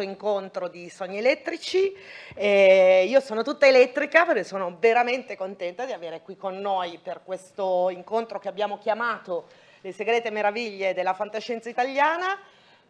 Quarto 0.00 0.02
incontro 0.02 0.68
di 0.68 0.88
Sogni 0.88 1.18
Elettrici. 1.18 1.94
Eh, 2.34 3.04
io 3.06 3.20
sono 3.20 3.42
tutta 3.42 3.66
elettrica 3.66 4.24
perché 4.24 4.44
sono 4.44 4.76
veramente 4.78 5.36
contenta 5.36 5.84
di 5.84 5.92
avere 5.92 6.22
qui 6.22 6.36
con 6.36 6.58
noi 6.58 6.98
per 7.02 7.20
questo 7.24 7.90
incontro 7.90 8.38
che 8.38 8.48
abbiamo 8.48 8.78
chiamato 8.78 9.46
Le 9.82 9.92
segrete 9.92 10.30
meraviglie 10.30 10.94
della 10.94 11.14
fantascienza 11.14 11.68
italiana. 11.68 12.38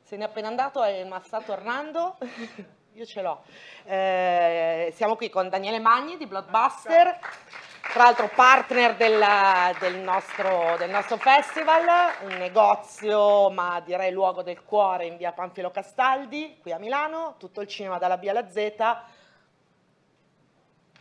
Se 0.03 0.17
n'è 0.17 0.25
appena 0.25 0.49
andato, 0.49 0.83
ma 1.07 1.21
sta 1.25 1.41
tornando. 1.41 2.17
Io 2.95 3.05
ce 3.05 3.23
l'ho. 3.23 3.45
Eh, 3.85 4.93
siamo 4.97 5.15
qui 5.15 5.31
con 5.31 5.49
Daniele 5.49 5.79
Magni 5.79 6.17
di 6.17 6.27
Blockbuster, 6.27 7.19
tra 7.93 8.05
l'altro 8.05 8.29
partner 8.35 8.95
della- 8.97 9.73
del, 9.79 9.97
nostro, 9.97 10.77
del 10.79 10.91
nostro 10.91 11.17
festival, 11.17 11.85
un 12.23 12.37
negozio, 12.39 13.51
ma 13.51 13.81
direi 13.85 14.13
luogo 14.13 14.43
del 14.43 14.63
cuore 14.63 15.07
in 15.07 15.17
via 15.17 15.33
Panfilo 15.33 15.71
Castaldi, 15.71 16.59
qui 16.61 16.73
a 16.73 16.79
Milano, 16.79 17.35
tutto 17.39 17.61
il 17.61 17.67
cinema 17.69 17.99
dalla 17.99 18.17
B 18.17 18.27
alla 18.29 18.49
Z, 18.49 18.75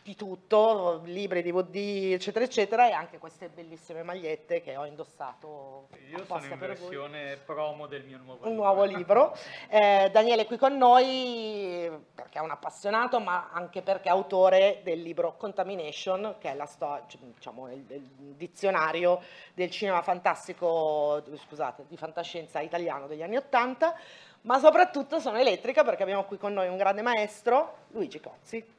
di 0.09 0.16
tutto, 0.16 1.02
libri, 1.06 1.44
DVD, 1.44 2.14
eccetera, 2.14 2.44
eccetera, 2.44 2.88
e 2.88 2.94
anche 2.94 3.20
queste 3.20 3.47
bellissime 3.47 4.02
magliette 4.02 4.59
che 4.59 4.75
ho 4.75 4.86
indossato 4.88 5.90
Io 6.09 6.25
sono 6.25 6.44
in 6.44 6.50
per 6.58 6.58
voi 6.58 6.68
versione 6.68 7.38
promo 7.46 7.86
del 7.86 8.03
mio 8.06 8.18
nuovo 8.18 8.48
libro. 8.48 8.53
nuovo 8.64 8.84
libro. 8.86 9.38
Eh, 9.72 10.09
Daniele 10.12 10.44
è 10.44 10.46
qui 10.48 10.58
con 10.58 10.78
noi 10.78 11.92
perché 12.16 12.40
è 12.40 12.42
un 12.42 12.50
appassionato, 12.50 13.19
ma 13.19 13.50
anche 13.52 13.84
perché 13.84 14.08
è 14.08 14.12
autore 14.12 14.80
del 14.84 15.00
libro 15.00 15.36
Contamination, 15.38 16.36
che 16.40 16.52
è 16.52 16.56
la 16.56 16.66
sto- 16.66 17.06
diciamo, 17.19 17.72
il, 17.72 17.86
il 17.90 18.34
dizionario 18.36 19.22
del 19.53 19.69
cinema 19.69 20.02
fantastico, 20.02 21.24
scusate, 21.46 21.86
di 21.88 21.98
fantascienza 21.98 22.62
italiano 22.62 23.06
degli 23.06 23.22
anni 23.22 23.36
Ottanta, 23.36 23.95
ma 24.42 24.57
soprattutto 24.57 25.19
sono 25.19 25.38
elettrica 25.38 25.84
perché 25.84 26.01
abbiamo 26.01 26.24
qui 26.24 26.38
con 26.38 26.54
noi 26.54 26.68
un 26.68 26.78
grande 26.78 27.04
maestro, 27.04 27.75
Luigi 27.89 28.19
Cozzi. 28.19 28.78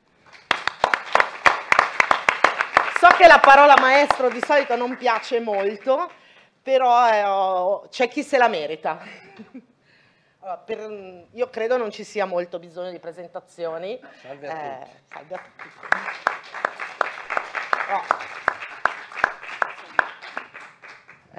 So 3.00 3.08
che 3.20 3.26
la 3.26 3.38
parola 3.38 3.76
maestro 3.78 4.30
di 4.30 4.40
solito 4.40 4.76
non 4.76 4.96
piace 4.96 5.40
molto, 5.40 6.10
però 6.62 7.82
eh, 7.84 7.88
c'è 7.90 8.08
chi 8.08 8.22
se 8.22 8.38
la 8.38 8.48
merita. 8.48 8.98
Allora, 10.38 10.56
per- 10.56 11.26
io 11.32 11.50
credo 11.50 11.76
non 11.76 11.90
ci 11.90 12.02
sia 12.02 12.24
molto 12.24 12.58
bisogno 12.58 12.90
di 12.90 12.98
presentazioni. 12.98 14.00
Salve 14.22 14.48
a 14.48 14.52
Eh, 14.58 14.78
tutti. 14.78 14.96
salve 15.08 15.34
a 15.34 15.38
tutti. 15.38 15.68
No. 17.90 18.02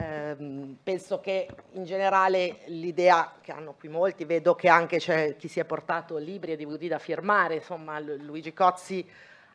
Ehm, 0.05 0.77
penso 0.83 1.19
che 1.19 1.47
in 1.71 1.83
generale 1.83 2.59
l'idea 2.65 3.33
che 3.41 3.51
hanno 3.51 3.73
qui 3.73 3.89
molti, 3.89 4.23
vedo 4.25 4.53
che 4.53 4.69
anche 4.69 4.97
c'è 4.99 5.35
chi 5.35 5.47
si 5.47 5.59
è 5.59 5.65
portato 5.65 6.17
libri 6.17 6.51
e 6.51 6.57
DVD 6.57 6.87
da 6.89 6.99
firmare, 6.99 7.55
insomma 7.55 7.97
Lu- 7.99 8.17
Luigi 8.17 8.53
Cozzi 8.53 9.09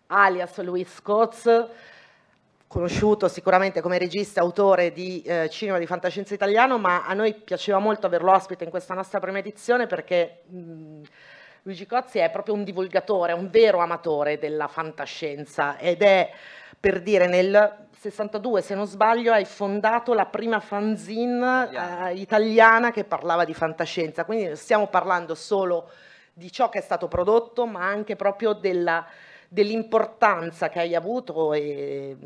alias 0.09 0.59
Luis 0.63 1.01
Coz, 1.03 1.69
conosciuto 2.69 3.29
sicuramente 3.29 3.81
come 3.81 3.99
regista, 3.99 4.41
autore 4.41 4.93
di 4.93 5.23
eh, 5.23 5.49
cinema 5.51 5.79
di 5.79 5.87
fantascienza 5.87 6.35
italiano, 6.35 6.79
ma 6.79 7.07
a 7.07 7.15
noi 7.15 7.35
piaceva 7.35 7.79
molto 7.79 8.07
averlo 8.07 8.33
ospite 8.33 8.65
in 8.65 8.71
questa 8.71 8.95
nostra 8.95 9.21
prima 9.21 9.39
edizione 9.39 9.87
perché 9.87 10.43
mh, 10.47 11.03
Luigi 11.63 11.87
Cozzi 11.87 12.19
è 12.19 12.31
proprio 12.31 12.55
un 12.55 12.65
divulgatore, 12.65 13.33
un 13.33 13.51
vero 13.51 13.79
amatore 13.79 14.39
della 14.39 14.69
fantascienza 14.69 15.79
ed 15.79 16.03
è 16.03 16.31
per 16.79 17.03
dire 17.03 17.27
nel 17.27 17.89
62 17.99 18.63
se 18.63 18.75
non 18.75 18.87
sbaglio 18.87 19.33
hai 19.33 19.45
fondato 19.45 20.13
la 20.13 20.27
prima 20.27 20.61
fanzine 20.61 21.69
eh, 21.71 22.15
italiana 22.15 22.91
che 22.91 23.05
parlava 23.05 23.45
di 23.45 23.55
fantascienza, 23.55 24.25
quindi 24.25 24.47
non 24.47 24.57
stiamo 24.57 24.89
parlando 24.89 25.35
solo 25.35 25.91
di 26.33 26.53
ciò 26.53 26.69
che 26.69 26.79
è 26.79 26.83
stato 26.83 27.09
prodotto 27.09 27.67
ma 27.67 27.87
anche 27.87 28.15
proprio 28.15 28.53
della 28.53 29.07
dell'importanza 29.49 30.69
che 30.69 30.81
hai 30.81 30.95
avuto 30.95 31.53
e 31.53 32.17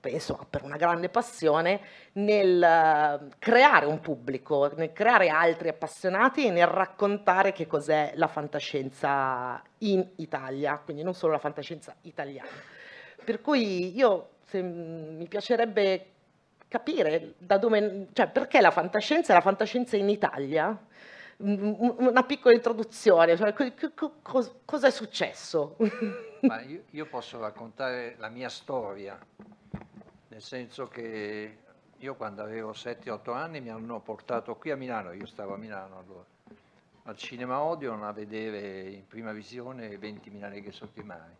penso 0.00 0.46
per 0.48 0.62
una 0.62 0.76
grande 0.76 1.08
passione 1.08 1.80
nel 2.12 2.62
eh, 2.62 3.28
creare 3.38 3.86
un 3.86 4.00
pubblico, 4.00 4.70
nel 4.76 4.92
creare 4.92 5.28
altri 5.28 5.68
appassionati 5.68 6.46
e 6.46 6.50
nel 6.50 6.66
raccontare 6.66 7.52
che 7.52 7.66
cos'è 7.66 8.12
la 8.14 8.28
fantascienza 8.28 9.62
in 9.78 10.06
Italia, 10.16 10.78
quindi 10.78 11.02
non 11.02 11.14
solo 11.14 11.32
la 11.32 11.38
fantascienza 11.38 11.94
italiana. 12.02 12.48
Per 13.24 13.40
cui 13.40 13.96
io 13.96 14.30
se, 14.46 14.62
mi 14.62 15.26
piacerebbe 15.26 16.06
capire 16.68 17.34
da 17.38 17.58
dove, 17.58 18.06
cioè 18.12 18.28
perché 18.28 18.60
la 18.60 18.70
fantascienza 18.70 19.32
è 19.32 19.34
la 19.34 19.42
fantascienza 19.42 19.96
in 19.96 20.08
Italia? 20.08 20.78
una 21.42 22.22
piccola 22.24 22.54
introduzione, 22.54 23.34
cioè, 23.34 23.54
cosa 23.54 24.86
è 24.86 24.90
successo? 24.90 25.76
Io, 26.40 26.84
io, 26.90 27.06
posso 27.06 27.38
raccontare 27.38 28.16
la 28.18 28.28
mia 28.28 28.48
storia, 28.48 29.18
nel 30.28 30.42
senso 30.42 30.88
che 30.88 31.58
io 31.96 32.14
quando 32.14 32.42
avevo 32.42 32.70
7-8 32.70 33.34
anni 33.34 33.60
mi 33.60 33.68
hanno 33.68 34.00
portato 34.00 34.56
qui 34.56 34.70
a 34.70 34.76
Milano, 34.76 35.12
io 35.12 35.26
stavo 35.26 35.54
a 35.54 35.56
Milano 35.56 35.98
allora, 35.98 36.24
al 37.04 37.16
Cinema 37.16 37.60
Odeon 37.60 38.02
a 38.04 38.12
vedere 38.12 38.88
in 38.88 39.06
prima 39.06 39.32
visione 39.32 39.88
20.000 39.98 40.48
leghe 40.48 40.72
sotto 40.72 41.00
i 41.00 41.04
mari. 41.04 41.36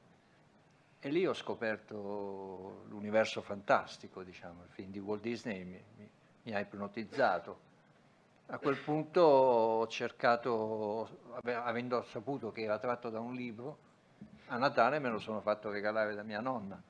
E 1.00 1.08
lì 1.08 1.26
ho 1.26 1.32
scoperto 1.32 2.85
l'universo 2.88 3.41
fantastico, 3.41 4.23
diciamo, 4.23 4.64
il 4.64 4.70
film 4.70 4.91
di 4.91 4.99
Walt 4.99 5.23
Disney 5.23 5.64
mi, 5.64 5.82
mi, 5.97 6.11
mi 6.43 6.55
ha 6.55 6.61
ipnotizzato 6.61 7.69
a 8.52 8.58
quel 8.58 8.76
punto 8.76 9.20
ho 9.20 9.87
cercato, 9.87 11.08
avendo 11.44 12.02
saputo 12.02 12.50
che 12.50 12.62
era 12.62 12.79
tratto 12.79 13.08
da 13.08 13.20
un 13.20 13.32
libro, 13.32 13.79
a 14.52 14.56
Natale 14.56 14.99
me 14.99 15.08
lo 15.11 15.19
sono 15.19 15.41
fatto 15.41 15.70
regalare 15.70 16.14
da 16.14 16.23
mia 16.23 16.41
nonna. 16.41 16.81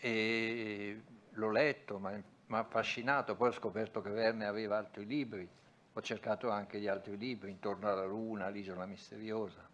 E 0.00 1.02
l'ho 1.30 1.50
letto, 1.50 1.98
mi 1.98 2.22
ha 2.48 2.58
affascinato, 2.58 3.36
poi 3.36 3.48
ho 3.48 3.52
scoperto 3.52 4.02
che 4.02 4.10
Verne 4.10 4.46
aveva 4.46 4.78
altri 4.78 5.06
libri, 5.06 5.48
ho 5.92 6.00
cercato 6.00 6.50
anche 6.50 6.80
gli 6.80 6.88
altri 6.88 7.16
libri, 7.16 7.50
Intorno 7.50 7.88
alla 7.88 8.04
Luna, 8.04 8.48
L'isola 8.48 8.84
misteriosa. 8.84 9.68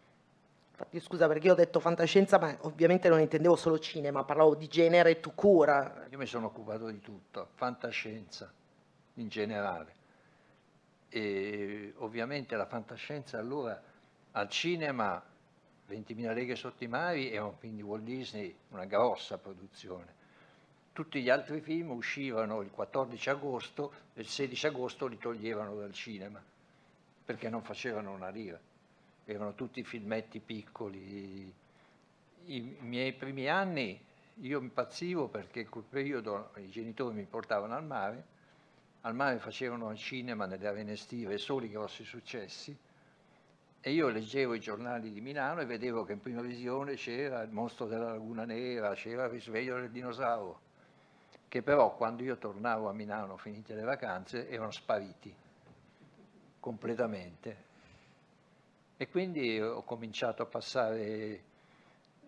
Infatti, 0.70 1.00
scusa 1.00 1.26
perché 1.26 1.46
io 1.46 1.54
ho 1.54 1.56
detto 1.56 1.80
fantascienza, 1.80 2.38
ma 2.38 2.54
ovviamente 2.60 3.08
non 3.08 3.20
intendevo 3.20 3.56
solo 3.56 3.78
cinema, 3.78 4.22
parlavo 4.22 4.54
di 4.54 4.68
genere 4.68 5.20
tu 5.20 5.34
cura. 5.34 6.06
Io 6.10 6.18
mi 6.18 6.26
sono 6.26 6.46
occupato 6.46 6.88
di 6.88 7.00
tutto, 7.00 7.48
fantascienza 7.54 8.52
in 9.14 9.28
generale 9.28 9.96
e 11.08 11.94
ovviamente 11.96 12.54
la 12.54 12.66
fantascienza 12.66 13.38
allora 13.38 13.80
al 14.32 14.48
cinema 14.50 15.20
20.000 15.88 16.34
leghe 16.34 16.54
sotto 16.54 16.84
i 16.84 16.88
mari 16.88 17.30
era 17.30 17.44
un 17.44 17.54
film 17.56 17.76
di 17.76 17.82
Walt 17.82 18.04
Disney, 18.04 18.54
una 18.70 18.84
grossa 18.84 19.38
produzione. 19.38 20.16
Tutti 20.92 21.22
gli 21.22 21.30
altri 21.30 21.60
film 21.60 21.90
uscivano 21.90 22.60
il 22.60 22.70
14 22.70 23.30
agosto 23.30 23.92
e 24.14 24.20
il 24.20 24.26
16 24.26 24.66
agosto 24.66 25.06
li 25.06 25.16
toglievano 25.16 25.74
dal 25.76 25.92
cinema 25.92 26.42
perché 27.24 27.48
non 27.48 27.62
facevano 27.62 28.12
una 28.12 28.28
lira. 28.28 28.58
Erano 29.24 29.54
tutti 29.54 29.82
filmetti 29.84 30.40
piccoli. 30.40 31.52
I 32.46 32.76
miei 32.80 33.12
primi 33.12 33.48
anni 33.48 33.98
io 34.40 34.60
impazzivo 34.60 35.28
perché 35.28 35.60
in 35.60 35.68
quel 35.68 35.84
periodo 35.88 36.50
i 36.56 36.68
genitori 36.68 37.14
mi 37.14 37.24
portavano 37.24 37.74
al 37.74 37.84
mare 37.84 38.36
al 39.02 39.14
mare 39.14 39.38
facevano 39.38 39.88
al 39.88 39.96
cinema 39.96 40.46
nelle 40.46 40.66
arene 40.66 40.92
estive 40.92 41.38
soli 41.38 41.68
grossi 41.68 42.04
successi 42.04 42.76
e 43.80 43.92
io 43.92 44.08
leggevo 44.08 44.54
i 44.54 44.60
giornali 44.60 45.12
di 45.12 45.20
Milano 45.20 45.60
e 45.60 45.66
vedevo 45.66 46.02
che 46.04 46.12
in 46.12 46.20
prima 46.20 46.42
visione 46.42 46.94
c'era 46.94 47.42
il 47.42 47.50
mostro 47.50 47.86
della 47.86 48.10
laguna 48.10 48.44
nera, 48.44 48.92
c'era 48.94 49.24
il 49.24 49.30
risveglio 49.30 49.76
del 49.76 49.90
dinosauro, 49.90 50.60
che 51.46 51.62
però 51.62 51.94
quando 51.94 52.24
io 52.24 52.36
tornavo 52.36 52.88
a 52.88 52.92
Milano 52.92 53.36
finite 53.36 53.74
le 53.74 53.82
vacanze 53.82 54.48
erano 54.48 54.72
spariti 54.72 55.34
completamente. 56.58 57.66
E 58.96 59.08
quindi 59.08 59.60
ho 59.60 59.82
cominciato 59.84 60.42
a 60.42 60.46
passare, 60.46 61.42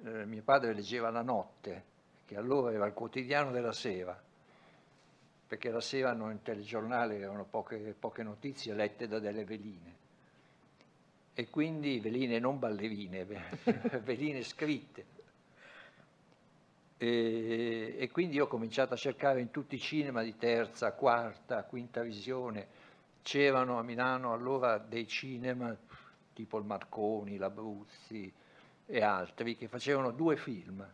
eh, 0.04 0.24
mio 0.24 0.42
padre 0.42 0.72
leggeva 0.72 1.10
la 1.10 1.22
notte, 1.22 1.84
che 2.26 2.36
allora 2.36 2.72
era 2.72 2.86
il 2.86 2.92
quotidiano 2.92 3.50
della 3.50 3.72
sera, 3.72 4.16
perché 5.48 5.68
la 5.70 5.80
sera 5.80 6.12
nel 6.12 6.42
telegiornale 6.42 7.18
erano 7.18 7.44
poche, 7.44 7.92
poche 7.98 8.22
notizie 8.22 8.72
lette 8.72 9.08
da 9.08 9.18
delle 9.18 9.44
veline 9.44 9.99
e 11.40 11.48
quindi 11.48 12.00
veline 12.00 12.38
non 12.38 12.58
ballerine, 12.58 13.24
veline 14.04 14.42
scritte. 14.42 15.18
E, 16.98 17.96
e, 17.98 18.10
quindi 18.10 18.36
io 18.36 18.44
ho 18.44 18.46
cominciato 18.46 18.92
a 18.92 18.96
cercare 18.98 19.40
in 19.40 19.50
tutti 19.50 19.74
i 19.74 19.80
cinema 19.80 20.22
di 20.22 20.36
terza, 20.36 20.92
quarta, 20.92 21.64
quinta 21.64 22.02
visione. 22.02 22.88
C'erano 23.22 23.78
a 23.78 23.82
Milano 23.82 24.34
allora 24.34 24.76
dei 24.76 25.08
cinema 25.08 25.74
tipo 26.34 26.58
il 26.58 26.64
Marconi, 26.66 27.38
l'Abruzzi 27.38 28.30
e 28.84 29.02
altri 29.02 29.56
che 29.56 29.66
facevano 29.66 30.10
due 30.10 30.36
film 30.36 30.86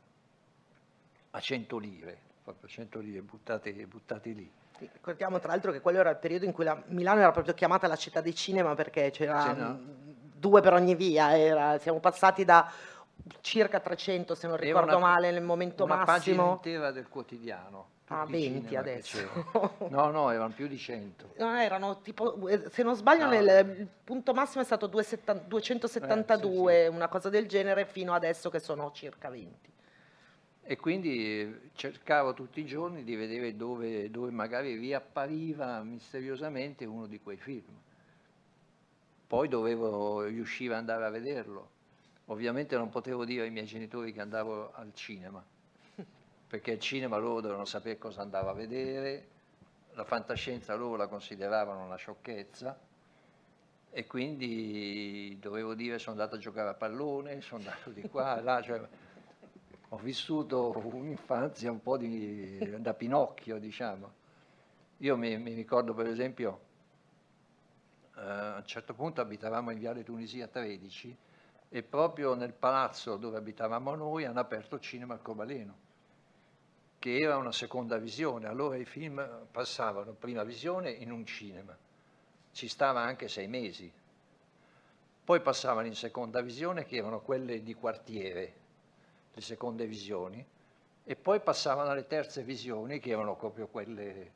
a 1.31 1.40
100 1.40 1.78
lire 1.78 2.19
proprio 2.44 2.69
100 2.69 3.00
lire 3.00 3.22
buttati, 3.22 3.72
buttati 3.87 4.32
lì. 4.32 4.49
Ricordiamo 4.78 5.40
tra 5.40 5.49
l'altro 5.49 5.72
che 5.72 5.81
quello 5.81 5.99
era 5.99 6.10
il 6.10 6.19
periodo 6.19 6.44
in 6.44 6.52
cui 6.52 6.62
la 6.62 6.81
Milano 6.87 7.19
era 7.19 7.32
proprio 7.32 7.54
chiamata 7.54 7.88
la 7.88 7.96
città 7.96 8.20
dei 8.20 8.34
cinema 8.37 8.76
perché 8.76 9.10
c'era. 9.10 9.76
Due 10.38 10.60
per 10.60 10.72
ogni 10.72 10.94
via, 10.94 11.36
era, 11.36 11.78
siamo 11.78 12.00
passati 12.00 12.44
da 12.44 12.70
circa 13.40 13.80
300 13.80 14.34
se 14.34 14.46
non 14.46 14.56
ricordo 14.56 14.96
una, 14.96 15.06
male 15.06 15.30
nel 15.30 15.42
momento 15.42 15.84
una 15.84 15.96
massimo. 15.96 16.42
Una 16.42 16.52
pagina 16.52 16.72
intera 16.72 16.90
del 16.92 17.08
quotidiano. 17.08 17.94
Ah, 18.08 18.24
20 18.24 18.76
adesso. 18.76 19.18
No, 19.90 20.10
no, 20.10 20.30
erano 20.30 20.52
più 20.54 20.68
di 20.68 20.78
100. 20.78 21.32
No, 21.38 21.56
erano 21.56 22.00
tipo, 22.00 22.46
eh, 22.48 22.70
se 22.70 22.84
non 22.84 22.94
sbaglio, 22.94 23.25
no. 23.25 23.30
nel 23.30 23.88
punto 24.04 24.32
massimo 24.32 24.62
è 24.62 24.64
stato 24.64 24.87
272, 24.87 26.72
eh, 26.72 26.84
sì, 26.84 26.90
sì. 26.90 26.94
una 26.94 27.08
cosa 27.08 27.28
del 27.28 27.49
genere, 27.49 27.84
fino 27.84 28.14
adesso 28.14 28.49
che 28.49 28.61
sono 28.61 28.92
circa 28.92 29.28
20 29.28 29.75
e 30.68 30.76
quindi 30.76 31.70
cercavo 31.75 32.34
tutti 32.34 32.58
i 32.58 32.66
giorni 32.66 33.04
di 33.04 33.14
vedere 33.14 33.54
dove, 33.54 34.11
dove, 34.11 34.32
magari 34.32 34.75
riappariva 34.75 35.80
misteriosamente 35.84 36.84
uno 36.84 37.06
di 37.06 37.20
quei 37.20 37.37
film. 37.37 37.72
Poi 39.26 39.49
dovevo 39.49 40.23
riuscire 40.25 40.75
ad 40.75 40.80
andare 40.80 41.04
a 41.04 41.11
vederlo. 41.11 41.71
Ovviamente 42.26 42.76
non 42.76 42.88
potevo 42.90 43.25
dire 43.25 43.42
ai 43.42 43.50
miei 43.50 43.66
genitori 43.66 44.12
che 44.12 44.21
andavo 44.21 44.73
al 44.73 44.92
cinema, 44.95 45.45
perché 46.49 46.73
al 46.73 46.80
cinema 46.80 47.16
loro 47.16 47.40
dovevano 47.40 47.64
sapere 47.64 47.99
cosa 47.99 48.23
andavo 48.23 48.50
a 48.50 48.54
vedere, 48.54 49.28
la 49.92 50.04
fantascienza 50.04 50.75
loro 50.75 50.97
la 50.97 51.06
consideravano 51.06 51.85
una 51.85 51.97
sciocchezza 51.97 52.78
e 53.90 54.06
quindi 54.06 55.38
dovevo 55.40 55.75
dire 55.75 55.99
sono 55.99 56.21
andato 56.21 56.37
a 56.37 56.38
giocare 56.38 56.68
a 56.68 56.75
pallone, 56.75 57.40
sono 57.40 57.62
andato 57.62 57.90
di 57.90 58.02
qua, 58.02 58.40
là, 58.42 58.61
cioè, 58.62 58.78
ho 59.88 59.97
vissuto 59.97 60.78
un'infanzia 60.85 61.71
un 61.71 61.80
po' 61.80 61.97
di, 61.97 62.59
da 62.78 62.92
Pinocchio, 62.92 63.59
diciamo. 63.59 64.12
Io 64.99 65.16
mi, 65.16 65.38
mi 65.38 65.54
ricordo 65.54 65.95
per 65.95 66.09
esempio, 66.09 66.61
eh, 68.16 68.20
a 68.20 68.56
un 68.56 68.66
certo 68.66 68.94
punto 68.94 69.20
abitavamo 69.20 69.70
in 69.70 69.78
Viale 69.78 70.02
Tunisia 70.02 70.46
13 70.46 71.16
e 71.68 71.82
proprio 71.82 72.35
nel 72.35 72.52
palazzo 72.52 73.16
dove 73.16 73.37
abitavamo 73.37 73.94
noi 73.94 74.25
hanno 74.25 74.40
aperto 74.40 74.78
cinema 74.78 75.14
arcobaleno, 75.14 75.75
che 76.99 77.18
era 77.18 77.37
una 77.37 77.52
seconda 77.52 77.99
visione. 77.99 78.46
Allora 78.46 78.76
i 78.76 78.85
film 78.85 79.46
passavano 79.50 80.12
prima 80.12 80.44
visione 80.44 80.90
in 80.90 81.11
un 81.11 81.26
cinema, 81.26 81.76
ci 82.52 82.68
stava 82.68 83.00
anche 83.00 83.28
sei 83.28 83.49
mesi. 83.49 83.92
Poi 85.25 85.40
passavano 85.40 85.88
in 85.88 85.96
seconda 85.96 86.40
visione 86.40 86.85
che 86.85 86.96
erano 86.96 87.20
quelle 87.20 87.62
di 87.62 87.75
quartiere, 87.75 88.54
le 89.35 89.40
seconde 89.40 89.87
visioni, 89.87 90.44
e 91.04 91.16
poi 91.16 91.40
passavano 91.40 91.90
alle 91.90 92.06
terze 92.06 92.42
visioni, 92.42 92.99
che 93.00 93.11
erano 93.11 93.37
proprio 93.37 93.66
quelle 93.66 94.36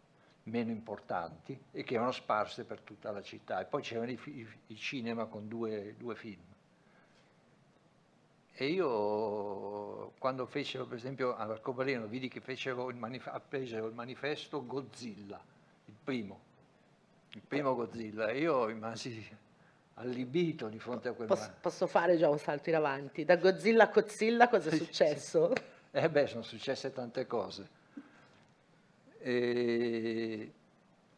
meno 0.51 0.71
importanti 0.71 1.59
e 1.71 1.83
che 1.83 1.95
erano 1.95 2.11
sparse 2.11 2.65
per 2.65 2.81
tutta 2.81 3.11
la 3.11 3.23
città. 3.23 3.61
E 3.61 3.65
poi 3.65 3.83
c'erano 3.83 4.11
i, 4.11 4.49
cinema 4.77 5.27
con 5.27 5.49
due, 5.49 5.95
due 5.97 6.15
film. 6.15 6.43
E 8.53 8.67
io 8.67 10.13
quando 10.19 10.45
fecero, 10.47 10.85
per 10.85 10.99
esempio, 10.99 11.35
all'Arcobaleno, 11.35 12.07
vidi 12.07 12.29
che 12.29 12.41
fecero 12.41 12.91
il, 12.91 12.97
manif- 12.97 13.41
presero 13.49 13.87
il 13.87 13.95
manifesto 13.95 14.67
Godzilla, 14.67 15.43
il 15.87 15.95
primo, 16.05 16.41
il 17.33 17.43
primo 17.47 17.75
Godzilla, 17.75 18.29
e 18.29 18.41
io 18.41 18.67
rimasi 18.67 19.39
allibito 19.95 20.69
di 20.69 20.79
fronte 20.79 21.09
a 21.09 21.13
quel 21.13 21.29
Posso, 21.29 21.55
posso 21.61 21.87
fare 21.87 22.19
già 22.19 22.29
un 22.29 22.39
salto 22.39 22.69
in 22.69 22.75
avanti? 22.75 23.25
Da 23.25 23.37
Godzilla 23.37 23.85
a 23.85 23.91
Godzilla 23.93 24.49
cosa 24.49 24.69
è 24.69 24.77
successo? 24.77 25.53
Eh 25.91 26.09
beh, 26.09 26.27
sono 26.27 26.43
successe 26.43 26.93
tante 26.93 27.27
cose. 27.27 27.79
E 29.23 30.53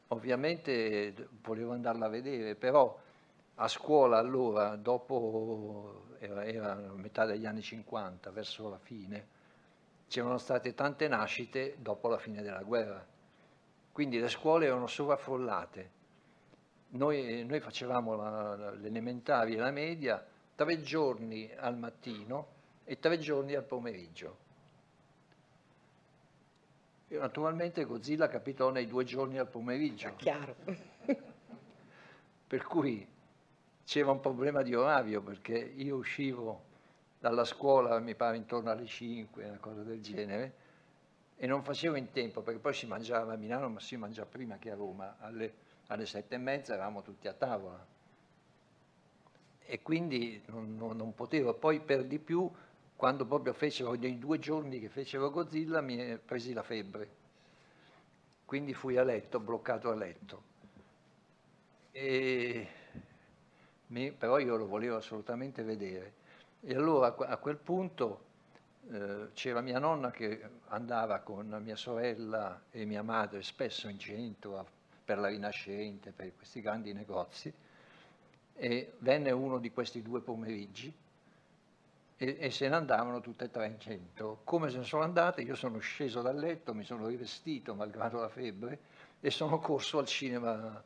ovviamente 0.09 1.29
volevo 1.43 1.73
andarla 1.73 2.07
a 2.07 2.09
vedere, 2.09 2.55
però 2.57 2.99
a 3.57 3.69
scuola 3.69 4.19
allora, 4.19 4.77
dopo, 4.77 6.03
era, 6.19 6.45
era 6.45 6.75
metà 6.75 7.25
degli 7.25 7.47
anni 7.47 7.63
50, 7.63 8.31
verso 8.31 8.69
la 8.69 8.79
fine, 8.79 9.27
c'erano 10.09 10.39
state 10.39 10.75
tante 10.75 11.07
nascite 11.07 11.77
dopo 11.79 12.09
la 12.09 12.19
fine 12.19 12.43
della 12.43 12.63
guerra. 12.63 13.07
Quindi 13.93 14.19
le 14.19 14.29
scuole 14.29 14.67
erano 14.67 14.87
sovraffollate. 14.87 16.01
Noi, 16.91 17.45
noi 17.45 17.61
facevamo 17.61 18.75
l'elementare 18.75 19.53
e 19.53 19.57
la 19.57 19.71
media 19.71 20.25
tre 20.55 20.81
giorni 20.83 21.51
al 21.57 21.77
mattino 21.77 22.47
e 22.85 22.99
tre 22.99 23.19
giorni 23.19 23.55
al 23.55 23.65
pomeriggio. 23.65 24.42
Naturalmente 27.19 27.85
Godzilla 27.85 28.29
capitò 28.29 28.71
nei 28.71 28.87
due 28.87 29.05
giorni 29.05 29.39
al 29.39 29.49
pomeriggio, 29.49 30.15
Chiaro. 30.17 30.55
per 32.47 32.65
cui 32.65 33.07
c'era 33.85 34.11
un 34.11 34.21
problema 34.21 34.63
di 34.63 34.75
orario 34.75 35.21
perché 35.21 35.57
io 35.57 35.97
uscivo 35.97 36.71
dalla 37.19 37.45
scuola, 37.45 37.99
mi 37.99 38.15
pare 38.15 38.37
intorno 38.37 38.71
alle 38.71 38.87
5, 38.87 39.45
una 39.45 39.59
cosa 39.59 39.83
del 39.83 40.01
genere, 40.01 40.55
e 41.37 41.47
non 41.47 41.63
facevo 41.63 41.97
in 41.97 42.11
tempo 42.11 42.41
perché 42.41 42.59
poi 42.61 42.75
si 42.75 42.87
mangiava 42.87 43.35
a 43.35 43.37
Milano, 43.37 43.69
ma 43.69 43.81
si 43.81 43.97
mangia 43.97 44.25
prima 44.25 44.59
che 44.59 44.71
a 44.71 44.75
Roma, 44.75 45.17
alle, 45.21 45.55
alle 45.89 46.07
sette 46.07 46.35
e 46.37 46.39
mezza 46.39 46.75
eravamo 46.75 47.03
tutti 47.03 47.29
a 47.29 47.33
tavola. 47.33 47.85
E 49.65 49.83
quindi 49.83 50.43
non, 50.47 50.77
non- 50.77 50.97
non 50.97 51.15
potevo, 51.15 51.55
poi 51.55 51.81
per 51.81 52.05
di 52.05 52.19
più, 52.19 52.51
quando 53.03 53.27
proprio 53.27 53.53
fecero, 53.53 53.95
nei 53.95 54.17
due 54.17 54.39
giorni 54.39 54.79
che 54.79 54.89
fecero 54.89 55.29
Godzilla, 55.29 55.81
mi 55.81 56.17
presi 56.19 56.53
la 56.53 56.63
febbre. 56.63 57.09
Quindi 58.45 58.75
fui 58.75 58.97
a 58.97 59.03
letto, 59.03 59.41
bloccato 59.41 59.91
a 59.91 59.95
letto. 59.97 60.43
E 61.91 62.67
mi- 63.89 64.13
però 64.13 64.39
io 64.39 64.55
lo 64.55 64.69
volevo 64.69 64.95
assolutamente 64.95 65.65
vedere. 65.65 66.13
E 66.61 66.77
allora 66.77 67.17
a 67.17 67.37
quel 67.39 67.57
punto 67.57 68.21
eh, 68.93 69.31
c'era 69.33 69.61
mia 69.63 69.81
nonna 69.81 70.13
che 70.13 70.41
andava 70.69 71.19
con 71.23 71.61
mia 71.61 71.75
sorella 71.75 72.63
e 72.71 72.85
mia 72.85 73.03
madre 73.03 73.43
spesso 73.43 73.89
in 73.89 73.99
centro 73.99 74.59
a- 74.61 74.65
per 75.05 75.19
la 75.19 75.27
Rinascente, 75.27 76.13
per 76.13 76.37
questi 76.37 76.61
grandi 76.61 76.93
negozi, 76.93 77.53
e 78.55 78.93
venne 78.99 79.33
uno 79.33 79.59
di 79.59 79.73
questi 79.73 80.03
due 80.03 80.21
pomeriggi 80.21 81.02
e, 82.23 82.37
e 82.39 82.51
se 82.53 82.69
ne 82.69 82.77
andavano 82.77 83.21
tutte 83.21 83.47
e 83.47 83.51
tre 83.51 83.67
in 83.67 83.81
centro. 83.81 84.43
Come 84.45 84.71
se 84.71 84.79
ne 84.79 84.85
sono 84.85 85.03
andate, 85.03 85.43
io 85.43 85.57
sono 85.57 85.81
sceso 85.81 86.23
dal 86.23 86.37
letto, 86.37 86.73
mi 86.73 86.85
sono 86.85 87.09
rivestito 87.09 87.75
malgrado 87.75 88.21
la 88.21 88.29
febbre 88.29 88.79
e 89.19 89.31
sono 89.33 89.59
corso 89.59 89.99
al 89.99 90.07
cinema 90.07 90.81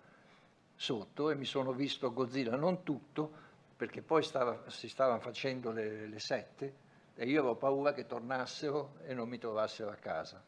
sotto 0.74 1.30
e 1.30 1.34
mi 1.34 1.44
sono 1.44 1.72
visto 1.72 2.10
Godzilla, 2.10 2.56
non 2.56 2.82
tutto, 2.82 3.30
perché 3.76 4.00
poi 4.00 4.22
stava- 4.22 4.62
si 4.68 4.88
stavano 4.88 5.20
facendo 5.20 5.72
le, 5.72 6.06
le 6.06 6.18
sette 6.18 6.84
e 7.14 7.26
io 7.26 7.40
avevo 7.40 7.56
paura 7.56 7.92
che 7.92 8.06
tornassero 8.06 8.94
e 9.04 9.12
non 9.12 9.28
mi 9.28 9.36
trovassero 9.36 9.90
a 9.90 9.96
casa. 9.96 10.42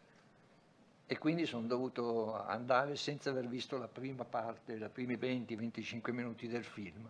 E 1.06 1.18
quindi 1.18 1.44
sono 1.44 1.66
dovuto 1.66 2.34
andare 2.34 2.96
senza 2.96 3.28
aver 3.28 3.46
visto 3.46 3.76
la 3.76 3.88
prima 3.88 4.24
parte, 4.24 4.72
i 4.72 4.88
primi 4.90 5.16
20-25 5.16 6.12
minuti 6.12 6.48
del 6.48 6.64
film. 6.64 7.06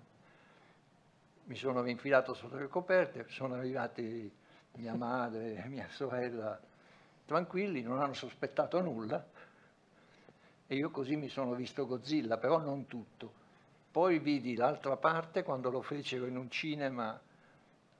Mi 1.48 1.56
sono 1.56 1.80
rinfilato 1.80 2.34
sotto 2.34 2.58
le 2.58 2.68
coperte, 2.68 3.24
sono 3.28 3.54
arrivati 3.54 4.30
mia 4.72 4.94
madre 4.94 5.56
e 5.56 5.66
mia 5.68 5.88
sorella 5.88 6.60
tranquilli, 7.24 7.80
non 7.80 8.02
hanno 8.02 8.12
sospettato 8.12 8.82
nulla 8.82 9.26
e 10.66 10.74
io 10.74 10.90
così 10.90 11.16
mi 11.16 11.30
sono 11.30 11.54
visto 11.54 11.86
Godzilla, 11.86 12.36
però 12.36 12.58
non 12.58 12.86
tutto. 12.86 13.32
Poi 13.90 14.18
vidi 14.18 14.56
l'altra 14.56 14.98
parte 14.98 15.42
quando 15.42 15.70
lo 15.70 15.80
fecero 15.80 16.26
in 16.26 16.36
un 16.36 16.50
cinema 16.50 17.18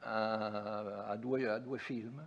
a, 0.00 1.06
a 1.06 1.16
due, 1.16 1.48
a 1.48 1.58
due 1.58 1.78
film. 1.78 2.22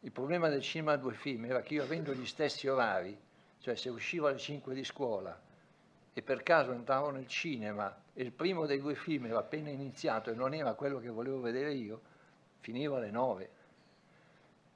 Il 0.00 0.10
problema 0.10 0.48
del 0.48 0.60
cinema 0.60 0.94
a 0.94 0.96
due 0.96 1.14
film 1.14 1.44
era 1.44 1.60
che 1.60 1.74
io 1.74 1.84
avendo 1.84 2.12
gli 2.14 2.26
stessi 2.26 2.66
orari, 2.66 3.16
cioè 3.60 3.76
se 3.76 3.88
uscivo 3.88 4.26
alle 4.26 4.38
5 4.38 4.74
di 4.74 4.82
scuola 4.82 5.40
e 6.20 6.22
per 6.22 6.42
caso 6.42 6.72
entravo 6.72 7.08
nel 7.08 7.26
cinema 7.26 7.96
e 8.12 8.22
il 8.22 8.30
primo 8.30 8.66
dei 8.66 8.78
due 8.78 8.94
film 8.94 9.24
era 9.24 9.38
appena 9.38 9.70
iniziato 9.70 10.30
e 10.30 10.34
non 10.34 10.52
era 10.52 10.74
quello 10.74 10.98
che 11.00 11.08
volevo 11.08 11.40
vedere 11.40 11.72
io, 11.72 12.00
finivo 12.60 12.96
alle 12.96 13.10
9. 13.10 13.50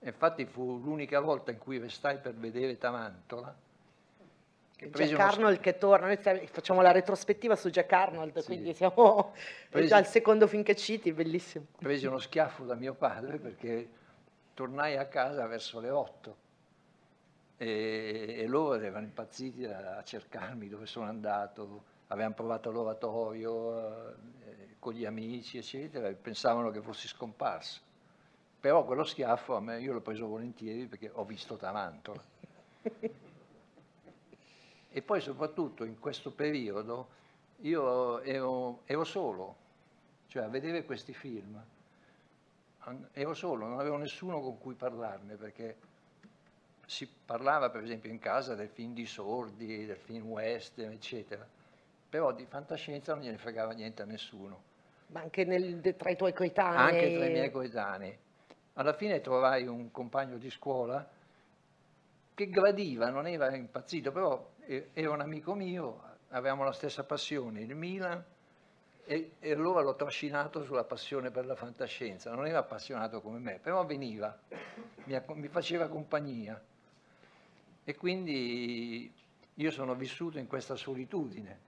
E 0.01 0.09
infatti 0.09 0.47
fu 0.47 0.81
l'unica 0.83 1.21
volta 1.21 1.51
in 1.51 1.59
cui 1.59 1.77
restai 1.79 2.17
per 2.19 2.33
vedere 2.35 2.79
Tarantola. 2.79 3.55
che 4.77 4.91
Jack 4.91 5.11
uno- 5.13 5.23
Arnold 5.23 5.61
che 5.61 5.77
torna, 5.79 6.07
noi 6.07 6.17
facciamo 6.49 6.81
la 6.81 6.91
retrospettiva 6.93 7.55
su 7.57 7.69
Jack 7.71 7.93
Arnold, 7.93 8.39
Sì. 8.39 8.47
quindi 8.47 8.73
siamo 8.75 9.33
Presi- 9.69 9.89
già 9.89 9.99
il 9.99 10.07
secondo 10.07 10.47
film 10.49 10.63
che 10.63 10.75
citi, 10.75 11.13
bellissimo. 11.13 11.67
presi 11.79 12.07
uno 12.07 12.19
schiaffo 12.19 12.65
da 12.65 12.75
mio 12.75 12.95
padre 12.95 13.39
perché 13.39 13.89
tornai 14.55 14.97
a 14.97 15.07
casa 15.07 15.47
verso 15.47 15.79
le 15.79 15.91
8 15.91 16.37
e, 17.57 18.35
e 18.39 18.47
loro 18.47 18.75
erano 18.75 19.07
impazziti 19.07 19.65
a, 19.65 19.99
a 19.99 20.03
cercarmi 20.03 20.69
dove 20.69 20.87
sono 20.87 21.07
andato, 21.07 21.85
avevano 22.09 22.35
provato 22.35 22.71
l'oratorio 22.71 24.09
eh, 24.09 24.77
con 24.79 24.93
gli 24.93 25.05
amici, 25.05 25.59
eccetera, 25.59 26.09
e 26.09 26.15
pensavano 26.15 26.71
che 26.71 26.81
fossi 26.81 27.09
scomparso. 27.09 27.81
Però 28.61 28.85
quello 28.85 29.05
schiaffo 29.05 29.57
a 29.57 29.61
me 29.61 29.81
io 29.81 29.93
l'ho 29.93 30.01
preso 30.01 30.27
volentieri 30.27 30.87
perché 30.87 31.11
ho 31.13 31.25
visto 31.25 31.57
Tarantola. 31.57 32.23
E 34.91 35.03
poi 35.03 35.21
soprattutto 35.21 35.85
in 35.85 35.99
questo 35.99 36.31
periodo 36.31 37.09
io 37.63 38.21
ero, 38.21 38.83
ero 38.85 39.05
solo, 39.05 39.57
cioè 40.29 40.45
a 40.45 40.49
vedere 40.49 40.85
questi 40.85 41.13
film. 41.13 41.63
Ero 43.13 43.35
solo, 43.35 43.67
non 43.67 43.81
avevo 43.81 43.97
nessuno 43.97 44.41
con 44.41 44.59
cui 44.59 44.75
parlarne 44.75 45.35
perché 45.35 45.77
si 46.87 47.09
parlava 47.09 47.71
per 47.71 47.83
esempio 47.83 48.11
in 48.11 48.19
casa 48.19 48.55
del 48.55 48.69
film 48.69 48.93
di 48.95 49.07
sordi, 49.07 49.87
del 49.87 49.97
film 49.97 50.27
western, 50.27 50.93
eccetera. 50.93 51.47
Però 52.09 52.33
di 52.33 52.47
fantascienza 52.47 53.15
non 53.15 53.23
gliene 53.25 53.39
fregava 53.39 53.73
niente 53.73 54.03
a 54.03 54.05
nessuno 54.05 54.63
Ma 55.09 55.21
anche 55.21 55.45
nel- 55.45 55.95
tra 55.97 56.11
i 56.11 56.17
tuoi 56.17 56.33
coetanei. 56.33 56.79
anche 56.79 57.13
tra 57.13 57.27
i 57.27 57.31
miei 57.31 57.51
coetanei. 57.51 58.17
Alla 58.75 58.93
fine 58.93 59.21
trovai 59.21 59.67
un 59.67 59.91
compagno 59.91 60.37
di 60.37 60.51
scuola 60.51 61.09
che 62.35 62.49
gradiva, 62.51 63.11
non 63.11 63.27
era 63.27 63.55
impazzito, 63.55 64.11
però 64.11 64.53
era 64.93 65.11
un 65.11 65.21
amico 65.21 65.55
mio, 65.55 66.03
avevamo 66.31 66.65
la 66.65 66.73
stessa 66.73 67.05
passione, 67.05 67.61
il 67.61 67.75
Milan, 67.77 68.23
e, 69.07 69.33
e 69.39 69.53
allora 69.53 69.81
l'ho 69.83 69.95
trascinato 69.95 70.65
sulla 70.65 70.85
passione 70.85 71.31
per 71.31 71.47
la 71.47 71.55
fantascienza. 71.55 72.33
Non 72.35 72.47
era 72.47 72.59
appassionato 72.59 73.21
come 73.21 73.39
me, 73.39 73.59
però 73.63 73.85
veniva, 73.85 74.37
mi, 75.05 75.23
mi 75.35 75.49
faceva 75.49 75.89
compagnia. 75.89 76.61
E 77.85 77.95
quindi 77.97 79.13
io 79.55 79.71
sono 79.71 79.95
vissuto 79.95 80.39
in 80.39 80.47
questa 80.47 80.75
solitudine, 80.77 81.59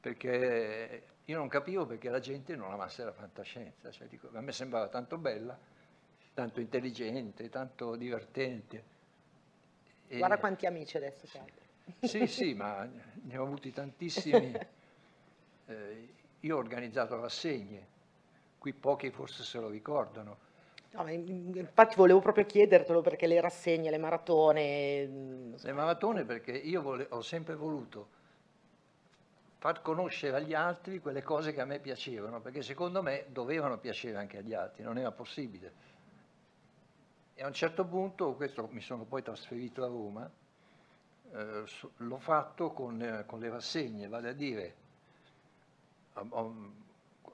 perché 0.00 1.02
io 1.24 1.38
non 1.38 1.48
capivo 1.48 1.86
perché 1.86 2.08
la 2.10 2.18
gente 2.18 2.56
non 2.56 2.72
amasse 2.72 3.04
la 3.04 3.12
fantascienza. 3.12 3.90
Cioè, 3.90 4.08
dico, 4.08 4.28
a 4.32 4.40
me 4.40 4.52
sembrava 4.52 4.88
tanto 4.88 5.18
bella, 5.18 5.56
tanto 6.34 6.60
intelligente, 6.60 7.48
tanto 7.48 7.94
divertente. 7.96 8.84
E- 10.08 10.18
Guarda 10.18 10.38
quanti 10.38 10.64
amici 10.66 10.96
adesso 10.96 11.26
che 11.30 11.38
hai. 11.38 11.52
sì, 12.00 12.26
sì, 12.26 12.54
ma 12.54 12.84
ne 13.22 13.36
ho 13.38 13.44
avuti 13.44 13.72
tantissimi. 13.72 14.60
Eh, 15.66 16.14
io 16.40 16.56
ho 16.56 16.58
organizzato 16.58 17.20
rassegne, 17.20 17.86
qui 18.58 18.72
pochi 18.72 19.10
forse 19.10 19.42
se 19.44 19.58
lo 19.60 19.68
ricordano. 19.68 20.50
No, 20.94 21.08
infatti 21.08 21.96
volevo 21.96 22.20
proprio 22.20 22.44
chiedertelo 22.44 23.00
perché 23.00 23.26
le 23.26 23.40
rassegne, 23.40 23.90
le 23.90 23.98
maratone... 23.98 25.06
mm, 25.06 25.54
Le 25.62 25.72
maratone 25.72 26.24
perché 26.24 26.52
io 26.52 26.82
vole- 26.82 27.06
ho 27.10 27.22
sempre 27.22 27.54
voluto 27.54 28.20
far 29.56 29.80
conoscere 29.80 30.36
agli 30.36 30.54
altri 30.54 31.00
quelle 31.00 31.22
cose 31.22 31.52
che 31.54 31.60
a 31.60 31.64
me 31.64 31.78
piacevano, 31.78 32.40
perché 32.40 32.62
secondo 32.62 33.00
me 33.00 33.26
dovevano 33.28 33.78
piacere 33.78 34.18
anche 34.18 34.38
agli 34.38 34.52
altri, 34.54 34.82
non 34.82 34.98
era 34.98 35.12
possibile. 35.12 35.72
E 37.34 37.42
a 37.42 37.46
un 37.46 37.52
certo 37.54 37.86
punto, 37.86 38.34
questo 38.34 38.68
mi 38.72 38.80
sono 38.80 39.04
poi 39.04 39.22
trasferito 39.22 39.84
a 39.84 39.86
Roma, 39.86 40.28
eh, 41.32 41.64
l'ho 41.96 42.18
fatto 42.18 42.72
con, 42.72 43.00
eh, 43.00 43.24
con 43.24 43.38
le 43.38 43.48
rassegne, 43.48 44.08
vale 44.08 44.28
a 44.28 44.32
dire, 44.32 44.74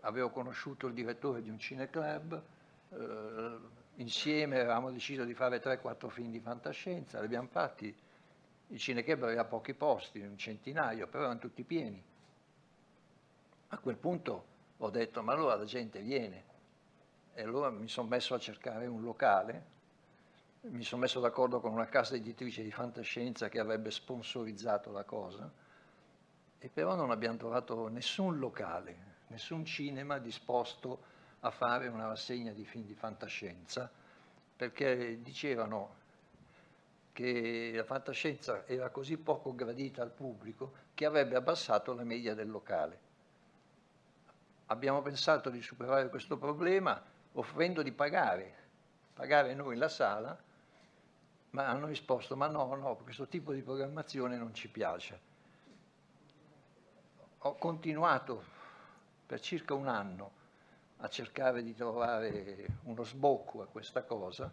avevo 0.01 0.31
conosciuto 0.31 0.87
il 0.87 0.93
direttore 0.93 1.43
di 1.43 1.49
un 1.49 1.59
cineclub 1.59 2.43
eh, 2.91 3.59
insieme 3.97 4.61
avevamo 4.61 4.91
deciso 4.91 5.25
di 5.25 5.35
fare 5.35 5.61
3-4 5.61 6.09
film 6.09 6.31
di 6.31 6.41
fantascienza, 6.41 7.19
li 7.19 7.27
abbiamo 7.27 7.49
fatti, 7.49 7.95
il 8.69 8.79
Cineclub 8.79 9.23
aveva 9.25 9.45
pochi 9.45 9.75
posti, 9.75 10.21
un 10.21 10.37
centinaio, 10.37 11.07
però 11.07 11.25
erano 11.25 11.39
tutti 11.39 11.63
pieni. 11.63 12.03
A 13.69 13.79
quel 13.79 13.97
punto 13.97 14.45
ho 14.79 14.91
detto, 14.91 15.23
ma 15.23 15.33
allora 15.33 15.57
la 15.57 15.65
gente 15.65 16.01
viene. 16.01 16.45
E 17.35 17.43
allora 17.43 17.71
mi 17.71 17.89
sono 17.89 18.09
messo 18.09 18.35
a 18.35 18.39
cercare 18.39 18.87
un 18.87 19.03
locale, 19.03 19.77
mi 20.63 20.83
sono 20.83 21.03
messo 21.03 21.21
d'accordo 21.21 21.61
con 21.61 21.73
una 21.73 21.87
casa 21.87 22.17
editrice 22.17 22.63
di 22.63 22.71
fantascienza 22.71 23.49
che 23.49 23.61
avrebbe 23.61 23.91
sponsorizzato 23.91 24.91
la 24.91 25.05
cosa, 25.05 25.51
e 26.59 26.69
però 26.69 26.95
non 26.95 27.11
abbiamo 27.11 27.37
trovato 27.37 27.89
nessun 27.89 28.39
locale, 28.39 29.17
nessun 29.29 29.65
cinema 29.65 30.19
disposto 30.19 30.93
a 30.95 31.18
fare 31.51 31.89
una 31.89 32.07
rassegna 32.07 32.53
di 32.53 32.65
film 32.65 32.85
di 32.85 32.95
fantascienza, 32.95 33.91
perché 34.57 35.23
dicevano 35.23 35.97
che 37.13 37.73
la 37.75 37.85
fantascienza 37.85 38.67
era 38.67 38.91
così 38.91 39.17
poco 39.17 39.55
gradita 39.55 40.03
al 40.03 40.11
pubblico 40.11 40.73
che 40.95 41.05
avrebbe 41.05 41.37
abbassato 41.37 41.93
la 41.93 42.05
media 42.05 42.35
del 42.35 42.49
locale. 42.49 43.07
Abbiamo 44.67 45.03
pensato 45.03 45.51
di 45.51 45.63
superare 45.63 46.09
questo 46.11 46.37
problema 46.39 47.03
offrendo 47.33 47.83
di 47.83 47.93
pagare, 47.93 48.55
pagare 49.15 49.55
noi 49.55 49.77
la 49.77 49.89
sala, 49.89 50.37
ma 51.51 51.67
hanno 51.67 51.87
risposto 51.87 52.37
ma 52.37 52.47
no, 52.47 52.75
no, 52.75 52.97
questo 52.97 53.27
tipo 53.27 53.53
di 53.53 53.63
programmazione 53.63 54.37
non 54.37 54.55
ci 54.55 54.69
piace. 54.69 55.21
Ho 57.39 57.55
continuato 57.55 58.45
per 59.27 59.41
circa 59.41 59.75
un 59.75 59.89
anno 59.89 60.38
a 60.99 61.09
cercare 61.09 61.63
di 61.63 61.75
trovare 61.75 62.67
uno 62.85 63.05
sbocco 63.05 63.63
a 63.63 63.67
questa 63.67 64.03
cosa. 64.03 64.51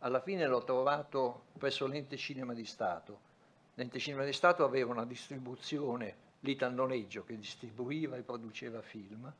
Alla 0.00 0.20
fine 0.20 0.46
l'ho 0.46 0.62
trovato 0.62 1.46
presso 1.58 1.86
l'ente 1.86 2.16
cinema 2.16 2.54
di 2.54 2.64
Stato. 2.64 3.20
L'ente 3.74 3.98
cinema 3.98 4.24
di 4.24 4.32
Stato 4.32 4.64
aveva 4.64 4.92
una 4.92 5.04
distribuzione 5.04 6.24
lì 6.40 6.54
dal 6.54 6.72
noleggio 6.72 7.24
che 7.24 7.36
distribuiva 7.36 8.16
e 8.16 8.22
produceva 8.22 8.80
film 8.80 9.32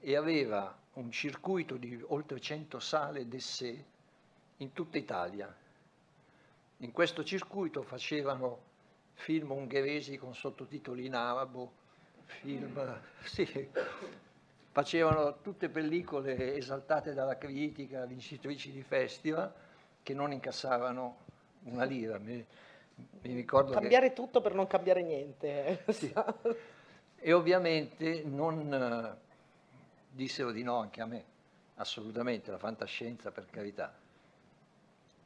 e 0.00 0.16
aveva 0.16 0.76
un 0.94 1.10
circuito 1.10 1.76
di 1.76 2.02
oltre 2.08 2.40
100 2.40 2.78
sale 2.78 3.26
d'essè 3.26 3.84
in 4.58 4.72
tutta 4.72 4.98
Italia. 4.98 5.54
In 6.78 6.92
questo 6.92 7.24
circuito 7.24 7.82
facevano 7.82 8.70
film 9.14 9.52
ungheresi 9.52 10.18
con 10.18 10.34
sottotitoli 10.34 11.06
in 11.06 11.14
arabo, 11.14 11.72
film, 12.26 13.00
sì, 13.22 13.70
facevano 14.72 15.40
tutte 15.42 15.68
pellicole 15.68 16.56
esaltate 16.56 17.12
dalla 17.12 17.36
critica, 17.36 18.06
vincitrici 18.06 18.72
di 18.72 18.82
festival, 18.82 19.52
che 20.02 20.14
non 20.14 20.32
incassavano 20.32 21.18
una 21.64 21.84
lira. 21.84 22.18
Mi, 22.18 22.44
mi 22.94 23.34
ricordo 23.34 23.72
Cambiare 23.72 24.08
che... 24.08 24.14
tutto 24.14 24.40
per 24.40 24.54
non 24.54 24.66
cambiare 24.66 25.02
niente. 25.02 25.84
Sì. 25.88 26.12
E 27.24 27.32
ovviamente 27.32 28.22
non 28.24 28.72
eh, 28.72 29.16
dissero 30.10 30.50
di 30.50 30.62
no 30.62 30.78
anche 30.78 31.00
a 31.02 31.06
me, 31.06 31.24
assolutamente, 31.76 32.50
la 32.50 32.58
fantascienza 32.58 33.30
per 33.30 33.46
carità. 33.50 33.94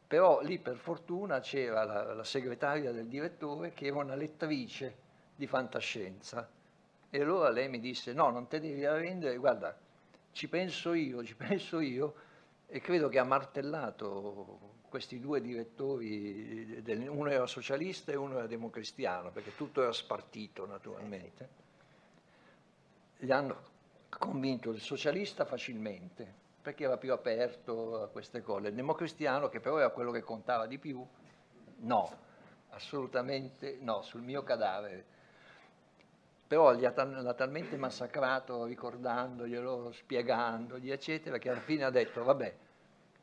Però 0.08 0.40
lì 0.42 0.58
per 0.58 0.76
fortuna 0.76 1.40
c'era 1.40 1.84
la, 1.84 2.14
la 2.14 2.24
segretaria 2.24 2.92
del 2.92 3.06
direttore 3.06 3.72
che 3.72 3.86
era 3.86 3.96
una 3.96 4.14
lettrice 4.16 4.94
di 5.36 5.46
fantascienza 5.46 6.48
e 7.10 7.20
allora 7.20 7.50
lei 7.50 7.68
mi 7.68 7.78
disse, 7.78 8.12
no, 8.12 8.30
non 8.30 8.48
te 8.48 8.60
devi 8.60 8.84
arrendere, 8.84 9.36
guarda, 9.36 9.76
ci 10.32 10.48
penso 10.48 10.92
io, 10.92 11.24
ci 11.24 11.34
penso 11.36 11.80
io, 11.80 12.14
e 12.66 12.80
credo 12.80 13.08
che 13.08 13.18
ha 13.18 13.24
martellato 13.24 14.74
questi 14.88 15.20
due 15.20 15.40
direttori, 15.40 16.82
uno 17.08 17.30
era 17.30 17.46
socialista 17.46 18.12
e 18.12 18.16
uno 18.16 18.38
era 18.38 18.46
democristiano, 18.46 19.30
perché 19.30 19.54
tutto 19.54 19.82
era 19.82 19.92
spartito 19.92 20.66
naturalmente. 20.66 21.48
Gli 23.18 23.30
hanno 23.30 23.74
convinto 24.08 24.70
il 24.70 24.80
socialista 24.80 25.44
facilmente, 25.44 26.44
perché 26.60 26.84
era 26.84 26.96
più 26.96 27.12
aperto 27.12 28.02
a 28.02 28.08
queste 28.08 28.42
cose. 28.42 28.68
Il 28.68 28.74
democristiano, 28.74 29.48
che 29.48 29.60
però 29.60 29.78
era 29.78 29.90
quello 29.90 30.10
che 30.10 30.22
contava 30.22 30.66
di 30.66 30.78
più, 30.78 31.04
no, 31.78 32.18
assolutamente 32.70 33.78
no, 33.80 34.02
sul 34.02 34.22
mio 34.22 34.42
cadavere 34.42 35.14
però 36.46 36.72
li 36.72 36.84
ha 36.86 36.92
tal- 36.92 37.34
talmente 37.36 37.76
massacrato 37.76 38.64
ricordandoglielo, 38.64 39.92
spiegandogli, 39.92 40.90
eccetera, 40.90 41.38
che 41.38 41.50
alla 41.50 41.60
fine 41.60 41.84
ha 41.84 41.90
detto, 41.90 42.22
vabbè, 42.22 42.54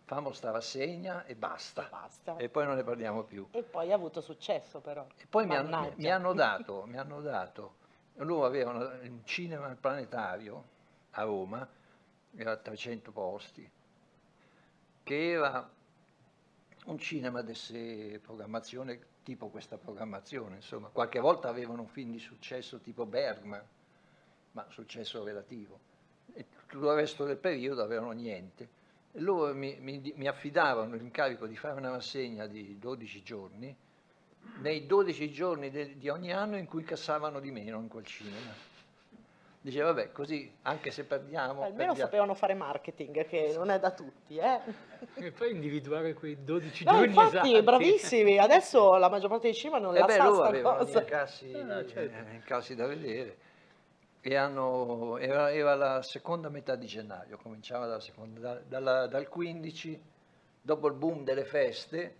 famo 0.04 0.34
sta 0.34 0.52
rassegna 0.52 1.26
e 1.26 1.36
basta. 1.36 1.88
Basta. 1.90 2.36
E 2.36 2.50
poi 2.50 2.66
non 2.66 2.76
ne 2.76 2.84
parliamo 2.84 3.24
più. 3.24 3.48
E 3.52 3.64
poi 3.64 3.92
ha 3.92 3.96
avuto 3.96 4.20
successo 4.22 4.80
però. 4.80 5.06
E 5.18 5.26
poi 5.28 5.46
mi 5.46 5.56
hanno, 5.56 5.94
mi 5.96 6.12
hanno, 6.12 6.34
dato, 6.34 6.84
mi 6.86 6.98
hanno 6.98 7.22
dato, 7.22 7.76
loro 8.16 8.46
avevano 8.46 8.80
un 8.80 9.22
cinema 9.24 9.76
planetario 9.80 10.72
a 11.12 11.24
Roma, 11.24 11.68
era 12.36 12.58
300 12.58 13.12
posti, 13.12 13.70
che 15.04 15.32
era 15.32 15.70
un 16.86 16.98
cinema 16.98 17.42
di 17.42 18.20
programmazione 18.22 19.12
tipo 19.24 19.48
questa 19.48 19.78
programmazione, 19.78 20.58
insomma, 20.58 20.90
qualche 20.90 21.20
volta 21.20 21.48
avevano 21.48 21.82
un 21.82 21.88
film 21.88 22.12
di 22.12 22.20
successo 22.20 22.80
tipo 22.80 23.06
Bergman, 23.06 23.64
ma 24.52 24.66
successo 24.70 25.24
relativo, 25.24 25.80
e 26.34 26.46
tutto 26.68 26.92
il 26.92 26.96
resto 26.96 27.26
del 27.26 27.38
periodo 27.38 27.82
avevano 27.82 28.12
niente. 28.12 28.82
E 29.14 29.20
loro 29.22 29.54
mi, 29.54 29.78
mi, 29.80 30.14
mi 30.16 30.28
affidavano 30.28 30.96
l'incarico 30.96 31.48
di 31.48 31.56
fare 31.56 31.78
una 31.78 31.92
rassegna 31.92 32.48
di 32.48 32.78
12 32.78 33.24
giorni, 33.24 33.76
nei 34.60 34.86
12 34.86 35.32
giorni 35.32 35.70
de, 35.70 35.98
di 35.98 36.10
ogni 36.10 36.34
anno 36.34 36.58
in 36.58 36.66
cui 36.66 36.84
cassavano 36.84 37.40
di 37.40 37.52
meno 37.52 37.80
in 37.80 37.88
quel 37.88 38.06
cinema. 38.06 38.72
Dice, 39.64 39.82
vabbè, 39.82 40.12
così 40.12 40.54
anche 40.64 40.92
se 40.92 41.06
perdiamo... 41.06 41.62
Almeno 41.62 41.70
perdiamo. 41.76 41.96
sapevano 41.96 42.34
fare 42.34 42.54
marketing, 42.54 43.26
che 43.26 43.54
non 43.56 43.70
è 43.70 43.80
da 43.80 43.92
tutti, 43.92 44.36
eh? 44.36 44.60
E 45.14 45.32
poi 45.32 45.52
individuare 45.52 46.14
quei 46.14 46.44
12 46.44 46.84
no, 46.84 46.92
giorni 46.92 47.06
infatti, 47.08 47.38
esatti. 47.38 47.62
bravissimi. 47.64 48.38
Adesso 48.40 48.98
la 48.98 49.08
maggior 49.10 49.30
parte 49.30 49.48
dei 49.48 49.56
cinema 49.56 49.80
non 49.80 49.96
Eh 49.96 50.00
la 50.00 50.06
beh, 50.06 50.14
sa 50.16 50.24
loro 50.26 50.44
avevano 50.44 50.78
cosa. 50.80 51.00
gli 51.00 51.02
incassi, 51.02 51.54
Ah, 51.54 51.86
certo. 51.88 52.30
eh, 52.30 52.34
incassi 52.36 52.76
da 52.76 52.88
vedere. 52.88 53.38
E 54.20 54.36
hanno, 54.36 55.18
era, 55.18 55.50
era 55.54 55.76
la 55.76 56.02
seconda 56.02 56.50
metà 56.50 56.76
di 56.76 56.86
gennaio, 56.86 57.38
cominciava 57.42 57.86
dalla 57.86 58.02
seconda, 58.02 58.40
da- 58.42 58.62
dalla- 58.68 59.08
dal 59.08 59.30
15, 59.30 60.02
dopo 60.62 60.88
il 60.88 60.94
boom 60.94 61.24
delle 61.24 61.46
feste, 61.46 62.16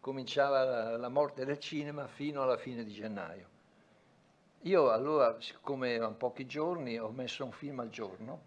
cominciava 0.00 0.64
la, 0.64 0.96
la 0.96 1.08
morte 1.10 1.44
del 1.44 1.58
cinema 1.58 2.06
fino 2.06 2.40
alla 2.42 2.56
fine 2.56 2.84
di 2.84 2.92
gennaio. 2.92 3.48
Io 4.66 4.90
allora, 4.90 5.36
siccome 5.40 5.94
erano 5.94 6.14
pochi 6.14 6.44
giorni, 6.44 6.98
ho 6.98 7.10
messo 7.10 7.44
un 7.44 7.52
film 7.52 7.78
al 7.80 7.88
giorno, 7.88 8.40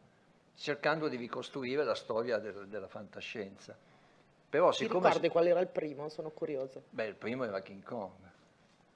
cercando 0.55 1.07
di 1.07 1.15
ricostruire 1.15 1.85
la 1.85 1.95
storia 1.95 2.39
del- 2.39 2.67
della 2.67 2.87
fantascienza. 2.89 3.73
Però 4.49 4.69
Ti 4.71 4.77
siccome... 4.83 5.07
ricordi 5.07 5.29
qual 5.29 5.47
era 5.47 5.61
il 5.61 5.67
primo? 5.67 6.09
Sono 6.09 6.29
curioso. 6.31 6.83
Beh, 6.89 7.05
il 7.05 7.15
primo 7.15 7.45
era 7.45 7.61
King 7.61 7.83
Kong. 7.83 8.11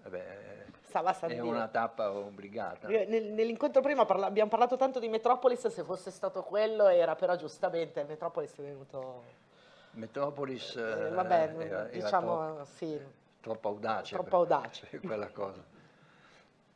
Vabbè, 0.03 0.65
Stava 0.81 1.11
a 1.11 1.13
San 1.13 1.31
è 1.31 1.39
una 1.39 1.69
tappa 1.69 2.11
obbligata. 2.11 2.89
Nell'incontro 2.89 3.81
prima 3.81 4.03
parla- 4.03 4.25
abbiamo 4.25 4.49
parlato 4.49 4.75
tanto 4.75 4.99
di 4.99 5.07
Metropolis, 5.07 5.65
se 5.67 5.83
fosse 5.83 6.11
stato 6.11 6.43
quello 6.43 6.87
era 6.87 7.15
però 7.15 7.37
giustamente 7.37 8.03
Metropolis 8.03 8.53
è 8.57 8.61
venuto... 8.63 9.23
Metropolis 9.91 10.75
eh, 10.75 10.81
eh, 10.81 11.09
vabbè, 11.09 11.55
era, 11.57 11.89
era 11.89 11.89
diciamo 11.89 12.35
troppo, 12.35 12.65
sì, 12.65 12.99
troppo 13.39 13.67
audace. 13.69 14.15
troppo 14.15 14.35
audace. 14.35 14.99
quella 15.05 15.29
cosa. 15.29 15.72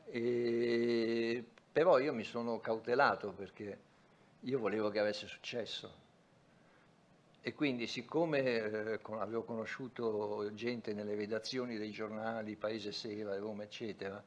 E- 0.09 1.43
però 1.71 1.99
io 1.99 2.13
mi 2.13 2.23
sono 2.23 2.59
cautelato 2.59 3.31
perché 3.33 3.79
io 4.41 4.59
volevo 4.59 4.89
che 4.89 4.99
avesse 4.99 5.27
successo. 5.27 6.05
E 7.41 7.53
quindi 7.53 7.87
siccome 7.87 8.39
eh, 8.39 8.99
avevo 9.11 9.43
conosciuto 9.43 10.51
gente 10.53 10.93
nelle 10.93 11.15
redazioni 11.15 11.77
dei 11.77 11.91
giornali, 11.91 12.55
Paese 12.55 12.91
Sera, 12.91 13.37
Roma, 13.37 13.63
eccetera, 13.63 14.21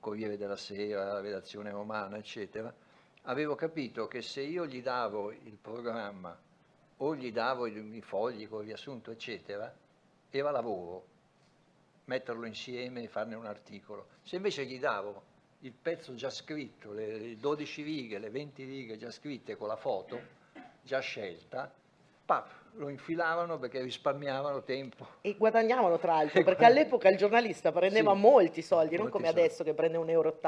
Corriere 0.00 0.36
della 0.38 0.56
Sera, 0.56 1.20
Redazione 1.20 1.70
Romana, 1.70 2.16
eccetera, 2.16 2.74
avevo 3.22 3.54
capito 3.54 4.08
che 4.08 4.22
se 4.22 4.40
io 4.42 4.66
gli 4.66 4.82
davo 4.82 5.32
il 5.32 5.58
programma 5.60 6.36
o 6.98 7.14
gli 7.14 7.30
davo 7.32 7.66
i 7.66 8.00
fogli 8.00 8.48
con 8.48 8.60
il 8.60 8.68
riassunto, 8.68 9.10
eccetera, 9.10 9.72
era 10.30 10.50
lavoro 10.50 11.11
metterlo 12.04 12.46
insieme 12.46 13.02
e 13.02 13.08
farne 13.08 13.34
un 13.34 13.46
articolo. 13.46 14.06
Se 14.22 14.36
invece 14.36 14.64
gli 14.64 14.78
davo 14.78 15.30
il 15.60 15.72
pezzo 15.72 16.14
già 16.14 16.30
scritto, 16.30 16.92
le 16.92 17.18
le 17.18 17.36
12 17.36 17.82
righe, 17.82 18.18
le 18.18 18.30
20 18.30 18.64
righe 18.64 18.96
già 18.96 19.10
scritte 19.10 19.56
con 19.56 19.68
la 19.68 19.76
foto, 19.76 20.20
già 20.82 20.98
scelta, 20.98 21.72
paf, 22.24 22.60
lo 22.76 22.88
infilavano 22.88 23.58
perché 23.58 23.80
risparmiavano 23.80 24.62
tempo. 24.64 25.06
E 25.20 25.34
guadagnavano 25.36 25.98
tra 25.98 26.14
l'altro, 26.16 26.42
perché 26.42 26.64
all'epoca 26.64 27.08
il 27.08 27.16
giornalista 27.16 27.70
prendeva 27.70 28.12
Sì, 28.12 28.18
molti 28.18 28.62
soldi, 28.62 28.96
non 28.96 29.02
molti 29.02 29.12
come 29.12 29.26
soldi. 29.26 29.40
adesso 29.40 29.62
che 29.62 29.74
prende 29.74 29.98
1,80 29.98 30.10
euro 30.10 30.38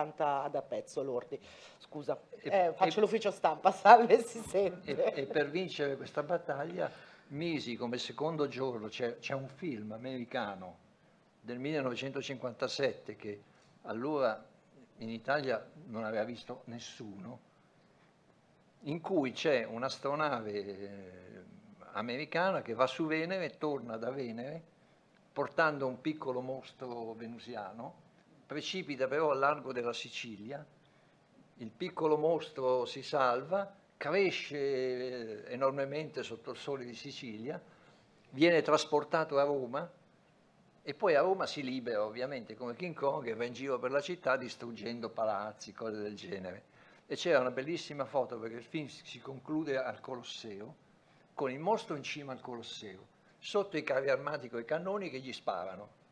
da 0.51 0.63
pezzo 0.67 1.03
lordi. 1.05 1.39
Scusa, 1.79 2.21
E- 2.41 2.49
eh, 2.51 2.73
faccio 2.75 2.99
e- 2.99 3.03
l'ufficio 3.03 3.31
stampa, 3.31 3.71
salve, 3.73 4.21
si 4.25 4.41
sente. 4.41 5.13
E, 5.15 5.23
e 5.23 5.27
per 5.27 5.49
vincere 5.51 5.97
questa 5.97 6.25
battaglia 6.25 6.91
misi 7.29 7.77
come 7.77 7.99
secondo 7.99 8.49
giorno, 8.49 8.89
c'è, 8.89 9.19
c'è 9.19 9.35
un 9.35 9.49
film 9.49 9.93
americano 9.93 10.83
del 11.45 11.59
1957 11.59 13.17
che 13.17 13.43
allora 13.83 14.43
in 14.99 15.11
Italia 15.11 15.63
non 15.89 16.05
aveva 16.05 16.25
visto 16.25 16.63
nessuno, 16.67 17.53
in 18.85 19.01
cui 19.03 19.33
c'è 19.33 19.65
un'astronave 19.65 20.53
eh, 20.53 21.43
americana 21.93 22.63
che 22.63 22.73
va 22.73 22.87
su 22.87 23.05
Venere 23.05 23.59
torna 23.59 23.99
da 23.99 24.11
Venere 24.11 24.73
portando 25.35 25.87
un 25.87 26.01
piccolo 26.01 26.41
mostro 26.41 27.13
venusiano, 27.13 27.95
precipita 28.47 29.07
però 29.07 29.31
al 29.31 29.39
largo 29.39 29.73
della 29.73 29.93
Sicilia, 29.93 30.65
il 31.57 31.71
piccolo 31.71 32.17
mostro 32.17 32.87
si 32.87 33.03
salva, 33.03 33.71
cresce 33.99 34.57
eh, 35.47 35.53
enormemente 35.53 36.23
sotto 36.23 36.53
il 36.53 36.57
sole 36.57 36.87
di 36.87 36.95
Sicilia, 36.95 37.61
viene 38.31 38.63
trasportato 38.63 39.39
a 39.39 39.45
Roma 39.45 39.91
e 40.87 40.93
poi 40.93 41.15
a 41.15 41.23
Roma 41.23 41.47
si 41.47 41.63
libera 41.63 42.05
ovviamente 42.05 42.55
come 42.55 42.77
King 42.77 42.95
Kong 42.95 43.27
e 43.27 43.35
va 43.35 43.47
in 43.47 43.55
giro 43.55 43.79
per 43.79 43.91
la 43.91 44.03
città 44.03 44.37
distruggendo 44.37 45.09
palazzi, 45.09 45.73
cose 45.73 46.03
del 46.03 46.15
genere. 46.15 46.73
E 47.07 47.17
c'era 47.17 47.41
una 47.41 47.51
bellissima 47.51 48.05
foto 48.05 48.39
perché 48.39 48.57
il 48.57 48.65
film 48.65 48.87
si 48.89 49.19
conclude 49.19 49.79
al 49.79 50.01
Colosseo 50.01 50.75
con 51.33 51.51
il 51.51 51.59
mostro 51.59 51.97
in 51.97 52.03
cima 52.03 52.33
al 52.33 52.43
Colosseo, 52.43 53.07
sotto 53.39 53.79
i 53.79 53.83
carri 53.83 54.11
armati 54.11 54.51
con 54.51 54.61
i 54.61 54.67
cannoni 54.67 55.09
che 55.09 55.21
gli 55.21 55.33
sparano. 55.33 56.03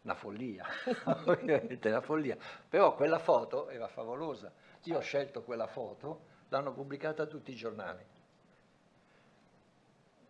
Una 0.00 0.14
follia, 0.14 0.64
ovviamente 1.26 1.88
una 1.90 2.00
follia. 2.00 2.38
Però 2.66 2.94
quella 2.94 3.18
foto 3.18 3.68
era 3.68 3.86
favolosa. 3.88 4.50
Io 4.84 4.96
ho 4.96 5.00
scelto 5.00 5.42
quella 5.42 5.66
foto, 5.66 6.20
l'hanno 6.48 6.72
pubblicata 6.72 7.26
tutti 7.26 7.50
i 7.50 7.54
giornali. 7.54 8.04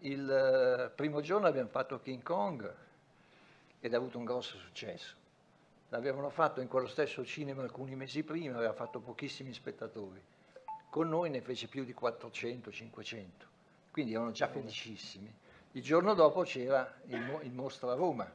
Il 0.01 0.29
eh, 0.29 0.91
primo 0.91 1.21
giorno 1.21 1.47
abbiamo 1.47 1.69
fatto 1.69 2.01
King 2.01 2.23
Kong 2.23 2.83
ed 3.85 3.93
ha 3.93 3.99
avuto 3.99 4.17
un 4.17 4.25
grosso 4.25 4.57
successo. 4.57 5.15
L'avevano 5.91 6.31
fatto 6.31 6.63
in 6.63 6.69
quello 6.69 6.87
stesso 6.87 7.23
cinema 7.23 7.61
alcuni 7.61 7.95
mesi 7.95 8.23
prima, 8.23 8.57
aveva 8.57 8.73
fatto 8.73 8.99
pochissimi 8.99 9.53
spettatori. 9.53 10.23
Con 10.89 11.11
noi 11.11 11.29
ne 11.29 11.43
fece 11.43 11.67
più 11.67 11.85
di 11.85 11.95
400-500, 11.95 13.27
quindi 13.91 14.15
erano 14.15 14.31
già 14.31 14.49
felicissimi. 14.49 15.31
Il 15.73 15.83
giorno 15.83 16.15
dopo 16.15 16.45
c'era 16.45 16.95
il, 17.09 17.41
il 17.43 17.53
mostro 17.53 17.91
a 17.91 17.95
Roma. 17.95 18.27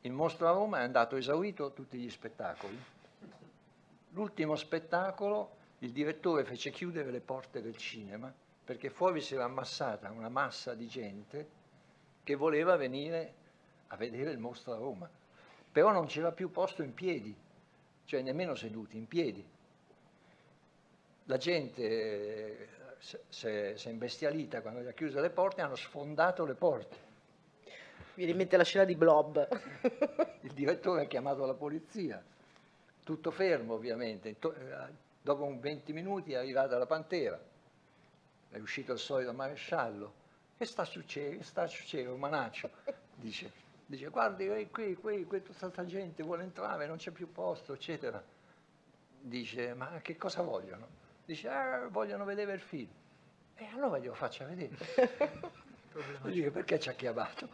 Il 0.00 0.10
mostro 0.10 0.48
a 0.48 0.52
Roma 0.52 0.80
è 0.80 0.82
andato 0.82 1.14
esaurito 1.14 1.72
tutti 1.72 1.96
gli 1.96 2.10
spettacoli. 2.10 2.76
L'ultimo 4.14 4.56
spettacolo 4.56 5.58
il 5.78 5.92
direttore 5.92 6.42
fece 6.42 6.72
chiudere 6.72 7.12
le 7.12 7.20
porte 7.20 7.62
del 7.62 7.76
cinema 7.76 8.34
perché 8.64 8.90
fuori 8.90 9.20
si 9.20 9.34
era 9.34 9.44
ammassata 9.44 10.10
una 10.10 10.28
massa 10.28 10.74
di 10.74 10.88
gente 10.88 11.48
che 12.24 12.34
voleva 12.34 12.74
venire 12.74 13.42
a 13.88 13.96
vedere 13.96 14.30
il 14.30 14.38
mostro 14.38 14.72
a 14.72 14.76
Roma. 14.76 15.08
Però 15.72 15.90
non 15.92 16.06
c'era 16.06 16.32
più 16.32 16.50
posto 16.50 16.82
in 16.82 16.94
piedi, 16.94 17.34
cioè 18.04 18.22
nemmeno 18.22 18.54
seduti, 18.54 18.96
in 18.96 19.08
piedi. 19.08 19.44
La 21.24 21.36
gente 21.36 21.82
eh, 21.82 22.68
si 23.28 23.46
è 23.46 23.88
imbestialita 23.88 24.60
quando 24.60 24.80
gli 24.80 24.86
ha 24.86 24.92
chiuso 24.92 25.20
le 25.20 25.30
porte, 25.30 25.62
hanno 25.62 25.76
sfondato 25.76 26.44
le 26.44 26.54
porte. 26.54 26.96
Mi 27.64 28.24
viene 28.24 28.32
in 28.32 28.36
mente 28.36 28.56
la 28.56 28.64
scena 28.64 28.84
di 28.84 28.94
Blob. 28.94 29.48
Il 30.42 30.52
direttore 30.52 31.02
ha 31.02 31.06
chiamato 31.06 31.44
la 31.46 31.54
polizia, 31.54 32.22
tutto 33.02 33.30
fermo 33.30 33.74
ovviamente. 33.74 34.28
Eh, 34.28 35.02
Dopo 35.24 35.44
un 35.44 35.58
20 35.58 35.94
minuti 35.94 36.32
è 36.32 36.36
arrivata 36.36 36.76
la 36.76 36.84
pantera, 36.84 37.40
è 38.50 38.58
uscito 38.58 38.92
il 38.92 38.98
solito 38.98 39.32
maresciallo. 39.32 40.12
Che 40.58 40.66
sta 40.66 40.84
succedendo? 40.84 41.42
Sta 41.42 41.66
succedendo? 41.66 42.14
Manaccio. 42.16 42.68
Dice, 43.14 43.50
dice 43.86 44.08
guardi, 44.08 44.48
eh, 44.48 44.70
qui, 44.70 44.94
qui, 44.94 45.24
qui 45.24 45.42
tutta 45.42 45.58
questa 45.58 45.84
gente 45.84 46.22
vuole 46.22 46.42
entrare, 46.42 46.86
non 46.86 46.96
c'è 46.96 47.10
più 47.10 47.30
posto, 47.30 47.72
eccetera. 47.74 48.22
Dice, 49.20 49.74
ma 49.74 50.00
che 50.02 50.16
cosa 50.16 50.42
vogliono? 50.42 50.86
Dice, 51.24 51.48
"Eh, 51.48 51.88
vogliono 51.88 52.24
vedere 52.24 52.52
il 52.52 52.60
film. 52.60 52.90
E 53.56 53.66
allora 53.72 53.98
glielo 53.98 54.14
faccia 54.14 54.44
vedere. 54.44 54.76
Dice, 56.24 56.50
perché 56.50 56.78
ci 56.80 56.88
ha 56.88 56.92
chiamato? 56.92 57.48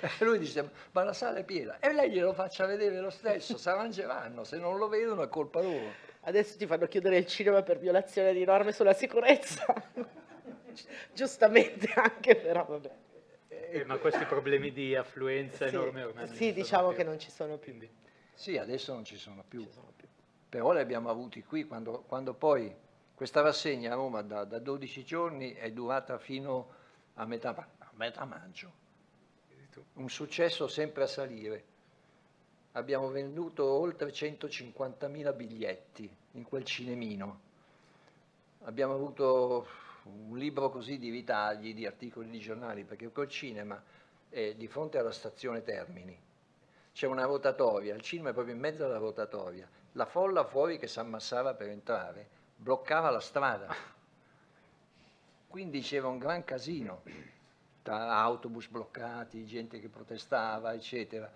E 0.00 0.08
lui 0.24 0.38
dice, 0.38 0.70
ma 0.92 1.02
la 1.02 1.12
sala 1.12 1.38
è 1.38 1.44
piena. 1.44 1.78
E 1.80 1.92
lei 1.92 2.10
glielo 2.10 2.32
faccia 2.32 2.64
vedere 2.66 3.00
lo 3.00 3.10
stesso, 3.10 3.58
si 3.58 3.68
arrangeranno, 3.68 4.44
se 4.44 4.56
non 4.56 4.78
lo 4.78 4.88
vedono 4.88 5.22
è 5.22 5.28
colpa 5.28 5.60
loro. 5.60 5.92
Adesso 6.20 6.56
ti 6.56 6.66
fanno 6.66 6.86
chiudere 6.86 7.18
il 7.18 7.26
cinema 7.26 7.62
per 7.62 7.78
violazione 7.78 8.32
di 8.32 8.44
norme 8.44 8.72
sulla 8.72 8.94
sicurezza. 8.94 9.66
Giustamente 11.12 11.92
anche, 11.94 12.36
però 12.36 12.64
vabbè. 12.64 12.90
Eh, 13.74 13.84
ma 13.84 13.98
questi 13.98 14.24
problemi 14.24 14.72
di 14.72 14.94
affluenza 14.94 15.66
Sì, 15.68 15.74
enorme 15.74 16.04
ormai 16.04 16.28
sì, 16.28 16.34
ci 16.34 16.42
sono 16.44 16.54
diciamo 16.54 16.88
più. 16.88 16.96
che 16.96 17.02
non 17.02 17.18
ci 17.18 17.30
sono 17.30 17.56
più. 17.56 17.76
Quindi, 17.76 17.90
Sì, 18.32 18.56
adesso 18.56 18.92
non 18.92 19.04
ci 19.04 19.16
sono 19.16 19.42
più. 19.46 19.66
Però 20.48 20.72
li 20.72 20.78
abbiamo 20.78 21.10
avuti 21.10 21.42
qui 21.42 21.64
quando, 21.66 22.04
quando 22.06 22.34
poi 22.34 22.72
questa 23.16 23.40
rassegna 23.40 23.90
a 23.92 23.96
Roma 23.96 24.22
da, 24.22 24.44
da 24.44 24.60
12 24.60 25.02
giorni 25.04 25.54
è 25.54 25.72
durata 25.72 26.18
fino 26.18 26.68
a 27.14 27.24
metà, 27.26 27.50
a 27.78 27.90
metà 27.94 28.24
maggio. 28.24 28.70
Un 29.94 30.08
successo 30.08 30.68
sempre 30.68 31.02
a 31.02 31.06
salire. 31.08 31.64
Abbiamo 32.72 33.08
venduto 33.10 33.64
oltre 33.66 34.12
150.000 34.12 35.34
biglietti 35.34 36.08
in 36.32 36.44
quel 36.44 36.64
cinemino. 36.64 37.40
Abbiamo 38.66 38.94
avuto 38.94 39.66
un 40.04 40.36
libro 40.36 40.70
così 40.70 40.98
di 40.98 41.10
ritagli, 41.10 41.74
di 41.74 41.86
articoli 41.86 42.28
di 42.30 42.38
giornali, 42.38 42.84
perché 42.84 43.08
quel 43.10 43.28
cinema 43.28 43.82
è 44.28 44.54
di 44.54 44.66
fronte 44.66 44.98
alla 44.98 45.12
stazione 45.12 45.62
Termini 45.62 46.18
c'è 46.92 47.06
una 47.06 47.24
rotatoria, 47.24 47.94
il 47.94 48.02
cinema 48.02 48.30
è 48.30 48.32
proprio 48.32 48.54
in 48.54 48.60
mezzo 48.60 48.84
alla 48.84 48.98
rotatoria, 48.98 49.68
la 49.92 50.06
folla 50.06 50.44
fuori 50.44 50.78
che 50.78 50.86
si 50.86 51.00
ammassava 51.00 51.54
per 51.54 51.68
entrare 51.68 52.28
bloccava 52.56 53.10
la 53.10 53.20
strada, 53.20 53.74
quindi 55.48 55.80
c'era 55.80 56.06
un 56.06 56.18
gran 56.18 56.44
casino, 56.44 57.02
tra 57.82 58.16
autobus 58.16 58.68
bloccati, 58.68 59.44
gente 59.44 59.80
che 59.80 59.88
protestava, 59.88 60.72
eccetera, 60.72 61.30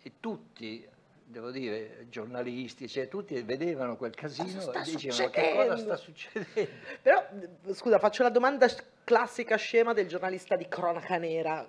e 0.00 0.12
tutti, 0.20 0.88
devo 1.32 1.50
dire, 1.50 2.06
giornalisti, 2.08 2.86
cioè, 2.86 3.08
tutti 3.08 3.40
vedevano 3.42 3.96
quel 3.96 4.14
casino 4.14 4.70
e 4.72 4.82
dicevano 4.84 5.30
che 5.30 5.52
cosa 5.54 5.76
succedendo?" 5.76 5.76
sta 5.76 5.96
succedendo? 5.96 6.70
Però, 7.02 7.26
scusa, 7.72 7.98
faccio 7.98 8.22
la 8.22 8.28
domanda 8.28 8.68
classica 9.02 9.56
scema 9.56 9.92
del 9.94 10.06
giornalista 10.06 10.54
di 10.54 10.68
cronaca 10.68 11.16
nera, 11.16 11.66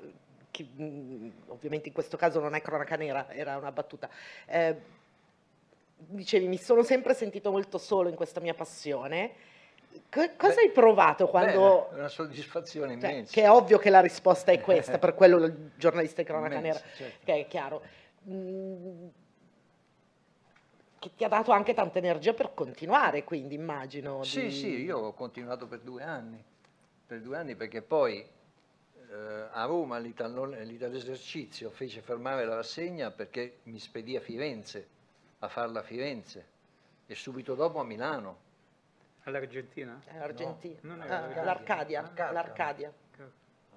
che 0.51 0.67
mm, 0.79 1.29
ovviamente 1.47 1.87
in 1.87 1.93
questo 1.93 2.17
caso 2.17 2.39
non 2.39 2.53
è 2.53 2.61
cronaca 2.61 2.95
nera, 2.95 3.31
era 3.31 3.57
una 3.57 3.71
battuta. 3.71 4.09
Eh, 4.45 4.75
dicevi, 5.95 6.47
mi 6.47 6.57
sono 6.57 6.83
sempre 6.83 7.13
sentito 7.13 7.49
molto 7.49 7.77
solo 7.77 8.09
in 8.09 8.15
questa 8.15 8.41
mia 8.41 8.53
passione. 8.53 9.31
Co- 10.09 10.29
cosa 10.35 10.55
Beh, 10.55 10.61
hai 10.61 10.71
provato 10.71 11.27
quando... 11.27 11.89
Beh, 11.91 11.99
una 11.99 12.09
soddisfazione 12.09 12.99
cioè, 12.99 13.09
immensa. 13.09 13.31
che 13.31 13.43
è 13.43 13.49
ovvio 13.49 13.77
che 13.77 13.89
la 13.89 14.01
risposta 14.01 14.51
è 14.51 14.59
questa, 14.61 14.99
per 14.99 15.15
quello 15.15 15.37
il 15.37 15.71
giornalista 15.77 16.21
di 16.21 16.27
cronaca 16.27 16.55
Immensa, 16.55 16.81
nera, 16.81 16.95
certo. 16.95 17.19
che 17.23 17.33
è 17.33 17.47
chiaro. 17.47 17.81
Mm, 18.29 19.07
che 21.03 21.11
ti 21.17 21.25
ha 21.25 21.27
dato 21.27 21.51
anche 21.51 21.73
tanta 21.73 21.97
energia 21.97 22.33
per 22.33 22.53
continuare, 22.53 23.25
quindi 23.25 23.55
immagino. 23.55 24.23
Sì, 24.23 24.43
di- 24.43 24.51
sì, 24.51 24.67
io 24.83 24.99
ho 24.99 25.11
continuato 25.13 25.67
per 25.67 25.79
due 25.79 26.01
anni, 26.01 26.41
per 27.05 27.19
due 27.19 27.35
anni 27.37 27.55
perché 27.55 27.81
poi 27.81 28.19
eh, 29.09 29.47
a 29.51 29.65
Roma 29.65 29.97
l'Ital- 29.97 30.61
l'Ital'esercizio 30.63 31.69
fece 31.71 31.99
fermare 31.99 32.45
la 32.45 32.55
rassegna 32.55 33.11
perché 33.11 33.57
mi 33.63 33.79
spedì 33.79 34.15
a 34.15 34.21
Firenze, 34.21 34.87
a 35.39 35.49
farla 35.49 35.81
a 35.81 35.83
Firenze 35.83 36.47
e 37.05 37.15
subito 37.15 37.53
dopo 37.53 37.79
a 37.79 37.83
Milano. 37.83 38.37
all'Argentina? 39.25 40.01
È 40.05 40.17
Argentina. 40.17 40.79
No, 40.83 40.95
non 40.95 41.05
è 41.05 41.11
Ah, 41.11 41.43
l'Arcadia. 42.31 42.93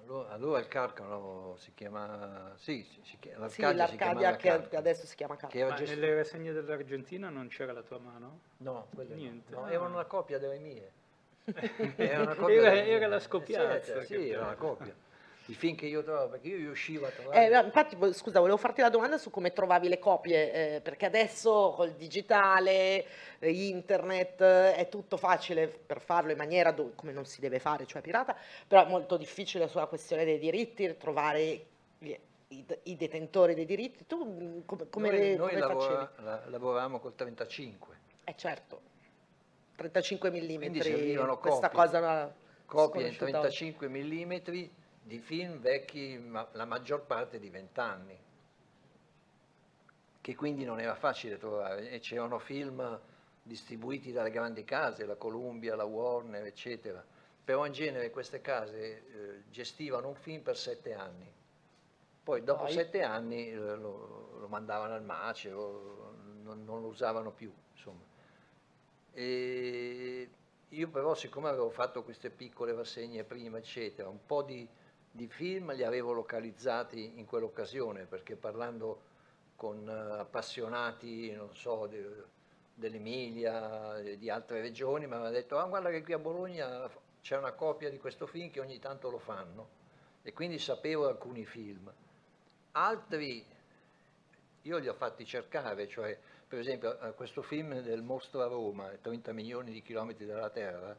Allora, 0.07 0.29
allora 0.29 0.59
il 0.59 0.69
Carcano 0.69 1.55
si 1.57 1.73
chiama, 1.73 2.53
sì, 2.55 2.81
si- 2.81 3.01
si 3.03 3.17
chiama, 3.19 3.49
Sì, 3.49 3.61
l'Arcadia 3.61 3.87
si 3.87 3.97
l'Arcadia 3.97 4.35
che 4.37 4.47
Carcano, 4.47 4.79
adesso 4.79 5.05
si 5.05 5.15
chiama 5.17 5.35
Carcano. 5.35 5.67
Ma 5.67 5.75
gestito- 5.75 5.99
nelle 5.99 6.15
rassegne 6.15 6.53
dell'Argentina 6.53 7.29
non 7.29 7.47
c'era 7.49 7.73
la 7.73 7.81
tua 7.81 7.99
mano? 7.99 8.39
No. 8.59 8.87
Niente. 9.09 9.53
No, 9.53 9.67
erano 9.67 9.95
una 9.95 10.05
copia 10.05 10.39
delle 10.39 10.59
mie. 10.59 10.91
Era, 11.97 12.21
una 12.21 12.35
copia 12.35 12.55
Era- 12.55 12.69
delle 12.69 12.83
mie. 12.83 12.91
era 12.93 13.07
la 13.07 13.19
scoppiazza 13.19 13.99
Sì, 14.01 14.05
sì, 14.05 14.29
era 14.29 14.43
una 14.43 14.55
copia. 14.55 14.95
I 15.49 15.53
film 15.53 15.75
che 15.75 15.85
io 15.85 16.03
trovavo, 16.03 16.29
perché 16.31 16.49
io 16.49 16.57
riuscivo 16.57 17.05
a 17.05 17.09
trovare... 17.09 17.49
Eh, 17.49 17.63
infatti, 17.65 17.95
scusa, 18.13 18.39
volevo 18.39 18.57
farti 18.57 18.81
la 18.81 18.89
domanda 18.89 19.17
su 19.17 19.29
come 19.29 19.53
trovavi 19.53 19.87
le 19.87 19.97
copie, 19.97 20.75
eh, 20.75 20.81
perché 20.81 21.05
adesso 21.05 21.71
col 21.73 21.91
digitale, 21.93 23.05
eh, 23.39 23.49
internet, 23.51 24.41
eh, 24.41 24.75
è 24.75 24.89
tutto 24.89 25.15
facile 25.15 25.67
per 25.69 26.01
farlo 26.01 26.31
in 26.31 26.37
maniera 26.37 26.71
do- 26.71 26.91
come 26.95 27.13
non 27.13 27.25
si 27.25 27.39
deve 27.39 27.59
fare, 27.59 27.85
cioè 27.85 28.01
pirata, 28.01 28.35
però 28.67 28.85
è 28.85 28.89
molto 28.89 29.15
difficile 29.15 29.69
sulla 29.69 29.85
questione 29.85 30.25
dei 30.25 30.37
diritti 30.37 30.97
trovare 30.97 31.65
gli- 31.97 32.15
i, 32.49 32.65
i 32.83 32.95
detentori 32.97 33.53
dei 33.53 33.65
diritti. 33.65 34.05
Tu 34.05 34.25
mm, 34.25 34.59
come, 34.65 34.89
come 34.89 35.09
noi 35.11 35.17
le- 35.19 35.35
noi 35.37 35.47
come 35.49 35.59
lavora- 35.61 35.97
facevi? 36.07 36.25
la- 36.25 36.43
lavoravamo 36.47 36.99
col 36.99 37.15
35, 37.15 37.95
Eh 38.25 38.35
certo, 38.35 38.81
35 39.77 40.29
mm, 40.29 40.55
Quindi 40.57 40.81
servivano 40.81 41.37
questa 41.37 41.69
copie. 41.69 41.83
cosa 41.85 42.33
copie 42.65 43.07
in 43.07 43.13
sconosciuta 43.13 43.39
oggi. 43.47 43.55
35 43.57 43.87
mm 43.87 44.69
di 45.07 45.19
film 45.19 45.59
vecchi, 45.59 46.17
ma 46.17 46.47
la 46.51 46.65
maggior 46.65 47.05
parte 47.05 47.39
di 47.39 47.49
20 47.49 47.79
anni, 47.79 48.19
che 50.19 50.35
quindi 50.35 50.65
non 50.65 50.81
era 50.81 50.95
facile 50.95 51.37
trovare 51.37 51.89
e 51.89 51.99
c'erano 51.99 52.37
film 52.39 52.99
distribuiti 53.41 54.11
dalle 54.11 54.29
grandi 54.29 54.65
case, 54.65 55.05
la 55.05 55.15
Columbia, 55.15 55.75
la 55.75 55.85
Warner, 55.85 56.45
eccetera. 56.45 57.03
Però 57.43 57.65
in 57.65 57.71
genere 57.71 58.09
queste 58.09 58.41
case 58.41 58.77
eh, 58.77 59.43
gestivano 59.49 60.09
un 60.09 60.15
film 60.15 60.41
per 60.41 60.57
sette 60.57 60.93
anni. 60.93 61.31
Poi 62.21 62.43
dopo 62.43 62.63
Poi? 62.63 62.73
sette 62.73 63.03
anni 63.03 63.49
eh, 63.49 63.55
lo, 63.55 64.37
lo 64.37 64.47
mandavano 64.49 64.93
al 64.93 65.03
macero, 65.03 66.15
non, 66.43 66.65
non 66.65 66.81
lo 66.81 66.87
usavano 66.87 67.31
più, 67.31 67.49
insomma. 67.71 68.03
E 69.13 70.29
io 70.67 70.89
però, 70.89 71.15
siccome 71.15 71.47
avevo 71.47 71.69
fatto 71.69 72.03
queste 72.03 72.29
piccole 72.29 72.73
rassegne 72.73 73.23
prima, 73.23 73.57
eccetera, 73.57 74.09
un 74.09 74.25
po' 74.25 74.41
di, 74.41 74.67
di 75.17 75.27
film 75.27 75.73
li 75.73 75.83
avevo 75.83 76.13
localizzati 76.13 77.13
in 77.15 77.25
quell'occasione, 77.25 78.05
perché 78.05 78.35
parlando 78.35 79.01
con 79.55 79.89
eh, 79.89 80.19
appassionati, 80.19 81.31
non 81.31 81.55
so, 81.55 81.87
de- 81.87 82.23
dell'Emilia, 82.75 83.97
e 83.97 84.19
di 84.19 84.29
altre 84.29 84.61
regioni, 84.61 85.07
mi 85.07 85.13
avevano 85.13 85.33
detto, 85.33 85.57
ah 85.57 85.65
guarda 85.65 85.89
che 85.89 86.03
qui 86.03 86.13
a 86.13 86.19
Bologna 86.19 86.87
c'è 87.19 87.35
una 87.35 87.53
copia 87.53 87.89
di 87.89 87.97
questo 87.97 88.27
film 88.27 88.51
che 88.51 88.59
ogni 88.59 88.77
tanto 88.77 89.09
lo 89.09 89.17
fanno. 89.17 89.75
E 90.21 90.33
quindi 90.33 90.59
sapevo 90.59 91.07
alcuni 91.07 91.45
film. 91.45 91.91
Altri 92.73 93.43
io 94.61 94.77
li 94.77 94.87
ho 94.87 94.93
fatti 94.93 95.25
cercare, 95.25 95.87
cioè 95.87 96.15
per 96.47 96.59
esempio 96.59 96.99
eh, 96.99 97.13
questo 97.13 97.41
film 97.41 97.81
del 97.81 98.03
mostro 98.03 98.41
a 98.41 98.47
Roma, 98.47 98.89
30 99.01 99.33
milioni 99.33 99.71
di 99.71 99.81
chilometri 99.81 100.27
dalla 100.27 100.51
Terra, 100.51 100.95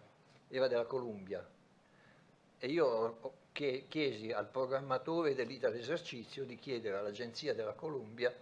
era 0.48 0.66
della 0.66 0.86
Columbia. 0.86 1.46
E 2.60 2.66
io 2.66 3.36
chiesi 3.52 4.32
al 4.32 4.48
programmatore 4.48 5.34
dell'Ital 5.34 5.74
Esercizio 5.74 6.44
di 6.44 6.56
chiedere 6.56 6.96
all'agenzia 6.96 7.54
della 7.54 7.72
Columbia 7.72 8.34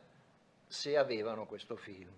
se 0.67 0.97
avevano 0.97 1.47
questo 1.47 1.77
film. 1.77 2.11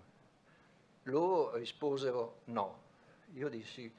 Loro 1.04 1.56
risposero 1.56 2.40
no. 2.46 2.86
Io 3.34 3.48
dissi, 3.48 3.92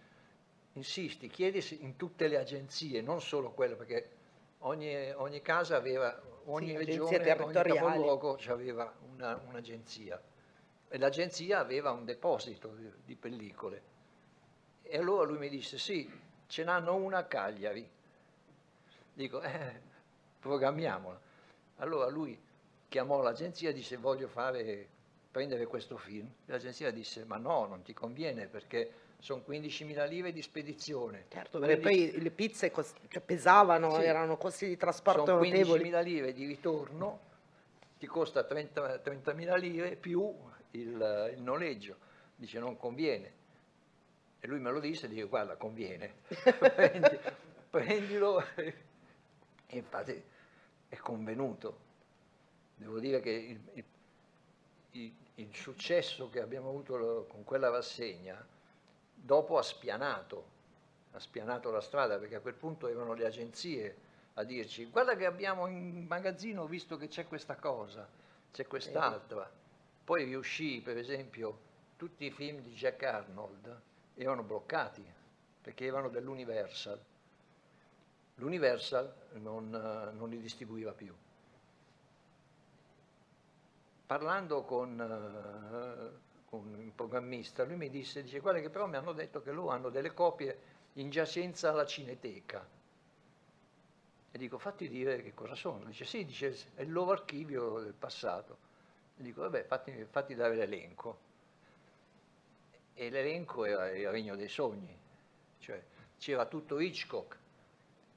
insisti, 0.74 1.28
chiedi 1.28 1.64
in 1.82 1.98
tutte 1.98 2.28
le 2.28 2.38
agenzie, 2.38 3.02
non 3.02 3.22
solo 3.22 3.52
quelle, 3.52 3.76
perché 3.76 4.10
ogni, 4.60 5.12
ogni 5.12 5.42
casa 5.42 5.76
aveva, 5.76 6.22
ogni 6.46 6.70
Sì, 6.70 6.78
regione, 6.78 7.32
ogni 7.34 7.54
capoluogo 7.54 8.40
aveva 8.48 8.94
una- 9.14 9.42
un'agenzia 9.46 10.22
e 10.88 10.98
l'agenzia 10.98 11.60
aveva 11.60 11.92
un 11.92 12.06
deposito 12.06 12.70
di, 12.70 12.90
di 13.06 13.16
pellicole. 13.16 13.82
E 14.82 14.98
allora 14.98 15.24
lui 15.26 15.38
mi 15.38 15.50
disse, 15.50 15.78
sì, 15.78 16.10
ce 16.50 16.64
n'hanno 16.64 16.96
una 16.96 17.20
a 17.20 17.24
Cagliari. 17.26 17.88
Dico, 19.14 19.42
eh, 19.42 19.80
programmiamola. 20.40 21.20
Allora 21.78 22.10
lui 22.10 22.38
chiamò 22.90 23.22
l'agenzia 23.22 23.70
e 23.70 23.74
disse, 23.74 23.98
voglio 23.98 24.28
fare, 24.28 24.88
prendere 25.32 25.66
questo 25.68 25.96
film. 25.98 26.28
L'agenzia 26.46 26.92
disse, 26.92 27.24
ma 27.24 27.38
no, 27.38 27.66
non 27.68 27.84
ti 27.84 27.94
conviene 27.94 28.48
perché 28.48 28.92
sono 29.20 29.44
15.000 29.48 30.08
lire 30.08 30.32
di 30.32 30.42
spedizione. 30.42 31.26
Certo, 31.30 31.60
perché 31.60 31.80
Quindi- 31.82 32.12
poi 32.12 32.22
le 32.22 32.32
pizze 32.32 32.72
cos- 32.72 32.94
cioè, 33.10 33.22
pesavano, 33.22 33.96
Sì. 33.96 34.02
erano 34.04 34.38
costi 34.38 34.68
di 34.68 34.78
trasporto 34.78 35.26
sono 35.26 35.38
notevoli. 35.38 35.82
15.000 35.92 36.02
lire 36.02 36.34
di 36.34 36.46
ritorno, 36.46 37.20
ti 38.00 38.08
costa 38.08 38.44
30 38.44 38.98
30.000 39.04 39.56
lire 39.58 39.96
più 39.98 40.34
il, 40.72 41.32
il 41.36 41.42
noleggio. 41.42 41.96
Dice 42.36 42.58
non 42.60 42.78
conviene. 42.78 43.34
E 44.42 44.48
lui 44.48 44.60
me 44.60 44.72
lo 44.72 44.80
disse 44.80 45.06
e 45.06 45.10
dico 45.10 45.28
guarda 45.28 45.56
conviene, 45.56 46.16
Prendi- 46.60 47.20
prendilo. 47.70 48.44
E 48.56 49.78
infatti 49.78 50.22
è 50.88 50.96
convenuto. 50.98 51.88
Devo 52.76 53.00
dire 53.00 53.20
che 53.20 53.30
il, 53.32 53.60
il- 53.74 53.84
il- 54.92 55.14
il 55.36 55.56
successo 55.56 56.30
che 56.30 56.42
abbiamo 56.42 56.70
avuto 56.70 57.26
con 57.30 57.44
quella 57.46 57.70
rassegna, 57.70 58.46
dopo 59.14 59.58
ha 59.58 59.62
spianato, 59.62 60.44
ha 61.12 61.20
spianato 61.20 61.72
la 61.72 61.82
strada, 61.82 62.18
perché 62.18 62.36
a 62.36 62.40
quel 62.42 62.56
punto 62.56 62.88
erano 62.88 63.14
le 63.14 63.26
agenzie 63.26 63.98
a 64.36 64.44
dirci 64.44 64.86
guarda 64.86 65.16
che 65.16 65.26
abbiamo 65.26 65.68
in 65.68 66.06
magazzino 66.08 66.66
visto 66.66 66.98
che 66.98 67.08
c'è 67.08 67.28
questa 67.28 67.56
cosa, 67.56 68.08
c'è 68.52 68.66
quest'altra. 68.68 69.50
Poi 70.04 70.24
riuscì, 70.26 70.82
per 70.82 70.98
esempio, 70.98 71.60
tutti 71.98 72.26
i 72.26 72.32
film 72.32 72.60
di 72.62 72.72
Jack 72.74 73.04
Arnold 73.04 73.82
erano 74.24 74.44
bloccati, 74.44 75.04
perché 75.62 75.86
erano 75.86 76.10
dell'Universal. 76.10 77.00
L'Universal 78.36 79.14
non, 79.34 79.74
eh, 79.74 80.12
non 80.18 80.30
li 80.30 80.40
distribuiva 80.40 80.92
più. 80.92 81.14
Parlando 84.06 84.64
con, 84.64 85.00
eh, 85.00 86.48
con 86.50 86.74
un 86.74 86.96
programmista, 86.96 87.64
lui 87.64 87.76
mi 87.76 87.90
disse, 87.90 88.24
dice, 88.24 88.40
guarda 88.40 88.60
che 88.60 88.70
però 88.70 88.88
mi 88.88 88.96
hanno 88.96 89.14
detto 89.14 89.42
che 89.42 89.52
loro 89.52 89.70
hanno 89.70 89.90
delle 89.90 90.14
copie 90.14 90.60
in 90.94 91.10
giacenza 91.10 91.70
alla 91.70 91.86
Cineteca. 91.86 92.68
E 94.32 94.38
dico, 94.38 94.58
fatti 94.58 94.90
dire 94.90 95.22
che 95.22 95.34
cosa 95.34 95.56
sono. 95.56 95.86
Dice, 95.86 96.06
sì, 96.06 96.26
dice, 96.26 96.56
è 96.76 96.82
il 96.82 96.92
loro 96.92 97.12
archivio 97.12 97.80
del 97.80 97.94
passato. 97.94 98.58
E 99.18 99.24
dico, 99.24 99.42
vabbè, 99.42 99.64
fatti, 99.66 100.06
fatti 100.10 100.36
dare 100.36 100.56
l'elenco. 100.56 101.28
E 103.00 103.10
l'elenco 103.10 103.64
era 103.64 103.90
il 103.92 104.10
regno 104.10 104.36
dei 104.36 104.50
sogni. 104.50 104.94
Cioè, 105.60 105.82
c'era 106.18 106.46
tutto 106.48 106.82
Hitchcock, 106.82 107.38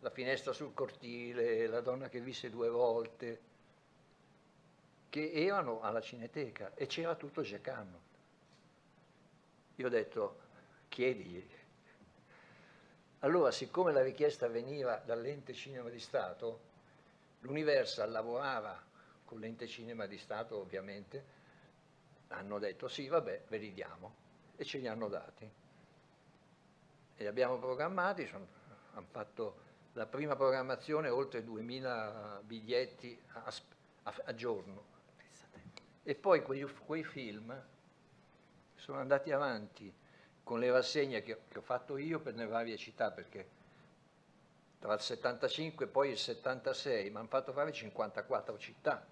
la 0.01 0.11
finestra 0.11 0.53
sul 0.53 0.75
cortile, 0.75 1.69
la 1.69 1.81
donna 1.81 2.09
che 2.09 2.21
visse 2.21 2.51
due 2.51 2.69
volte, 2.69 3.41
che 5.09 5.31
erano 5.31 5.83
alla 5.83 6.01
Cineteca 6.01 6.75
e 6.75 6.87
c'era 6.87 7.15
tutto 7.15 7.43
Jack 7.43 7.69
Arnold. 7.69 8.03
Io 9.77 9.87
ho 9.87 9.89
detto, 9.89 10.41
chiedigli. 10.89 11.49
Allora, 13.21 13.53
siccome 13.53 13.93
la 13.93 14.03
richiesta 14.03 14.49
veniva 14.49 14.97
dall'ente 14.97 15.55
cinema 15.55 15.91
di 15.91 16.01
Stato, 16.01 16.61
l'Universal 17.43 18.11
lavorava 18.11 18.85
con 19.25 19.39
l'ente 19.39 19.69
cinema 19.69 20.07
di 20.07 20.19
Stato 20.19 20.59
ovviamente, 20.59 21.25
hanno 22.31 22.59
detto 22.59 22.89
sì, 22.89 23.07
vabbè, 23.07 23.45
ve 23.47 23.57
li 23.59 23.73
diamo 23.73 24.22
e 24.63 24.65
ce 24.65 24.79
li 24.79 24.87
hanno 24.89 25.09
dati. 25.09 25.45
E 27.17 27.23
li 27.23 27.27
abbiamo 27.27 27.59
programmati, 27.59 28.27
sono- 28.27 28.47
hanno 28.95 29.07
fatto 29.11 29.71
la 29.95 30.07
prima 30.07 30.35
programmazione 30.37 31.09
oltre 31.09 31.45
2000 31.45 32.41
biglietti 32.45 33.21
a, 33.33 33.53
a- 34.05 34.15
a 34.25 34.35
giorno. 34.35 34.91
E 36.05 36.15
poi 36.15 36.43
quei, 36.43 36.63
quei 36.87 37.05
film 37.05 37.55
sono 38.77 38.99
andati 38.99 39.31
avanti 39.31 39.93
con 40.43 40.59
le 40.59 40.71
rassegne 40.73 41.23
che, 41.23 41.43
che 41.49 41.59
ho 41.59 41.63
fatto 41.63 41.97
io 41.97 42.19
per 42.21 42.35
le 42.35 42.47
varie 42.47 42.77
città, 42.77 43.11
perché 43.11 43.61
tra 44.81 44.95
il 44.95 45.01
75 45.01 45.85
e 45.85 45.89
poi 45.89 46.11
il 46.11 46.19
76 46.19 47.11
mi 47.11 47.17
hanno 47.17 47.29
fatto 47.29 47.53
fare 47.53 47.73
54 47.73 48.59
città, 48.59 49.05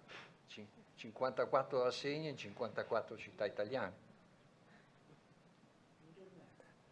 cin- 0.48 0.66
54 0.96 1.82
rassegne 1.84 2.28
in 2.30 2.36
54 2.36 3.16
città 3.16 3.44
italiane. 3.46 4.08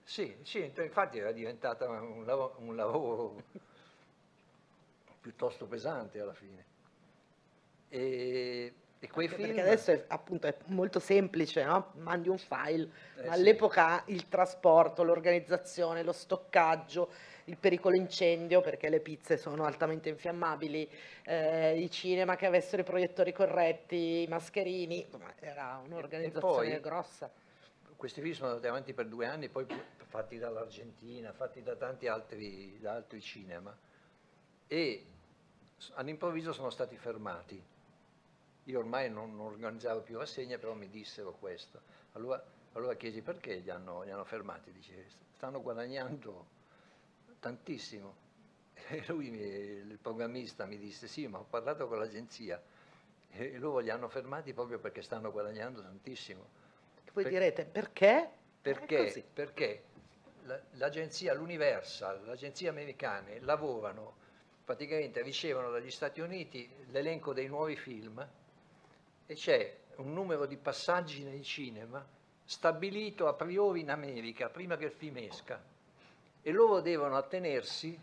Sì, 0.08 0.34
sì, 0.42 0.72
infatti 0.74 1.18
era 1.18 1.32
diventata 1.32 1.86
un 1.86 2.24
lavoro, 2.24 2.54
un 2.60 2.74
lavoro 2.74 3.42
piuttosto 5.20 5.66
pesante 5.66 6.18
alla 6.18 6.32
fine. 6.32 6.64
E, 7.90 8.72
e 8.98 9.10
quei 9.10 9.26
Anche 9.26 9.36
film... 9.36 9.54
Perché 9.54 9.60
adesso 9.60 9.90
è, 9.90 10.04
appunto 10.08 10.46
è 10.46 10.56
molto 10.68 10.98
semplice, 10.98 11.62
no? 11.62 11.92
Mandi 11.96 12.30
un 12.30 12.38
file, 12.38 12.90
Eh, 13.16 13.26
ma 13.26 13.34
sì. 13.34 13.38
all'epoca 13.38 14.02
il 14.06 14.30
trasporto, 14.30 15.02
l'organizzazione, 15.02 16.02
lo 16.02 16.12
stoccaggio, 16.12 17.10
il 17.44 17.58
pericolo 17.58 17.94
incendio, 17.94 18.62
perché 18.62 18.88
le 18.88 19.00
pizze 19.00 19.36
sono 19.36 19.64
altamente 19.66 20.08
infiammabili, 20.08 20.88
eh, 21.24 21.78
i 21.78 21.90
cinema 21.90 22.34
che 22.34 22.46
avessero 22.46 22.80
i 22.80 22.84
proiettori 22.86 23.32
corretti, 23.34 24.22
i 24.22 24.26
mascherini, 24.26 25.06
era 25.40 25.82
un'organizzazione 25.84 26.40
poi- 26.40 26.80
grossa. 26.80 27.30
questi 27.94 28.22
film 28.22 28.32
sono 28.32 28.48
andati 28.48 28.68
avanti 28.68 28.94
per 28.94 29.06
due 29.06 29.26
anni, 29.26 29.50
poi 29.50 29.66
fatti 30.08 30.38
dall'Argentina, 30.38 31.32
fatti 31.32 31.62
da 31.62 31.76
tanti 31.76 32.06
altri, 32.08 32.78
da 32.80 32.94
altri 32.94 33.20
cinema. 33.20 33.76
E 34.66 35.04
all'improvviso 35.94 36.52
sono 36.52 36.70
stati 36.70 36.96
fermati. 36.96 37.62
Io 38.64 38.78
ormai 38.78 39.10
non, 39.10 39.34
non 39.36 39.46
organizzavo 39.46 40.00
più 40.00 40.18
rassegna, 40.18 40.58
però 40.58 40.74
mi 40.74 40.88
dissero 40.90 41.32
questo. 41.32 41.80
Allora, 42.12 42.42
allora 42.72 42.94
chiesi 42.96 43.22
perché 43.22 43.54
li 43.56 43.70
hanno, 43.70 44.02
li 44.02 44.10
hanno 44.10 44.24
fermati, 44.24 44.72
dice, 44.72 45.06
stanno 45.34 45.62
guadagnando 45.62 46.46
tantissimo. 47.40 48.26
E 48.90 49.04
lui, 49.08 49.30
mi- 49.30 49.38
il 49.40 49.98
programmista, 50.00 50.64
mi 50.64 50.78
disse, 50.78 51.08
sì, 51.08 51.26
ma 51.26 51.38
ho 51.38 51.44
parlato 51.44 51.88
con 51.88 51.98
l'agenzia 51.98 52.62
e 53.30 53.58
loro 53.58 53.78
li 53.80 53.90
hanno 53.90 54.08
fermati 54.08 54.54
proprio 54.54 54.78
perché 54.78 55.02
stanno 55.02 55.30
guadagnando 55.30 55.82
tantissimo. 55.82 56.46
Voi 57.12 57.24
Per- 57.24 57.32
direte 57.32 57.64
perché? 57.66 58.30
Perché? 58.62 58.96
così. 59.04 59.24
Perché 59.32 59.82
l'agenzia, 60.72 61.34
l'Universal, 61.34 62.24
l'agenzia 62.24 62.70
americane 62.70 63.40
lavorano, 63.40 64.14
praticamente 64.64 65.22
ricevono 65.22 65.70
dagli 65.70 65.90
Stati 65.90 66.20
Uniti 66.20 66.68
l'elenco 66.90 67.32
dei 67.32 67.46
nuovi 67.46 67.76
film 67.76 68.26
e 69.26 69.34
c'è 69.34 69.76
un 69.96 70.12
numero 70.12 70.46
di 70.46 70.56
passaggi 70.56 71.22
nei 71.24 71.42
cinema 71.42 72.04
stabilito 72.44 73.26
a 73.28 73.34
priori 73.34 73.80
in 73.80 73.90
America, 73.90 74.48
prima 74.48 74.76
che 74.76 74.86
il 74.86 74.92
film 74.92 75.18
esca, 75.18 75.62
e 76.42 76.50
loro 76.52 76.80
devono 76.80 77.16
attenersi 77.16 77.98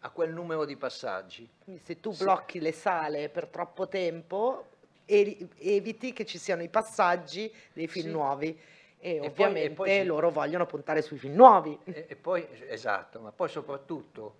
a 0.00 0.10
quel 0.10 0.32
numero 0.32 0.64
di 0.64 0.76
passaggi. 0.76 1.48
Quindi 1.64 1.82
se 1.84 2.00
tu 2.00 2.14
blocchi 2.16 2.60
le 2.60 2.72
sale 2.72 3.28
per 3.28 3.48
troppo 3.48 3.88
tempo, 3.88 4.66
eviti 5.04 6.12
che 6.12 6.24
ci 6.24 6.38
siano 6.38 6.62
i 6.62 6.68
passaggi 6.68 7.52
dei 7.72 7.88
film 7.88 8.06
Sì. 8.06 8.12
nuovi. 8.12 8.60
E, 9.02 9.14
E 9.14 9.18
poi- 9.18 9.24
e 9.24 9.28
ovviamente 9.28 9.74
poi 9.74 10.04
loro 10.04 10.30
vogliono 10.30 10.66
puntare 10.66 11.00
sui 11.00 11.18
film 11.18 11.34
nuovi. 11.34 11.76
E, 11.84 12.06
e 12.08 12.16
poi, 12.16 12.46
esatto, 12.68 13.20
ma 13.20 13.32
poi 13.32 13.48
soprattutto 13.48 14.36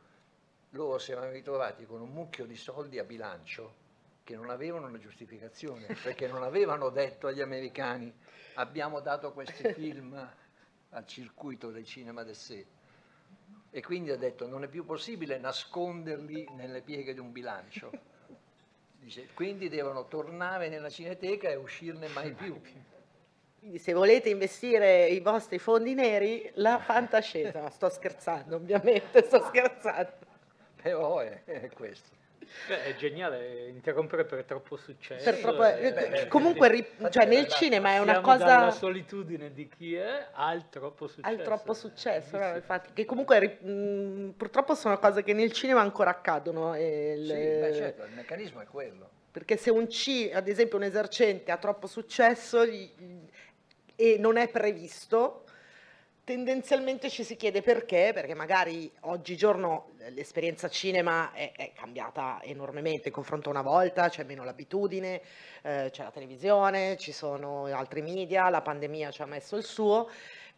loro 0.70 0.99
si 0.99 1.12
erano 1.12 1.31
ritrovati 1.31 1.87
con 1.87 2.01
un 2.01 2.11
mucchio 2.11 2.44
di 2.44 2.57
soldi 2.57 2.99
a 2.99 3.05
bilancio 3.05 3.75
che 4.23 4.37
non 4.37 4.51
avevano 4.51 4.87
una 4.87 4.99
giustificazione, 4.99 5.87
perché 6.03 6.29
non 6.29 6.42
avevano 6.42 6.90
detto 6.90 7.27
agli 7.27 7.40
americani 7.40 8.12
abbiamo 8.55 9.01
dato 9.01 9.33
questi 9.33 9.64
film 9.73 10.31
al 10.90 11.07
circuito 11.07 11.70
del 11.70 11.85
cinema 11.87 12.23
del 12.23 12.37
sé. 12.37 12.66
E 13.73 13.83
quindi 13.83 14.11
ha 14.11 14.16
detto 14.16 14.46
non 14.46 14.64
è 14.64 14.68
più 14.68 14.85
possibile 14.85 15.38
nasconderli 15.38 16.49
nelle 16.57 16.83
pieghe 16.83 17.14
di 17.14 17.20
un 17.20 17.33
bilancio. 17.33 17.90
Dice, 19.01 19.29
quindi 19.33 19.70
devono 19.70 20.07
tornare 20.07 20.68
nella 20.68 20.90
cineteca 20.90 21.49
e 21.49 21.57
uscirne 21.57 22.09
mai 22.09 22.33
più. 22.35 22.61
Quindi 23.61 23.79
se 23.79 23.92
volete 23.92 24.31
investire 24.31 25.07
i 25.09 25.20
vostri 25.20 25.59
fondi 25.59 25.92
neri, 25.94 26.51
la 26.55 26.79
fantascienza, 26.79 27.61
no, 27.61 27.70
sto 27.70 27.90
scherzando 27.90 28.57
ovviamente, 28.57 29.23
sto 29.23 29.42
scherzando. 29.42 30.12
Però 30.83 31.18
è, 31.18 31.44
è 31.44 31.68
questo. 31.70 32.16
Beh, 32.66 32.85
è 32.85 32.96
geniale 32.96 33.68
interrompere 33.68 34.25
per 34.25 34.42
troppo 34.44 34.77
successo. 34.77 35.23
Per 35.31 35.40
troppo- 35.40 35.62
e- 35.64 35.87
eh, 35.87 35.92
beh, 35.92 36.27
comunque 36.29 36.68
ri- 36.70 36.87
cioè, 37.11 37.27
nel 37.27 37.46
cinema 37.49 37.90
è 37.90 37.99
una 37.99 38.20
cosa 38.23 38.70
solitudine 38.70 39.53
di 39.53 39.68
chi 39.68 39.94
è 39.94 40.27
al 40.33 40.68
troppo 40.70 41.07
successo. 41.07 41.37
al 41.37 41.42
troppo 41.44 41.75
successo, 41.75 42.38
no? 42.38 42.42
Sì, 42.44 42.51
sì. 42.51 42.57
infatti, 42.57 42.92
che 42.94 43.05
comunque 43.05 43.38
ri- 43.38 43.59
mh, 43.68 44.31
purtroppo 44.38 44.75
sono 44.75 44.99
cose 44.99 45.23
che 45.23 45.35
nel 45.35 45.53
cinema 45.53 45.81
ancora 45.83 46.11
accadono. 46.11 46.75
e 46.75 47.12
il- 47.12 47.27
Sì, 47.27 47.35
beh, 47.35 47.75
certo, 47.75 48.05
il 48.05 48.12
meccanismo 48.14 48.61
è 48.62 48.66
quello. 48.66 49.11
Perché 49.31 49.57
se 49.57 49.70
un 49.70 49.87
C, 49.87 50.31
ad 50.33 50.49
esempio 50.49 50.77
un 50.79 50.83
esercente, 50.85 51.53
ha 51.53 51.57
troppo 51.59 51.87
successo 51.87 52.64
gli- 52.66 52.90
e 54.00 54.16
non 54.18 54.38
è 54.38 54.48
previsto, 54.48 55.44
tendenzialmente 56.24 57.10
ci 57.10 57.22
si 57.22 57.36
chiede 57.36 57.60
perché, 57.60 58.12
perché 58.14 58.32
magari 58.32 58.90
oggigiorno 59.00 59.90
l'esperienza 60.14 60.70
cinema 60.70 61.32
è, 61.32 61.52
è 61.54 61.72
cambiata 61.74 62.40
enormemente 62.42 63.08
in 63.08 63.14
confronto 63.14 63.50
a 63.50 63.52
una 63.52 63.60
volta, 63.60 64.08
c'è 64.08 64.24
meno 64.24 64.42
l'abitudine, 64.42 65.20
eh, 65.60 65.90
c'è 65.92 66.02
la 66.02 66.10
televisione, 66.10 66.96
ci 66.96 67.12
sono 67.12 67.64
altri 67.66 68.00
media, 68.00 68.48
la 68.48 68.62
pandemia 68.62 69.10
ci 69.10 69.20
ha 69.20 69.26
messo 69.26 69.56
il 69.56 69.64
suo, 69.64 70.08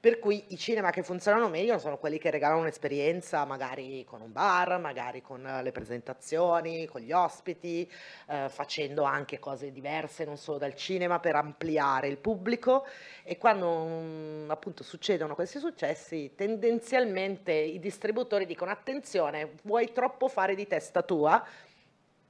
per 0.03 0.19
cui 0.19 0.47
i 0.49 0.59
cinema 0.59 0.91
che 0.91 1.05
funzionano 1.05 1.49
meglio 1.49 1.79
sono 1.79 1.97
quelli 1.97 2.19
che 2.19 2.29
regalano 2.29 2.63
un'esperienza 2.63 3.45
magari 3.45 4.05
con 4.05 4.21
un 4.21 4.33
bar, 4.33 4.81
magari 4.81 5.23
con 5.23 5.47
eh, 5.47 5.63
le 5.63 5.71
presentazioni, 5.71 6.87
con 6.87 7.03
gli 7.03 7.13
ospiti, 7.13 7.89
eh, 8.27 8.49
facendo 8.49 9.05
anche 9.05 9.39
cose 9.39 9.71
diverse, 9.71 10.25
non 10.25 10.37
solo 10.39 10.59
dal 10.59 10.75
cinema, 10.75 11.21
per 11.21 11.37
ampliare 11.37 12.09
il 12.09 12.17
pubblico. 12.17 12.85
E 13.23 13.39
quando 13.39 13.87
mm, 13.87 14.51
appunto 14.51 14.83
succedono 14.83 15.37
questi 15.37 15.61
successi, 15.61 16.33
tendenzialmente 16.35 17.53
i 17.53 17.79
distributori 17.79 18.45
dicono 18.45 18.73
attenzione, 18.73 19.53
vuoi 19.63 19.93
troppo 19.93 20.27
fare 20.27 20.57
di 20.57 20.67
testa 20.67 21.03
tua? 21.03 21.47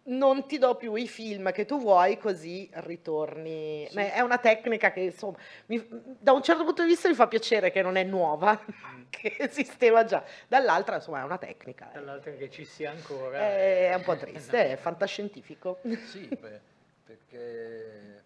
Non 0.05 0.47
ti 0.49 0.59
do 0.59 0.75
più 0.75 0.95
i 0.97 1.07
film 1.07 1.53
che 1.53 1.65
tu 1.65 1.79
vuoi, 1.81 2.19
così 2.19 2.69
ritorni. 2.73 3.87
Sì. 3.88 3.95
Ma 3.95 4.12
È 4.12 4.19
una 4.21 4.38
tecnica 4.38 4.91
che, 4.91 5.01
insomma, 5.01 5.37
mi- 5.67 5.87
da 6.19 6.33
un 6.33 6.43
certo 6.43 6.65
punto 6.65 6.83
di 6.83 6.88
vista 6.88 7.09
mi 7.09 7.15
fa 7.15 7.29
piacere 7.29 7.71
che 7.71 7.83
non 7.83 7.95
è 7.95 8.03
nuova, 8.03 8.61
che 9.11 9.37
esisteva 9.38 10.05
già. 10.05 10.25
Dall'altra, 10.49 10.97
insomma, 10.97 11.21
è 11.21 11.25
una 11.25 11.38
tecnica. 11.38 11.91
eh. 11.91 11.95
Dall'altra 11.95 12.33
che 12.33 12.51
ci 12.51 12.65
sia 12.65 12.91
ancora. 12.91 13.38
È 13.38 13.95
un 13.95 14.03
po' 14.03 14.17
triste, 14.17 14.73
è 14.73 14.77
fantascientifico. 14.77 15.79
Sì, 16.11 16.27
beh, 16.27 16.61
perché 17.07 18.23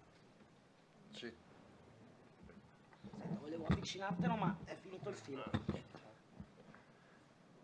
c'è- 1.12 1.32
Volevo 3.40 3.66
avvicinartelo, 3.68 4.34
ma 4.34 4.56
è 4.64 4.74
finito 4.80 5.10
il 5.10 5.16
filo. 5.16 5.44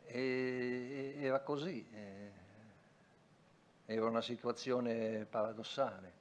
e- 0.06 1.14
era 1.18 1.40
così, 1.40 1.86
eh, 1.94 2.30
era 3.92 4.06
una 4.06 4.22
situazione 4.22 5.26
paradossale, 5.28 6.12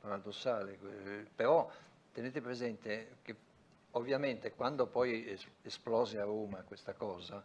paradossale, 0.00 0.78
eh, 1.04 1.26
però 1.34 1.70
tenete 2.12 2.40
presente 2.40 3.16
che 3.22 3.36
ovviamente 3.92 4.52
quando 4.52 4.86
poi 4.86 5.28
es- 5.28 5.46
esplose 5.62 6.18
a 6.20 6.24
Roma 6.24 6.62
questa 6.62 6.92
cosa, 6.94 7.42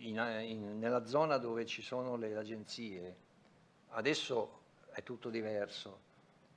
in- 0.00 0.16
in- 0.44 0.78
nella 0.78 1.04
zona 1.04 1.36
dove 1.36 1.66
ci 1.66 1.82
sono 1.82 2.16
le 2.16 2.36
agenzie, 2.36 3.16
adesso 3.90 4.60
è 4.92 5.02
tutto 5.02 5.30
diverso, 5.30 6.00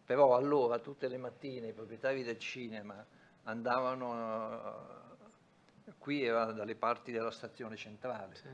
però 0.06 0.36
allora 0.36 0.80
tutte 0.80 1.08
le 1.08 1.18
mattine 1.18 1.68
i 1.68 1.74
proprietari 1.74 2.24
del 2.24 2.38
cinema 2.40 3.04
andavano, 3.44 4.88
eh, 5.86 5.94
qui 5.98 6.24
era 6.24 6.46
dalle 6.52 6.76
parti 6.76 7.12
della 7.12 7.32
stazione 7.32 7.76
centrale, 7.76 8.36
Sì. 8.36 8.48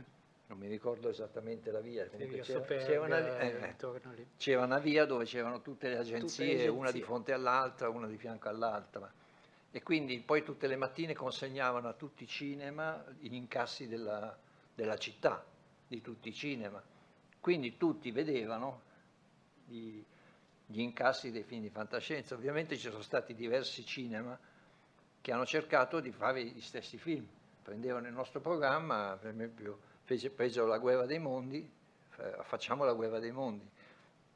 Non 0.48 0.60
mi 0.60 0.68
ricordo 0.68 1.10
esattamente 1.10 1.72
la 1.72 1.80
via, 1.80 2.08
comunque 2.08 2.42
c'era, 2.42 2.60
Superga, 2.60 2.86
c'era 2.86 3.02
una, 3.02 3.40
eh, 3.40 3.48
eh, 3.48 4.28
c'era 4.38 4.64
una 4.64 4.78
via 4.78 5.06
dove 5.06 5.26
c'erano 5.26 5.62
tutte 5.62 5.90
le 5.90 5.98
agenzie, 5.98 6.46
agenzie. 6.46 6.68
una 6.68 6.92
di 6.92 7.02
fronte 7.02 7.34
all'altra, 7.34 7.90
una 7.90 8.08
di 8.08 8.18
fianco 8.18 8.50
all'altra. 8.50 9.12
E 9.72 9.84
quindi 9.84 10.20
poi 10.20 10.44
tutte 10.44 10.68
le 10.68 10.76
mattine 10.76 11.14
consegnavano 11.16 11.88
a 11.88 11.94
tutti 11.94 12.24
i 12.24 12.28
cinema 12.28 13.04
gli 13.20 13.34
incassi 13.34 13.88
della, 13.88 14.38
della 14.74 14.98
città, 14.98 15.44
di 15.88 16.00
tutti 16.02 16.30
i 16.30 16.34
cinema. 16.34 16.82
Quindi 17.40 17.76
tutti 17.76 18.12
vedevano 18.12 18.82
gli, 19.66 20.02
gli 20.68 20.80
incassi 20.80 21.32
dei 21.32 21.44
film 21.44 21.62
di 21.62 21.70
fantascienza. 21.70 22.36
Ovviamente 22.36 22.78
ci 22.78 22.90
sono 22.90 23.02
stati 23.02 23.34
diversi 23.34 23.84
cinema 23.84 24.40
che 25.20 25.32
hanno 25.32 25.46
cercato 25.46 26.00
di 26.00 26.12
fare 26.12 26.46
gli 26.46 26.62
stessi 26.62 26.98
film. 26.98 27.28
Prendevano 27.64 28.08
il 28.08 28.14
nostro 28.14 28.40
programma, 28.40 29.18
per 29.20 29.32
esempio 29.32 29.80
fece, 30.06 30.30
presero 30.30 30.66
La 30.68 30.78
guerra 30.78 31.06
dei 31.06 31.20
mondi, 31.20 31.70
eh, 32.18 32.36
facciamo 32.44 32.84
La 32.86 32.94
guerra 32.94 33.20
dei 33.20 33.32
mondi. 33.32 33.68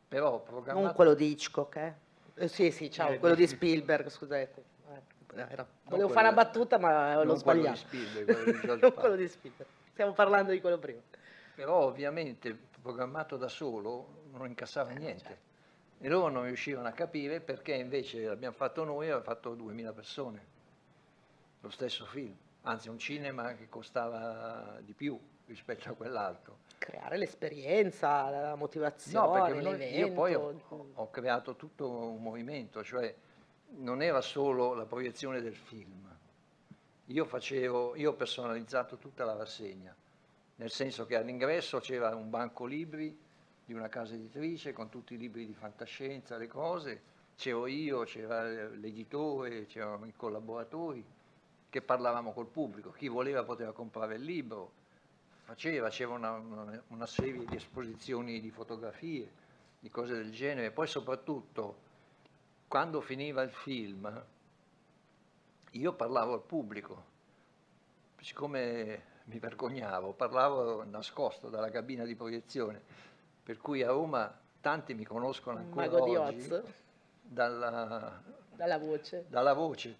Però 0.07 0.31
Non 0.31 0.43
programmato... 0.43 0.93
quello 0.95 1.13
di 1.13 1.29
Hitchcock, 1.31 1.75
eh? 1.77 1.93
Eh, 2.35 2.47
sì, 2.47 2.71
sì, 2.71 2.89
ciao, 2.91 3.11
Eh, 3.11 3.19
quello 3.19 3.35
di 3.35 3.45
Spielberg, 3.47 4.09
scusate. 4.09 4.63
Eh, 4.91 5.01
era- 5.35 5.63
Non 5.63 5.67
Volevo 5.83 6.09
fare 6.09 6.27
una 6.27 6.33
quello- 6.33 6.49
battuta, 6.51 6.77
ma 6.79 7.13
l'ho 7.15 7.23
non 7.23 7.41
quello 7.41 7.61
di 7.61 7.67
sbagliato. 7.67 7.77
Spielberg, 7.77 8.59
quello 8.59 8.75
di 8.75 8.81
non 8.81 8.93
quello 8.93 9.15
di 9.15 9.27
Spielberg. 9.27 9.69
Stiamo 9.91 10.13
parlando 10.13 10.51
di 10.51 10.59
quello 10.61 10.77
prima. 10.79 11.01
Però 11.55 11.75
ovviamente 11.83 12.57
programmato 12.81 13.37
da 13.37 13.49
solo 13.49 14.23
non 14.31 14.47
incassava 14.47 14.91
niente. 14.91 15.47
E 15.99 16.07
loro 16.07 16.29
non 16.29 16.45
riuscivano 16.45 16.87
a 16.87 16.91
capire 16.91 17.41
perché 17.41 17.73
invece 17.73 18.23
l'abbiamo 18.23 18.55
fatto 18.55 18.83
noi 18.85 19.07
e 19.07 19.09
aveva 19.09 19.21
fatto 19.23 19.53
2000 19.53 19.91
persone. 19.91 20.45
Lo 21.59 21.69
stesso 21.69 22.05
film. 22.05 22.33
Anzi, 22.63 22.87
un 22.89 22.97
cinema 22.97 23.53
che 23.53 23.67
costava 23.69 24.79
di 24.81 24.93
più 24.93 25.19
rispetto 25.49 25.89
a 25.89 25.93
quell'altro. 25.93 26.57
Creare 26.77 27.17
l'esperienza, 27.17 28.29
la 28.29 28.49
No, 28.51 28.55
motivazione, 28.55 29.41
perché 29.41 29.61
noi- 29.61 29.95
io 29.97 30.11
poi 30.13 30.33
ho, 30.35 30.61
ho- 30.69 30.87
ho 30.93 31.09
creato 31.09 31.55
tutto 31.55 31.89
un 31.89 32.21
movimento, 32.21 32.83
cioè 32.83 33.13
non 33.77 34.01
era 34.01 34.21
solo 34.21 34.73
la 34.75 34.85
proiezione 34.85 35.41
del 35.41 35.55
film. 35.55 36.07
Io 37.07 37.25
facevo, 37.25 37.95
io 37.95 38.11
ho 38.11 38.13
personalizzato 38.13 38.97
tutta 38.97 39.25
la 39.25 39.33
rassegna, 39.35 39.93
nel 40.57 40.69
senso 40.69 41.05
che 41.07 41.15
all'ingresso 41.15 41.79
c'era 41.79 42.15
un 42.15 42.29
banco 42.29 42.65
libri 42.65 43.17
di 43.65 43.73
una 43.73 43.89
casa 43.89 44.13
editrice 44.13 44.71
con 44.73 44.89
tutti 44.89 45.15
i 45.15 45.17
libri 45.17 45.45
di 45.47 45.53
fantascienza, 45.53 46.37
le 46.37 46.47
cose, 46.47 47.01
c'ero 47.35 47.65
io, 47.65 48.03
c'era 48.03 48.43
l'editore, 48.43 49.65
c'erano 49.65 50.05
i 50.05 50.13
collaboratori 50.15 51.03
che 51.69 51.81
parlavamo 51.81 52.31
col 52.31 52.47
pubblico, 52.47 52.91
chi 52.91 53.07
voleva 53.07 53.43
poteva 53.43 53.71
comprare 53.73 54.15
il 54.15 54.23
libro, 54.23 54.71
faceva, 55.49 55.89
c'era 55.89 56.11
una, 56.11 56.33
una, 56.33 56.83
una 56.89 57.07
serie 57.07 57.43
di 57.43 57.55
esposizioni 57.55 58.39
di 58.39 58.51
fotografie, 58.51 59.27
di 59.79 59.89
cose 59.89 60.13
del 60.13 60.31
genere, 60.31 60.69
poi 60.69 60.85
soprattutto 60.85 61.87
quando 62.67 63.01
finiva 63.01 63.41
il 63.41 63.49
film 63.49 64.25
io 65.71 65.93
parlavo 65.93 66.33
al 66.33 66.43
pubblico, 66.43 67.03
siccome 68.19 69.01
mi 69.23 69.39
vergognavo, 69.39 70.13
parlavo 70.13 70.83
nascosto 70.83 71.49
dalla 71.49 71.71
cabina 71.71 72.03
di 72.03 72.13
proiezione, 72.15 72.79
per 73.41 73.57
cui 73.57 73.81
a 73.81 73.87
Roma 73.87 74.31
tanti 74.61 74.93
mi 74.93 75.03
conoscono 75.03 75.57
ancora 75.57 75.89
Mago 75.89 76.05
di 76.05 76.15
oggi 76.15 76.51
Oz. 76.51 76.63
dalla, 77.23 78.21
Dalla 78.55 78.77
voce. 78.77 79.25
dalla 79.27 79.53
voce. 79.53 79.97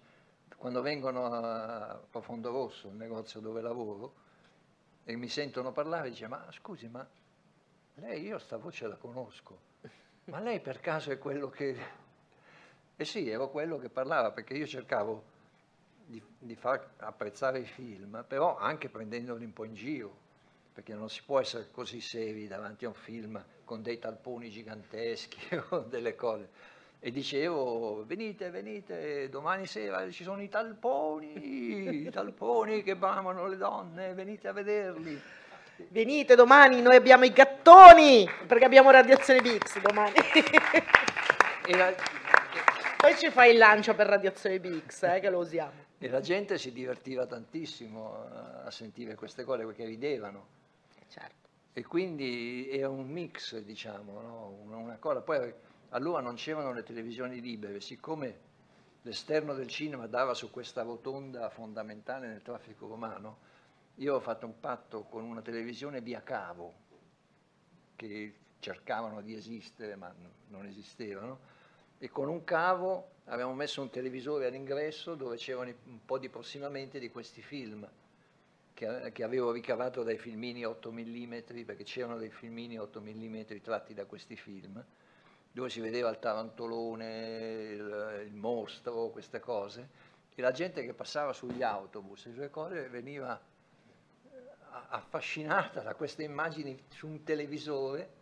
Quando 0.56 0.80
vengono 0.80 1.24
a 1.24 2.00
Profondo 2.08 2.52
Rosso, 2.52 2.86
il 2.86 2.94
negozio 2.94 3.40
dove 3.40 3.60
lavoro, 3.62 4.19
e 5.04 5.16
mi 5.16 5.28
sentono 5.28 5.72
parlare, 5.72 6.10
dice, 6.10 6.26
ma 6.26 6.46
scusi, 6.50 6.88
ma 6.88 7.06
lei, 7.94 8.22
io 8.22 8.38
sta 8.38 8.56
voce 8.56 8.86
la 8.86 8.96
conosco, 8.96 9.58
ma 10.24 10.40
lei 10.40 10.60
per 10.60 10.80
caso 10.80 11.10
è 11.10 11.18
quello 11.18 11.48
che... 11.50 11.98
Eh 12.96 13.04
sì, 13.04 13.28
ero 13.28 13.50
quello 13.50 13.78
che 13.78 13.88
parlava, 13.88 14.30
perché 14.30 14.54
io 14.54 14.66
cercavo 14.66 15.24
di, 16.06 16.22
di 16.38 16.54
far 16.54 16.94
apprezzare 16.98 17.60
i 17.60 17.64
film, 17.64 18.24
però 18.26 18.58
anche 18.58 18.88
prendendoli 18.88 19.44
un 19.44 19.52
po' 19.52 19.64
in 19.64 19.74
giro, 19.74 20.14
perché 20.72 20.94
non 20.94 21.08
si 21.08 21.22
può 21.24 21.40
essere 21.40 21.70
così 21.70 22.00
seri 22.00 22.46
davanti 22.46 22.84
a 22.84 22.88
un 22.88 22.94
film 22.94 23.42
con 23.64 23.82
dei 23.82 23.98
talponi 23.98 24.50
giganteschi 24.50 25.54
o 25.70 25.80
delle 25.80 26.14
cose. 26.14 26.78
E 27.02 27.10
dicevo, 27.10 28.04
venite, 28.04 28.50
venite, 28.50 29.30
domani 29.30 29.66
sera 29.66 30.10
ci 30.10 30.22
sono 30.22 30.42
i 30.42 30.48
talponi, 30.50 32.04
i 32.04 32.10
talponi 32.10 32.82
che 32.82 32.94
bramano 32.94 33.46
le 33.46 33.56
donne, 33.56 34.12
venite 34.12 34.48
a 34.48 34.52
vederli. 34.52 35.18
Venite 35.88 36.34
domani, 36.34 36.82
noi 36.82 36.96
abbiamo 36.96 37.24
i 37.24 37.32
gattoni, 37.32 38.28
perché 38.46 38.66
abbiamo 38.66 38.90
Radiazione 38.90 39.40
Bix 39.40 39.80
domani. 39.80 40.12
La, 41.68 41.94
Poi 42.98 43.16
ci 43.16 43.30
fai 43.30 43.52
il 43.52 43.58
lancio 43.58 43.94
per 43.94 44.06
Radiazione 44.06 44.60
Bix, 44.60 45.02
eh, 45.04 45.20
che 45.20 45.30
lo 45.30 45.38
usiamo. 45.38 45.72
e 45.98 46.08
la 46.08 46.20
gente 46.20 46.58
si 46.58 46.70
divertiva 46.70 47.24
tantissimo 47.26 48.14
a- 48.64 48.70
sentire 48.70 49.14
queste 49.14 49.44
cose 49.44 49.64
perché 49.64 49.86
ridevano. 49.86 50.46
Certo. 51.08 51.48
E 51.72 51.82
quindi 51.84 52.68
era 52.70 52.90
un 52.90 53.08
mix, 53.08 53.56
diciamo, 53.58 54.20
no? 54.20 54.56
una 54.66 54.96
cosa. 54.98 55.20
Poi 55.22 55.52
allora 55.90 56.20
non 56.20 56.34
c'erano 56.34 56.72
le 56.72 56.82
televisioni 56.82 57.40
libere, 57.40 57.80
siccome 57.80 58.48
l'esterno 59.02 59.54
del 59.54 59.68
cinema 59.68 60.06
dava 60.06 60.34
su 60.34 60.50
questa 60.50 60.82
rotonda 60.82 61.48
fondamentale 61.48 62.28
nel 62.28 62.42
traffico 62.42 62.86
romano, 62.86 63.48
io 63.96 64.14
ho 64.14 64.20
fatto 64.20 64.46
un 64.46 64.58
patto 64.60 65.02
con 65.04 65.24
una 65.24 65.42
televisione 65.42 66.00
via 66.00 66.22
cavo, 66.22 66.88
che 67.96 68.34
cercavano 68.60 69.20
di 69.20 69.34
esistere 69.34 69.96
ma 69.96 70.14
non 70.48 70.66
esistevano, 70.66 71.38
e 71.98 72.08
con 72.08 72.28
un 72.28 72.44
cavo 72.44 73.10
abbiamo 73.24 73.54
messo 73.54 73.82
un 73.82 73.90
televisore 73.90 74.46
all'ingresso 74.46 75.14
dove 75.14 75.36
c'erano 75.36 75.72
un 75.84 76.04
po' 76.04 76.18
di 76.18 76.28
prossimamente 76.28 76.98
di 76.98 77.10
questi 77.10 77.42
film 77.42 77.88
che, 78.72 79.10
che 79.12 79.22
avevo 79.22 79.52
ricavato 79.52 80.02
dai 80.02 80.16
filmini 80.16 80.64
8 80.64 80.92
mm, 80.92 81.34
perché 81.66 81.84
c'erano 81.84 82.16
dei 82.16 82.30
filmini 82.30 82.78
8 82.78 83.00
mm 83.00 83.40
tratti 83.62 83.92
da 83.92 84.06
questi 84.06 84.36
film, 84.36 84.82
dove 85.52 85.68
si 85.68 85.80
vedeva 85.80 86.10
il 86.10 86.18
tarantolone, 86.18 87.68
il, 87.72 88.22
il 88.26 88.34
mostro, 88.34 89.08
queste 89.08 89.40
cose, 89.40 89.88
e 90.34 90.40
la 90.42 90.52
gente 90.52 90.84
che 90.84 90.94
passava 90.94 91.32
sugli 91.32 91.62
autobus 91.62 92.26
e 92.26 92.32
sulle 92.32 92.50
cose 92.50 92.88
veniva 92.88 93.38
eh, 94.30 94.38
affascinata 94.88 95.80
da 95.80 95.94
queste 95.94 96.22
immagini 96.22 96.80
su 96.88 97.06
un 97.08 97.22
televisore 97.24 98.18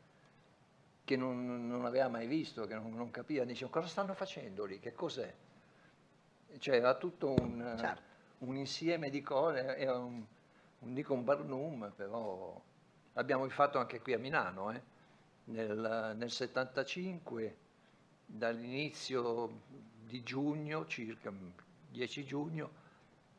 che 1.05 1.17
non, 1.17 1.67
non 1.67 1.85
aveva 1.87 2.09
mai 2.09 2.27
visto, 2.27 2.67
che 2.67 2.75
non, 2.75 2.95
non 2.95 3.11
capiva, 3.11 3.45
diceva 3.45 3.71
cosa 3.71 3.87
stanno 3.89 4.15
facendo 4.15 4.65
lì, 4.65 4.79
che 4.79 4.93
cos'è? 4.93 5.33
Cioè 6.59 6.77
era 6.77 6.95
tutto 6.97 7.35
un, 7.39 7.75
Certo. 7.79 8.03
un 8.39 8.57
insieme 8.57 9.11
di 9.11 9.21
cose, 9.23 9.77
era 9.77 9.97
un, 9.99 10.25
un 10.81 10.95
dico 10.95 11.15
un 11.15 11.25
barnum, 11.25 11.93
però 11.95 12.61
l'abbiamo 13.13 13.45
rifatto 13.45 13.79
anche 13.79 14.01
qui 14.01 14.13
a 14.15 14.19
Milano, 14.19 14.71
eh. 14.73 14.83
Nel, 15.49 16.15
nel 16.17 16.31
75, 16.31 17.57
dall'inizio 18.25 19.61
di 20.05 20.23
giugno, 20.23 20.87
circa 20.87 21.33
10 21.91 22.25
giugno, 22.25 22.71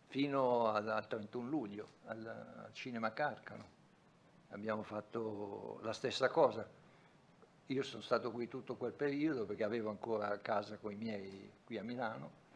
fino 0.07 0.67
al, 0.67 0.87
al 0.87 1.07
31 1.07 1.49
luglio, 1.49 1.87
al, 2.05 2.25
al 2.25 2.73
Cinema 2.73 3.13
Carcano. 3.13 3.77
Abbiamo 4.49 4.83
fatto 4.83 5.79
la 5.83 5.93
stessa 5.93 6.29
cosa. 6.29 6.67
Io 7.67 7.83
sono 7.83 8.01
stato 8.01 8.31
qui 8.31 8.47
tutto 8.47 8.75
quel 8.75 8.93
periodo 8.93 9.45
perché 9.45 9.63
avevo 9.63 9.89
ancora 9.91 10.39
casa 10.39 10.77
con 10.77 10.91
i 10.91 10.95
miei 10.95 11.51
qui 11.63 11.77
a 11.77 11.83
Milano 11.83 12.47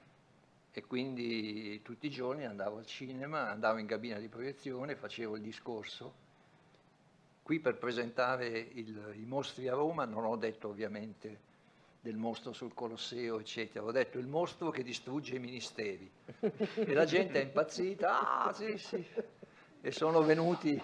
e 0.71 0.83
quindi 0.87 1.79
tutti 1.83 2.07
i 2.07 2.09
giorni 2.09 2.45
andavo 2.45 2.79
al 2.79 2.87
cinema, 2.87 3.51
andavo 3.51 3.77
in 3.77 3.85
cabina 3.85 4.17
di 4.17 4.27
proiezione, 4.27 4.95
facevo 4.95 5.35
il 5.35 5.43
discorso. 5.43 6.22
Qui 7.43 7.59
per 7.59 7.75
presentare 7.75 8.47
il- 8.47 9.13
i 9.15 9.25
mostri 9.25 9.67
a 9.67 9.73
Roma 9.73 10.05
non 10.05 10.23
ho 10.23 10.37
detto 10.37 10.69
ovviamente 10.69 11.51
del 11.99 12.15
mostro 12.15 12.53
sul 12.53 12.73
Colosseo, 12.73 13.39
eccetera, 13.39 13.83
ho 13.85 13.91
detto 13.91 14.17
il 14.17 14.27
mostro 14.27 14.71
che 14.71 14.81
distrugge 14.81 15.35
i 15.35 15.39
ministeri. 15.39 16.09
E 16.75 16.93
la 16.93 17.03
gente 17.05 17.41
è 17.41 17.43
impazzita, 17.43 18.43
ah 18.45 18.53
sì 18.53 18.77
sì, 18.77 19.05
e 19.81 19.91
sono 19.91 20.21
venuti, 20.23 20.81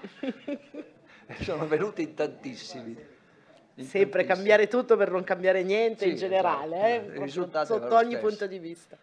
e 1.27 1.43
sono 1.43 1.65
venuti 1.67 2.01
in 2.03 2.13
tantissimi. 2.13 2.89
in 3.75 3.85
Sempre 3.85 4.25
tantissimi. 4.25 4.25
cambiare 4.25 4.67
tutto 4.67 4.97
per 4.97 5.11
non 5.11 5.23
cambiare 5.23 5.63
niente 5.63 6.03
Sì, 6.05 6.09
in 6.11 6.15
generale, 6.17 7.05
esatto. 7.07 7.23
eh, 7.23 7.65
sotto 7.65 7.95
ogni 7.95 8.11
stesso. 8.11 8.27
punto 8.27 8.47
di 8.47 8.59
vista. 8.59 8.97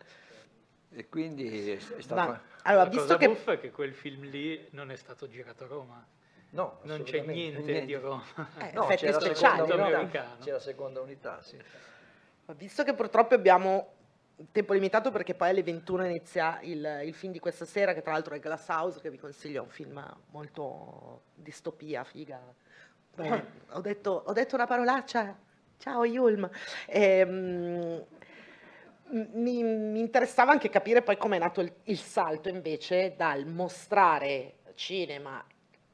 E 0.91 1.09
quindi 1.09 1.71
è, 1.71 1.77
è 1.77 2.01
stato... 2.03 2.31
Ma, 2.31 2.41
allora, 2.63 2.85
La 2.85 2.89
visto 2.91 3.03
cosa 3.05 3.17
che... 3.17 3.29
buffa 3.29 3.53
è 3.53 3.61
che 3.61 3.71
quel 3.71 3.95
film 3.95 4.25
lì 4.25 4.67
non 4.71 4.91
è 4.91 4.97
stato 4.97 5.27
girato 5.29 5.65
a 5.65 5.67
Roma. 5.67 6.07
No, 6.51 6.79
Non 6.83 7.03
c'è 7.03 7.19
assolutamente 7.19 7.61
niente, 7.63 7.85
di 7.85 7.95
Roma. 7.95 8.23
Eh, 8.59 8.73
No, 8.73 8.85
effetti 8.85 9.05
c'è 9.05 9.13
la 9.13 9.21
speciali, 9.21 9.69
seconda 9.69 9.99
unità, 9.99 10.37
c'è 10.41 10.51
la 10.53 10.59
seconda 10.59 11.01
unità, 11.01 11.43
sì. 11.43 11.57
Ma 12.47 12.55
Visto 12.55 12.83
che 12.85 12.95
purtroppo 12.95 13.35
abbiamo 13.35 13.95
tempo 14.53 14.73
limitato 14.75 15.11
perché 15.11 15.35
poi 15.35 15.51
alle 15.51 15.63
21 15.63 16.07
inizia 16.07 16.59
il, 16.63 17.03
il 17.05 17.15
film 17.15 17.33
di 17.33 17.39
questa 17.41 17.65
sera, 17.65 17.93
che 17.95 18.03
tra 18.03 18.13
l'altro 18.13 18.35
è 18.35 18.39
Glass 18.39 18.69
House, 18.69 19.01
che 19.01 19.11
vi 19.11 19.19
consiglio, 19.19 19.61
è 19.61 19.65
un 19.65 19.71
film 19.71 20.17
molto 20.31 21.23
distopia, 21.35 22.05
figa. 22.05 22.41
Beh, 23.15 23.45
ho, 23.71 23.81
detto, 23.81 24.23
ho 24.27 24.33
detto 24.33 24.55
una 24.55 24.67
parolaccia, 24.67 25.37
ciao 25.79 26.05
Yulm. 26.05 26.49
Ehm, 26.87 28.05
mi, 29.09 29.63
mi 29.63 30.01
interessava 30.01 30.53
anche 30.53 30.69
capire 30.69 31.03
poi 31.03 31.17
come 31.17 31.37
è 31.37 31.39
nato 31.39 31.61
il, 31.61 31.73
il 31.85 31.99
salto 31.99 32.49
invece 32.49 33.15
dal 33.17 33.47
mostrare 33.47 34.57
cinema, 34.75 35.45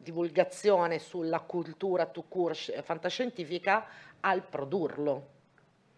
divulgazione 0.02 0.98
sulla 0.98 1.40
cultura 1.40 2.06
tout 2.06 2.28
court 2.28 2.54
sci- 2.54 2.72
fantascientifica 2.82 3.86
al 4.20 4.42
produrlo, 4.42 5.28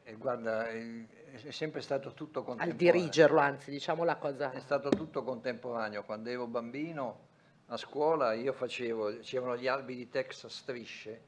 E 0.04 0.14
guarda, 0.16 0.68
è, 0.68 1.04
sempre 1.50 1.80
stato 1.80 2.12
tutto 2.12 2.40
al 2.40 2.44
contemporaneo. 2.44 2.92
dirigerlo, 2.92 3.38
anzi, 3.38 3.70
diciamo 3.70 4.04
la 4.04 4.16
cosa. 4.16 4.50
È 4.50 4.60
stato 4.60 4.90
tutto 4.90 5.22
contemporaneo. 5.24 6.04
Quando 6.04 6.28
ero 6.28 6.46
bambino 6.46 7.32
a 7.68 7.76
scuola 7.78 8.34
io 8.34 8.52
facevo, 8.52 9.20
c'erano 9.20 9.56
gli 9.56 9.66
albi 9.66 9.96
di 9.96 10.08
text 10.10 10.44
a 10.44 10.48
strisce, 10.48 11.22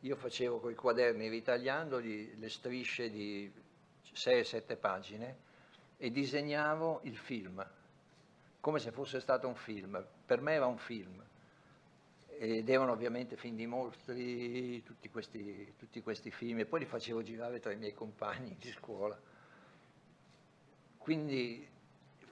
io 0.00 0.14
facevo 0.16 0.60
con 0.60 0.70
i 0.70 0.74
quaderni 0.76 1.28
ritagliandoli 1.28 2.38
le 2.38 2.48
strisce 2.48 3.10
di 3.10 3.52
6-7 4.14 4.76
pagine 4.78 5.36
e 5.96 6.10
disegnavo 6.10 7.00
il 7.02 7.16
film, 7.16 7.64
come 8.60 8.78
se 8.78 8.92
fosse 8.92 9.20
stato 9.20 9.48
un 9.48 9.56
film. 9.56 10.02
Per 10.24 10.40
me 10.40 10.54
era 10.54 10.66
un 10.66 10.78
film. 10.78 11.22
Ed 12.42 12.70
erano 12.70 12.92
ovviamente 12.92 13.36
film 13.36 13.54
di 13.54 13.66
mostri, 13.66 14.82
tutti 14.82 15.10
questi, 15.10 15.74
tutti 15.76 16.00
questi 16.00 16.30
film, 16.30 16.60
e 16.60 16.64
poi 16.64 16.80
li 16.80 16.86
facevo 16.86 17.20
girare 17.20 17.60
tra 17.60 17.70
i 17.70 17.76
miei 17.76 17.92
compagni 17.92 18.56
di 18.58 18.70
scuola. 18.70 19.20
Quindi 20.96 21.68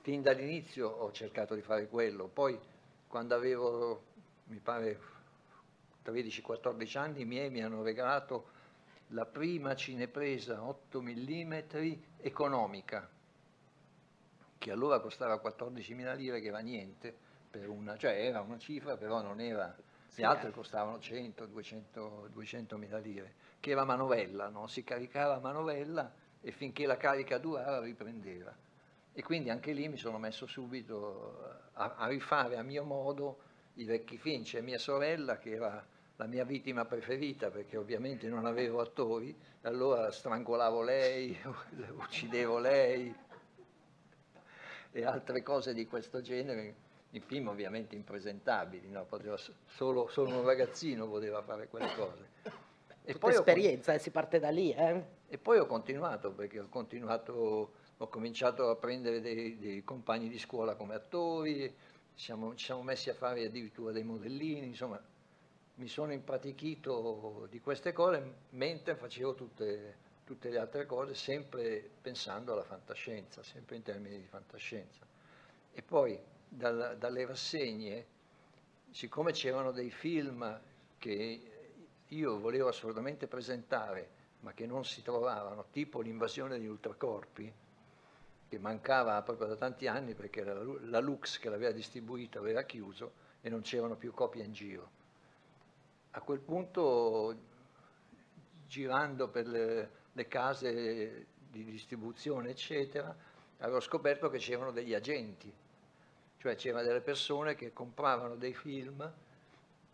fin 0.01 0.23
dall'inizio 0.23 0.89
ho 0.89 1.13
cercato 1.13 1.55
di 1.55 1.61
fare 1.61 1.89
quello, 1.89 2.27
poi 2.27 2.59
quando 3.07 3.35
avevo, 3.35 4.03
mi 4.45 4.61
pare, 4.61 4.99
13-14 6.07 6.97
anni, 6.97 7.21
i 7.21 7.27
miei 7.27 7.51
mi 7.51 7.63
hanno 7.63 7.83
regalato 7.83 8.47
la 9.09 9.27
prima 9.27 9.75
cinepresa 9.75 10.63
8 10.63 11.03
mm 11.03 11.55
economica, 12.23 13.07
che 14.57 14.71
allora 14.71 15.01
costava 15.01 15.35
14.000 15.35 16.17
lire, 16.17 16.41
che 16.41 16.49
era 16.49 16.61
niente, 16.61 17.15
una, 17.67 17.99
cioè 17.99 18.25
era 18.25 18.41
una 18.41 18.59
cifra, 18.59 18.97
però 18.97 19.21
non 19.21 19.39
era, 19.41 19.77
le 20.15 20.25
altre 20.25 20.49
eh. 20.49 20.53
costavano 20.53 20.99
100, 20.99 21.47
200, 21.47 22.31
200.000 22.35 23.03
lire, 23.03 23.35
che 23.61 23.71
era 23.71 23.85
manovella, 23.85 24.49
no? 24.49 24.67
si 24.67 24.83
caricava 24.85 25.37
a 25.37 25.41
manovella 25.41 26.13
e 26.41 26.51
finché 26.53 26.87
la 26.87 26.97
carica 26.97 27.39
durava 27.39 27.81
riprendeva. 27.81 28.55
E 29.13 29.23
quindi 29.23 29.51
anche 29.51 29.73
lì 29.73 29.89
mi 29.89 29.97
sono 29.97 30.19
messo 30.19 30.47
subito 30.47 31.69
a, 31.73 31.95
a 31.97 32.07
rifare 32.07 32.57
a 32.57 32.63
mio 32.63 32.85
modo 32.85 33.41
i 33.75 33.85
vecchi 33.85 34.17
film, 34.17 34.43
c'è 34.43 34.61
mia 34.61 34.79
sorella 34.79 35.39
che 35.39 35.51
era 35.51 35.85
la 36.17 36.27
mia 36.27 36.45
vittima 36.45 36.85
preferita 36.85 37.51
perché 37.51 37.77
ovviamente 37.77 38.29
non 38.29 38.45
avevo 38.45 38.81
attori, 38.81 39.37
allora 39.63 40.11
strangolavo 40.11 40.83
lei, 40.83 41.37
uccidevo 41.97 42.59
lei 42.59 43.15
e 44.91 45.05
altre 45.05 45.43
cose 45.43 45.75
di 45.75 45.87
questo 45.87 46.21
genere, 46.21 46.75
in 47.11 47.23
film 47.23 47.49
ovviamente 47.49 47.95
impresentabili, 47.95 48.91
no? 48.91 49.07
solo, 49.67 50.09
solo, 50.09 50.39
un 50.39 50.45
ragazzino 50.45 51.09
poteva 51.09 51.43
fare 51.43 51.69
quelle 51.69 51.95
cose. 51.95 52.29
E 53.05 53.13
Tutta 53.13 53.19
poi 53.19 53.35
esperienza, 53.35 53.93
ho, 53.93 53.95
eh, 53.95 53.99
si 53.99 54.11
parte 54.11 54.39
da 54.39 54.51
lì. 54.51 54.71
Eh? 54.73 55.03
E 55.29 55.39
poi 55.39 55.59
ho 55.59 55.67
continuato, 55.67 56.33
perché 56.33 56.61
ho 56.61 56.69
continuato, 56.69 57.73
ho 57.97 58.09
cominciato 58.09 58.69
a 58.69 58.77
prendere 58.77 59.21
dei, 59.23 59.57
dei 59.59 59.83
compagni 59.83 60.29
di 60.29 60.39
scuola 60.39 60.75
come 60.75 60.95
attori, 60.95 61.75
siamo, 62.15 62.55
ci 62.55 62.67
siamo 62.67 62.83
messi 62.83 63.09
a 63.09 63.15
fare 63.15 63.47
addirittura 63.47 63.93
dei 63.93 64.03
modellini, 64.03 64.67
insomma 64.67 65.01
mi 65.77 65.87
sono 65.87 66.13
impratichito 66.13 67.47
di 67.49 67.61
queste 67.61 67.93
cose 67.93 68.35
mentre 68.51 68.97
facevo 68.97 69.35
tutte, 69.35 69.97
tutte 70.25 70.51
le 70.51 70.59
altre 70.59 70.85
cose, 70.85 71.15
sempre 71.15 71.89
pensando 72.03 72.53
alla 72.53 72.65
fantascienza, 72.65 73.43
sempre 73.43 73.77
in 73.77 73.83
termini 73.83 74.19
di 74.19 74.27
fantascienza. 74.27 75.07
E 75.73 75.83
poi 75.83 76.19
dal, 76.49 76.97
dalle 76.99 77.27
rassegne, 77.27 78.07
siccome 78.91 79.33
c'erano 79.33 79.71
dei 79.71 79.91
film 79.91 80.61
che 80.99 81.59
io 82.07 82.39
volevo 82.39 82.69
assolutamente 82.69 83.27
presentare, 83.27 84.17
ma 84.41 84.53
che 84.53 84.67
non 84.67 84.85
si 84.85 85.03
trovavano, 85.03 85.67
tipo 85.71 86.01
l'invasione 86.01 86.59
di 86.59 86.67
ultracorpi, 86.67 87.53
che 88.49 88.59
mancava 88.59 89.21
proprio 89.23 89.49
da 89.49 89.57
tanti 89.57 89.87
anni 89.87 90.15
perché 90.15 90.43
la, 90.43 90.55
la 90.55 91.01
Lux 91.01 91.39
che 91.39 91.51
l'aveva 91.51 91.71
distribuito 91.73 92.39
aveva 92.39 92.63
chiuso 92.63 93.13
e 93.43 93.51
non 93.51 93.61
c'erano 93.61 93.97
più 93.97 94.13
copie 94.13 94.43
in 94.43 94.53
giro. 94.53 94.91
A 96.13 96.21
quel 96.21 96.41
punto, 96.41 97.37
girando 98.67 99.29
per 99.29 99.47
le, 99.47 99.91
le 100.13 100.29
case 100.29 101.27
di 101.51 101.65
distribuzione, 101.65 102.51
eccetera, 102.51 103.15
avevo 103.59 103.81
scoperto 103.81 104.31
che 104.31 104.39
c'erano 104.39 104.71
degli 104.71 104.95
agenti, 104.95 105.53
cioè 106.39 106.55
c'erano 106.57 106.85
delle 106.85 107.01
persone 107.01 107.55
che 107.55 107.73
compravano 107.73 108.37
dei 108.37 108.55
film 108.55 109.13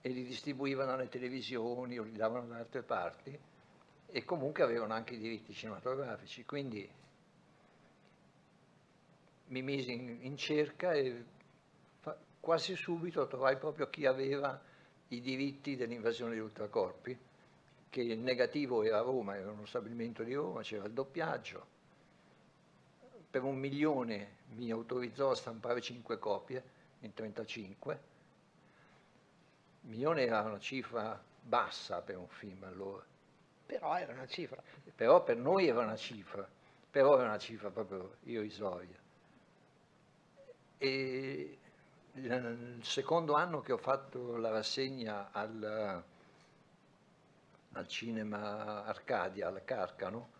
e 0.00 0.08
li 0.10 0.24
distribuivano 0.24 0.92
alle 0.92 1.08
televisioni 1.08 1.98
o 1.98 2.02
li 2.02 2.12
davano 2.12 2.46
da 2.46 2.58
altre 2.58 2.82
parti 2.82 3.38
e 4.06 4.24
comunque 4.24 4.62
avevano 4.62 4.92
anche 4.92 5.14
i 5.14 5.18
diritti 5.18 5.52
cinematografici, 5.52 6.44
quindi 6.44 6.88
mi 9.46 9.62
misi 9.62 9.92
in, 9.92 10.18
in 10.20 10.36
cerca 10.36 10.92
e 10.92 11.24
fa, 12.00 12.16
quasi 12.38 12.76
subito 12.76 13.26
trovai 13.26 13.56
proprio 13.56 13.88
chi 13.88 14.06
aveva 14.06 14.60
i 15.08 15.20
diritti 15.20 15.76
dell'invasione 15.76 16.34
di 16.34 16.40
ultracorpi, 16.40 17.18
che 17.88 18.00
il 18.00 18.18
negativo 18.18 18.82
era 18.82 19.00
Roma, 19.00 19.36
era 19.36 19.50
uno 19.50 19.66
stabilimento 19.66 20.22
di 20.22 20.34
Roma, 20.34 20.62
c'era 20.62 20.84
il 20.84 20.92
doppiaggio. 20.92 21.72
Per 23.34 23.42
un 23.42 23.56
milione 23.56 24.36
mi 24.50 24.70
autorizzò 24.70 25.32
a 25.32 25.34
stampare 25.34 25.80
5 25.80 26.20
copie 26.20 26.62
in 27.00 27.12
35. 27.12 28.00
Un 29.80 29.90
milione 29.90 30.22
era 30.22 30.42
una 30.42 30.60
cifra 30.60 31.20
bassa 31.40 32.00
per 32.00 32.16
un 32.16 32.28
film 32.28 32.62
allora. 32.62 33.04
Però 33.66 33.96
era 33.96 34.12
una 34.12 34.28
cifra. 34.28 34.62
Però 34.94 35.24
per 35.24 35.36
noi 35.36 35.66
era 35.66 35.80
una 35.80 35.96
cifra, 35.96 36.48
però 36.88 37.16
era 37.16 37.24
una 37.24 37.38
cifra 37.38 37.70
proprio 37.70 38.18
irrisoria. 38.22 38.96
E 40.78 41.58
il 42.12 42.78
secondo 42.84 43.34
anno 43.34 43.62
che 43.62 43.72
ho 43.72 43.78
fatto 43.78 44.36
la 44.36 44.50
rassegna 44.50 45.32
al, 45.32 46.04
al 47.72 47.88
cinema 47.88 48.84
Arcadia, 48.84 49.48
al 49.48 49.64
Carcano, 49.64 50.33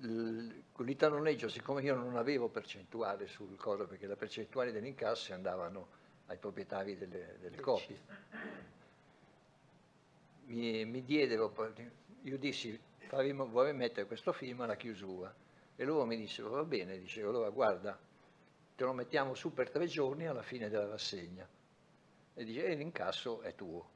con 0.00 0.84
l'italoneggio, 0.84 1.48
siccome 1.48 1.82
io 1.82 1.94
non 1.94 2.16
avevo 2.16 2.48
percentuale 2.48 3.26
sul 3.26 3.56
coso, 3.56 3.86
perché 3.86 4.06
le 4.06 4.16
percentuali 4.16 4.72
degli 4.72 4.86
incassi 4.86 5.32
andavano 5.32 5.88
ai 6.26 6.38
proprietari 6.38 6.96
delle, 6.96 7.36
delle 7.40 7.60
copie, 7.60 7.98
mi, 10.46 10.84
mi 10.84 11.04
diedero, 11.04 11.52
io 12.22 12.38
dissi 12.38 12.78
faremo, 13.08 13.46
vorrei 13.48 13.74
mettere 13.74 14.06
questo 14.06 14.32
film 14.32 14.60
alla 14.60 14.76
chiusura 14.76 15.34
e 15.76 15.84
loro 15.84 16.04
mi 16.04 16.16
dissero 16.16 16.50
va 16.50 16.64
bene, 16.64 16.98
dicevo 16.98 17.30
allora 17.30 17.50
guarda 17.50 17.98
te 18.80 18.86
lo 18.86 18.94
mettiamo 18.94 19.34
su 19.34 19.52
per 19.52 19.68
tre 19.68 19.86
giorni 19.86 20.26
alla 20.26 20.40
fine 20.40 20.70
della 20.70 20.86
rassegna. 20.86 21.46
E 22.32 22.44
dice, 22.44 22.64
e 22.64 22.74
l'incasso 22.74 23.42
è 23.42 23.54
tuo. 23.54 23.86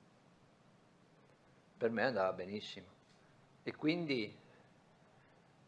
Per 1.79 1.91
me 1.91 2.03
andava 2.03 2.31
benissimo. 2.35 2.87
E 3.63 3.75
quindi 3.75 4.37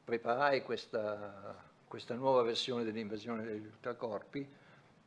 preparai 0.07 0.63
questa, 0.63 1.61
questa 1.89 2.15
nuova 2.15 2.43
versione 2.43 2.85
dell'invasione 2.85 3.43
degli 3.43 3.67
ultracorpi, 3.67 4.49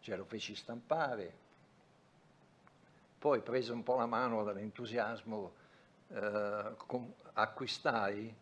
cioè 0.01 0.17
lo 0.17 0.25
feci 0.25 0.53
stampare, 0.55 1.33
poi 3.17 3.39
prese 3.39 3.71
un 3.71 3.81
po' 3.81 3.95
la 3.95 4.05
mano 4.05 4.43
dall'entusiasmo, 4.43 5.53
eh, 6.09 6.75
acquistai 7.31 8.35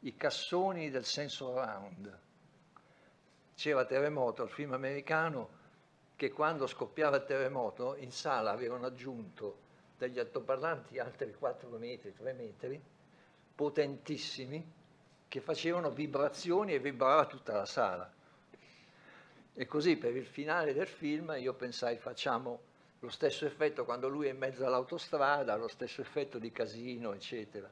i 0.00 0.16
cassoni 0.18 0.90
del 0.90 1.06
senso 1.06 1.54
round, 1.54 2.18
c'era 3.54 3.86
Terremoto, 3.86 4.42
il 4.42 4.50
film 4.50 4.74
americano, 4.74 5.48
che 6.14 6.30
quando 6.30 6.66
scoppiava 6.66 7.16
il 7.16 7.24
terremoto 7.24 7.96
in 7.96 8.12
sala 8.12 8.50
avevano 8.50 8.84
aggiunto 8.84 9.60
degli 9.96 10.18
altoparlanti 10.18 10.98
altri 10.98 11.32
4 11.32 11.70
metri, 11.78 12.12
3 12.12 12.32
metri, 12.34 12.82
potentissimi, 13.54 14.78
che 15.30 15.40
facevano 15.40 15.92
vibrazioni 15.92 16.72
e 16.72 16.80
vibrava 16.80 17.24
tutta 17.24 17.52
la 17.52 17.64
sala. 17.64 18.12
E 19.54 19.66
così 19.66 19.96
per 19.96 20.16
il 20.16 20.26
finale 20.26 20.74
del 20.74 20.88
film 20.88 21.36
io 21.38 21.54
pensai 21.54 21.98
facciamo 21.98 22.62
lo 22.98 23.08
stesso 23.10 23.46
effetto 23.46 23.84
quando 23.84 24.08
lui 24.08 24.26
è 24.26 24.30
in 24.30 24.38
mezzo 24.38 24.66
all'autostrada, 24.66 25.54
lo 25.54 25.68
stesso 25.68 26.00
effetto 26.00 26.40
di 26.40 26.50
casino, 26.50 27.12
eccetera. 27.12 27.70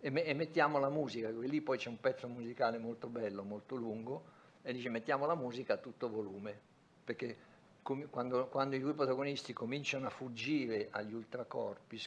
E, 0.00 0.08
me- 0.08 0.24
e 0.24 0.32
mettiamo 0.32 0.78
la 0.78 0.88
musica, 0.88 1.28
lì 1.28 1.60
poi 1.60 1.76
c'è 1.76 1.90
un 1.90 2.00
pezzo 2.00 2.26
musicale 2.26 2.78
molto 2.78 3.08
bello, 3.08 3.42
molto 3.42 3.76
lungo, 3.76 4.24
e 4.62 4.72
dice 4.72 4.88
mettiamo 4.88 5.26
la 5.26 5.34
musica 5.34 5.74
a 5.74 5.76
tutto 5.76 6.08
volume, 6.08 6.58
perché 7.04 7.36
quando, 7.82 8.46
quando 8.46 8.76
i 8.76 8.80
due 8.80 8.94
protagonisti 8.94 9.52
cominciano 9.52 10.06
a 10.06 10.10
fuggire 10.10 10.88
agli 10.90 11.12
ultracorpi, 11.12 12.00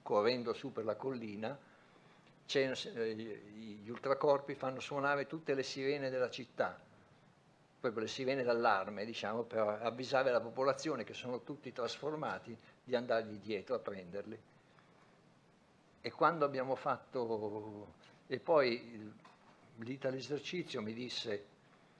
correndo 0.00 0.54
su 0.54 0.72
per 0.72 0.86
la 0.86 0.96
collina, 0.96 1.58
gli 2.48 3.88
ultracorpi 3.90 4.54
fanno 4.54 4.80
suonare 4.80 5.26
tutte 5.26 5.54
le 5.54 5.62
sirene 5.62 6.08
della 6.08 6.30
città, 6.30 6.80
proprio 7.78 8.02
le 8.02 8.08
sirene 8.08 8.42
d'allarme, 8.42 9.04
diciamo, 9.04 9.42
per 9.42 9.80
avvisare 9.82 10.30
la 10.30 10.40
popolazione 10.40 11.04
che 11.04 11.12
sono 11.12 11.42
tutti 11.42 11.72
trasformati 11.72 12.56
di 12.82 12.96
andargli 12.96 13.38
dietro 13.38 13.74
a 13.74 13.78
prenderli. 13.80 14.40
E 16.00 16.10
quando 16.10 16.44
abbiamo 16.44 16.74
fatto, 16.74 17.94
e 18.26 18.38
poi 18.40 19.12
l'Italy 19.76 20.16
esercizio 20.16 20.80
mi 20.80 20.94
disse 20.94 21.56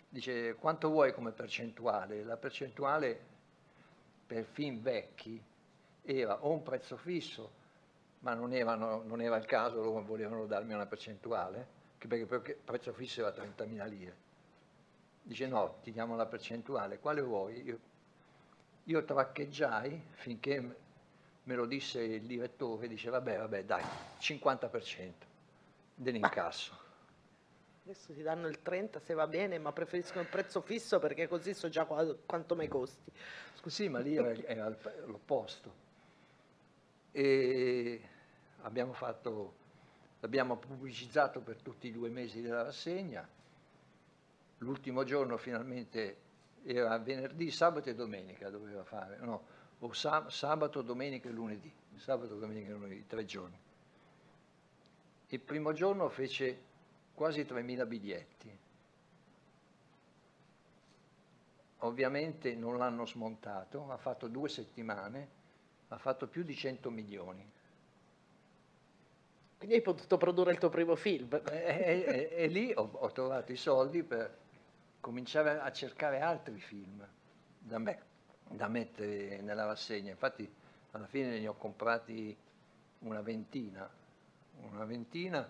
dice 0.09 0.55
quanto 0.55 0.89
vuoi 0.89 1.13
come 1.13 1.33
percentuale? 1.33 2.25
La 2.25 2.37
percentuale 2.37 3.21
per 4.27 4.45
film 4.45 4.81
vecchi 4.81 5.43
era 6.03 6.45
o 6.45 6.51
un 6.51 6.63
prezzo 6.63 6.97
fisso, 6.97 7.51
ma 8.21 8.35
non, 8.35 8.53
erano, 8.53 9.03
non 9.05 9.21
era 9.21 9.37
il 9.37 9.47
caso, 9.47 9.83
loro 9.83 10.03
volevano 10.03 10.47
darmi 10.47 10.75
una 10.75 10.87
percentuale, 10.87 11.67
perché, 11.99 12.27
perché 12.27 12.51
il 12.53 12.59
prezzo 12.65 12.93
fisso 12.93 13.21
era 13.21 13.31
30.000 13.31 13.89
lire. 13.89 14.17
Dice 15.23 15.47
no, 15.47 15.79
ti 15.83 15.93
diamo 15.93 16.17
la 16.17 16.27
percentuale, 16.27 16.99
quale 16.99 17.21
vuoi? 17.21 17.63
Io, 17.63 17.79
io 18.85 19.05
traccheggiai 19.05 20.03
finché 20.13 20.77
me 21.43 21.55
lo 21.55 21.67
disse 21.67 22.03
il 22.03 22.23
direttore, 22.23 22.89
dice 22.89 23.11
vabbè, 23.11 23.39
vabbè, 23.39 23.65
dai, 23.65 23.85
50% 24.19 25.13
dell'incasso. 25.95 26.87
Adesso 27.85 28.13
ti 28.13 28.23
danno 28.23 28.49
il 28.49 28.61
30 28.61 29.01
se 29.01 29.15
va 29.15 29.27
bene, 29.27 29.59
ma 29.59 29.73
preferisco 29.73 30.21
il 30.21 30.27
prezzo 30.27 30.61
fisso 30.61 30.99
perché 30.99 31.27
così 31.27 31.55
so 31.55 31.71
già 31.71 31.87
quanto 31.87 32.55
mi 32.55 32.69
costi. 32.69 33.11
Scusi, 33.55 33.89
ma 33.89 33.99
lì 33.99 34.15
era 34.15 34.69
l'opposto. 35.07 35.87
E 37.13 38.01
abbiamo 38.63 38.93
fatto, 38.93 39.55
l'abbiamo 40.21 40.57
pubblicizzato 40.57 41.41
per 41.41 41.61
tutti 41.63 41.89
i 41.89 41.93
due 41.93 42.09
mesi 42.09 42.41
della 42.41 42.63
rassegna. 42.63 43.27
L'ultimo 44.59 45.05
giorno 45.05 45.37
finalmente 45.37 46.17
era 46.65 46.99
venerdì, 46.99 47.51
sabato 47.51 47.89
e 47.89 47.95
domenica 47.95 48.51
doveva 48.51 48.85
fare, 48.85 49.19
no, 49.19 49.43
o 49.79 49.93
sabato, 49.93 50.83
domenica 50.83 51.29
e 51.29 51.33
lunedì, 51.33 51.73
sabato, 51.97 52.37
domenica 52.37 52.69
e 52.69 52.73
lunedì, 52.73 53.07
tre 53.07 53.25
giorni. 53.25 53.59
Il 55.29 55.41
primo 55.41 55.73
giorno 55.73 56.09
fece 56.09 56.67
quasi 57.15 57.43
3.000 57.43 57.87
biglietti. 57.87 58.59
ovviamente 61.81 62.55
non 62.55 62.79
l'hanno 62.79 63.07
smontato, 63.07 63.91
ha 63.91 63.97
fatto 63.97 64.29
due 64.29 64.49
settimane, 64.49 65.37
ha 65.89 65.99
fatto 65.99 66.27
più 66.29 66.43
di 66.43 66.55
100 66.55 66.91
milioni. 66.91 67.47
Quindi 69.57 69.75
hai 69.77 69.83
potuto 69.83 70.17
produrre 70.17 70.53
il 70.53 70.59
tuo 70.59 70.69
primo 70.69 70.95
film. 70.95 71.29
E, 71.51 72.05
e- 72.07 72.29
e 72.33 72.47
lì 72.47 72.73
ho, 72.75 72.89
ho 72.93 73.11
trovato 73.13 73.51
i 73.53 73.57
soldi 73.57 74.03
per 74.05 74.37
cominciare 75.01 75.59
a 75.61 75.71
cercare 75.73 76.21
altri 76.21 76.61
film 76.61 77.07
da, 77.59 77.79
me- 77.79 78.03
da 78.49 78.69
mettere 78.69 79.41
nella 79.41 79.65
rassegna. 79.67 80.11
Infatti 80.11 80.49
alla 80.93 81.07
fine 81.07 81.39
ne 81.41 81.49
ho 81.49 81.55
comprati 81.55 82.37
una 83.01 83.21
ventina, 83.21 83.89
una 84.71 84.85
ventina 84.85 85.49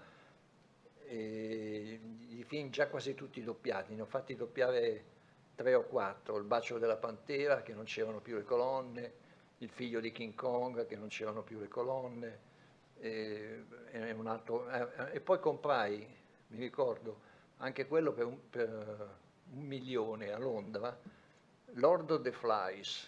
e 1.07 2.01
i 2.31 2.45
film 2.45 2.71
già 2.71 2.89
quasi 2.89 3.15
tutti 3.15 3.43
doppiati, 3.43 3.95
ne 3.95 4.03
ho 4.03 4.07
fatti 4.07 4.35
doppiare 4.37 5.05
tre 5.55 5.75
o 5.75 5.85
quattro, 5.85 6.37
Il 6.37 6.45
bacio 6.45 6.79
della 6.79 6.97
pantera 6.97 7.63
che 7.63 7.73
non 7.75 7.85
c'erano 7.85 8.21
più 8.21 8.37
le 8.37 8.45
colonne, 8.45 9.13
Il 9.59 9.69
figlio 9.71 10.01
di 10.01 10.13
King 10.13 10.35
Kong 10.35 10.87
che 10.87 10.97
non 10.97 11.09
c'erano 11.09 11.43
più 11.43 11.59
le 11.59 11.69
colonne, 11.69 12.39
e, 13.01 13.65
e 13.91 14.17
altro- 14.25 14.69
eh, 14.71 15.13
e 15.13 15.21
poi 15.21 15.39
comprai, 15.41 16.07
mi 16.49 16.59
ricordo, 16.59 17.21
anche 17.59 17.87
quello 17.87 18.13
per 18.13 18.27
un, 18.27 18.39
per 18.51 19.17
un 19.53 19.63
milione 19.65 20.33
a 20.33 20.39
Londra, 20.39 20.97
Lord 21.75 22.11
of 22.11 22.23
the 22.23 22.33
Flies, 22.33 23.07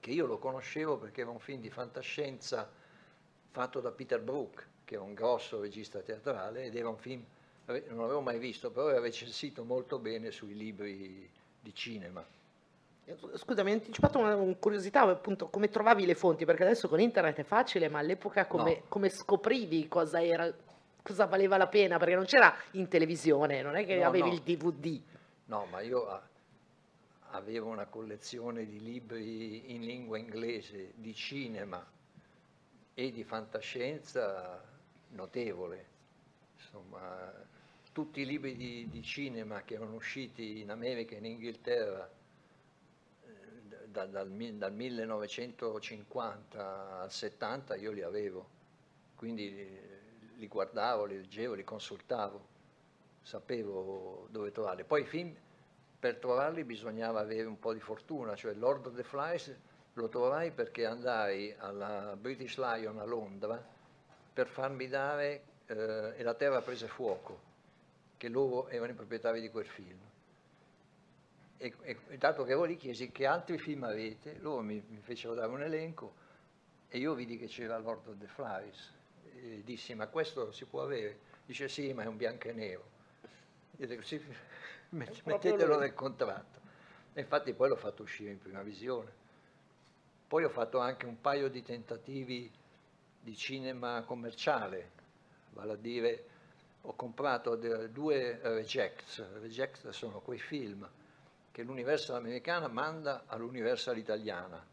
che 0.00 0.10
io 0.10 0.26
lo 0.26 0.38
conoscevo 0.38 0.98
perché 0.98 1.20
era 1.20 1.30
un 1.30 1.38
film 1.38 1.60
di 1.60 1.70
fantascienza 1.70 2.70
fatto 3.50 3.80
da 3.80 3.90
Peter 3.92 4.20
Brook, 4.20 4.66
che 4.84 4.96
è 4.96 4.98
un 4.98 5.14
grosso 5.14 5.60
regista 5.60 6.00
teatrale, 6.00 6.64
ed 6.64 6.76
era 6.76 6.88
un 6.88 6.98
film, 6.98 7.24
non 7.66 7.98
l'avevo 7.98 8.20
mai 8.20 8.38
visto, 8.38 8.70
però 8.70 8.88
era 8.88 9.00
recensito 9.00 9.64
molto 9.64 9.98
bene 9.98 10.30
sui 10.30 10.54
libri 10.54 11.30
di 11.60 11.74
cinema. 11.74 12.24
Scusa, 13.36 13.62
mi 13.62 13.70
hai 13.70 13.76
anticipato 13.78 14.18
una, 14.18 14.34
una 14.36 14.54
curiosità, 14.56 15.02
appunto, 15.02 15.48
come 15.48 15.68
trovavi 15.68 16.04
le 16.06 16.14
fonti? 16.14 16.44
Perché 16.44 16.62
adesso 16.64 16.88
con 16.88 17.00
internet 17.00 17.36
è 17.38 17.44
facile, 17.44 17.88
ma 17.88 17.98
all'epoca 17.98 18.46
come, 18.46 18.74
No. 18.76 18.82
come 18.88 19.08
scoprivi 19.08 19.88
cosa 19.88 20.22
era, 20.22 20.52
cosa 21.02 21.26
valeva 21.26 21.56
la 21.56 21.68
pena? 21.68 21.98
Perché 21.98 22.14
non 22.14 22.24
c'era 22.24 22.54
in 22.72 22.88
televisione, 22.88 23.62
non 23.62 23.76
è 23.76 23.84
che 23.86 23.96
No, 23.98 24.06
avevi 24.06 24.28
no. 24.28 24.34
il 24.34 24.40
DVD. 24.42 25.00
No, 25.46 25.66
ma 25.70 25.80
io 25.80 26.06
a- 26.08 26.22
avevo 27.30 27.68
una 27.68 27.86
collezione 27.86 28.66
di 28.66 28.80
libri 28.80 29.72
in 29.74 29.82
lingua 29.82 30.18
inglese, 30.18 30.92
di 30.94 31.14
cinema 31.14 31.84
e 32.94 33.10
di 33.10 33.24
fantascienza 33.24 34.62
notevole. 35.10 35.86
Insomma, 36.56 37.32
tutti 37.92 38.20
i 38.20 38.26
libri 38.26 38.56
di, 38.56 38.88
di 38.88 39.02
cinema 39.02 39.62
che 39.62 39.74
erano 39.74 39.94
usciti 39.94 40.60
in 40.60 40.70
America 40.70 41.14
e 41.14 41.18
in 41.18 41.24
Inghilterra 41.26 42.08
da- 43.92 44.06
dal, 44.06 44.28
mi- 44.30 44.56
dal 44.58 44.72
1950 44.72 47.00
al 47.02 47.12
70 47.12 47.76
io 47.76 47.92
li 47.92 48.02
avevo, 48.02 48.48
quindi 49.14 49.56
eh, 49.56 50.00
li 50.36 50.48
guardavo, 50.48 51.04
li 51.04 51.16
leggevo, 51.18 51.54
li 51.54 51.62
consultavo, 51.64 52.48
sapevo 53.22 54.26
dove 54.30 54.50
trovarli. 54.50 54.82
Poi 54.84 55.02
i 55.02 55.06
film 55.06 55.32
per 55.98 56.16
trovarli 56.16 56.64
bisognava 56.64 57.20
avere 57.20 57.44
un 57.44 57.58
po' 57.60 57.72
di 57.72 57.78
fortuna, 57.80 58.34
cioè 58.34 58.52
Lord 58.54 58.86
of 58.86 58.96
the 58.96 59.04
Flies 59.04 59.54
lo 59.94 60.08
trovai 60.08 60.50
perché 60.50 60.86
andai 60.86 61.54
alla 61.58 62.16
British 62.16 62.56
Lion 62.56 62.98
a 62.98 63.04
Londra 63.04 63.62
per 64.32 64.46
farmi 64.48 64.88
dare 64.88 65.42
eh, 65.66 66.14
E 66.16 66.22
la 66.22 66.34
terra 66.34 66.60
prese 66.60 66.88
fuoco, 66.88 67.38
che 68.16 68.28
loro 68.28 68.68
erano 68.68 68.92
i 68.92 68.94
proprietari 68.94 69.40
di 69.40 69.50
quel 69.50 69.66
film. 69.66 69.98
E, 71.62 71.72
e- 71.82 72.18
dato 72.18 72.42
che 72.42 72.50
ero 72.50 72.64
lì 72.64 72.76
chiesi 72.76 73.12
che 73.12 73.24
altri 73.24 73.56
film 73.56 73.84
avete, 73.84 74.36
loro 74.40 74.62
mi, 74.62 74.82
mi 74.88 75.00
fecero 75.00 75.32
dare 75.34 75.48
un 75.48 75.62
elenco 75.62 76.12
e 76.88 76.98
io 76.98 77.14
vidi 77.14 77.38
che 77.38 77.46
c'era 77.46 77.78
Lord 77.78 78.08
of 78.08 78.18
the 78.18 78.26
Flies. 78.26 78.92
E 79.36 79.62
dissi, 79.64 79.94
ma 79.94 80.08
questo 80.08 80.50
si 80.50 80.64
può 80.64 80.82
avere? 80.82 81.20
Dice 81.46 81.68
sì, 81.68 81.92
ma 81.92 82.02
è 82.02 82.06
un 82.06 82.16
bianco 82.16 82.48
e 82.48 82.52
nero. 82.52 82.84
Io 83.76 83.86
dico, 83.86 84.02
sì, 84.02 84.20
met- 84.90 85.22
mettetelo 85.22 85.78
nel 85.78 85.94
contratto. 85.94 86.58
E 87.12 87.20
infatti 87.20 87.52
poi 87.52 87.68
l'ho 87.68 87.76
fatto 87.76 88.02
uscire 88.02 88.32
in 88.32 88.40
prima 88.40 88.62
visione. 88.62 89.12
Poi 90.26 90.42
ho 90.42 90.50
fatto 90.50 90.80
anche 90.80 91.06
un 91.06 91.20
paio 91.20 91.48
di 91.48 91.62
tentativi 91.62 92.50
di 93.20 93.36
cinema 93.36 94.02
commerciale, 94.02 94.90
vale 95.50 95.72
a 95.74 95.76
dire 95.76 96.24
ho 96.80 96.96
comprato 96.96 97.54
due 97.54 98.40
rejects. 98.42 99.24
Rejects 99.40 99.88
sono 99.90 100.18
quei 100.18 100.40
film 100.40 100.88
che 101.52 101.62
l'Universal 101.62 102.16
americana 102.16 102.66
manda 102.66 103.24
all'Universal 103.26 103.98
italiana. 103.98 104.66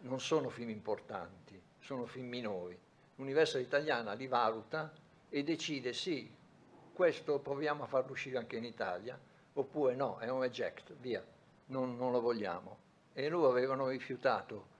Non 0.00 0.20
sono 0.20 0.48
film 0.48 0.70
importanti, 0.70 1.60
sono 1.80 2.06
film 2.06 2.28
minori. 2.28 2.78
L'Universal 3.16 3.60
italiana 3.60 4.12
li 4.12 4.28
valuta 4.28 4.92
e 5.28 5.42
decide 5.42 5.92
sì, 5.92 6.32
questo 6.92 7.40
proviamo 7.40 7.82
a 7.82 7.86
farlo 7.86 8.12
uscire 8.12 8.38
anche 8.38 8.56
in 8.56 8.64
Italia, 8.64 9.18
oppure 9.54 9.96
no, 9.96 10.18
è 10.18 10.28
un 10.28 10.40
reject, 10.40 10.94
via, 11.00 11.24
non, 11.66 11.96
non 11.96 12.12
lo 12.12 12.20
vogliamo. 12.20 12.78
E 13.12 13.28
loro 13.28 13.50
avevano 13.50 13.88
rifiutato 13.88 14.76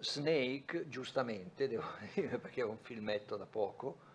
Snake, 0.00 0.88
giustamente, 0.88 1.66
devo 1.68 1.84
dire, 2.12 2.38
perché 2.38 2.60
era 2.60 2.68
un 2.68 2.78
filmetto 2.78 3.36
da 3.36 3.46
poco, 3.46 4.10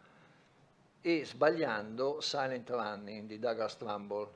e 1.01 1.23
sbagliando 1.23 2.19
Silent 2.19 2.69
Running 2.69 3.27
di 3.27 3.39
Douglas 3.39 3.77
Trumbull, 3.77 4.29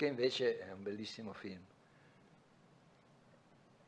che 0.00 0.06
invece 0.06 0.58
è 0.60 0.72
un 0.72 0.82
bellissimo 0.82 1.34
film. 1.34 1.62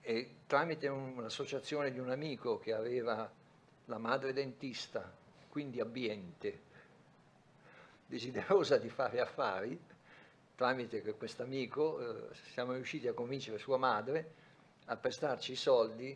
E 0.02 0.34
tramite 0.46 0.86
un- 0.88 1.16
un'associazione 1.16 1.90
di 1.90 1.98
un 1.98 2.10
amico 2.10 2.58
che 2.58 2.74
aveva 2.74 3.32
la 3.86 3.96
madre 3.96 4.34
dentista, 4.34 5.10
quindi 5.48 5.80
abbiente, 5.80 6.60
desiderosa 8.04 8.76
di 8.76 8.90
fare 8.90 9.20
affari, 9.20 9.80
tramite 10.54 11.00
questo 11.14 11.44
amico 11.44 11.98
eh, 11.98 12.34
siamo 12.52 12.74
riusciti 12.74 13.08
a 13.08 13.14
convincere 13.14 13.56
sua 13.56 13.78
madre 13.78 14.34
a 14.84 14.96
prestarci 14.98 15.52
i 15.52 15.56
soldi 15.56 16.14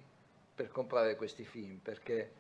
per 0.55 0.69
comprare 0.69 1.17
questi 1.17 1.47
film, 1.47 1.79
perché 1.79 2.33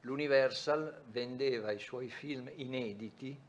l'Universal 0.00 1.04
vendeva 1.12 1.70
i 1.70 1.78
suoi 1.78 2.08
film 2.10 2.50
inediti, 2.56 3.40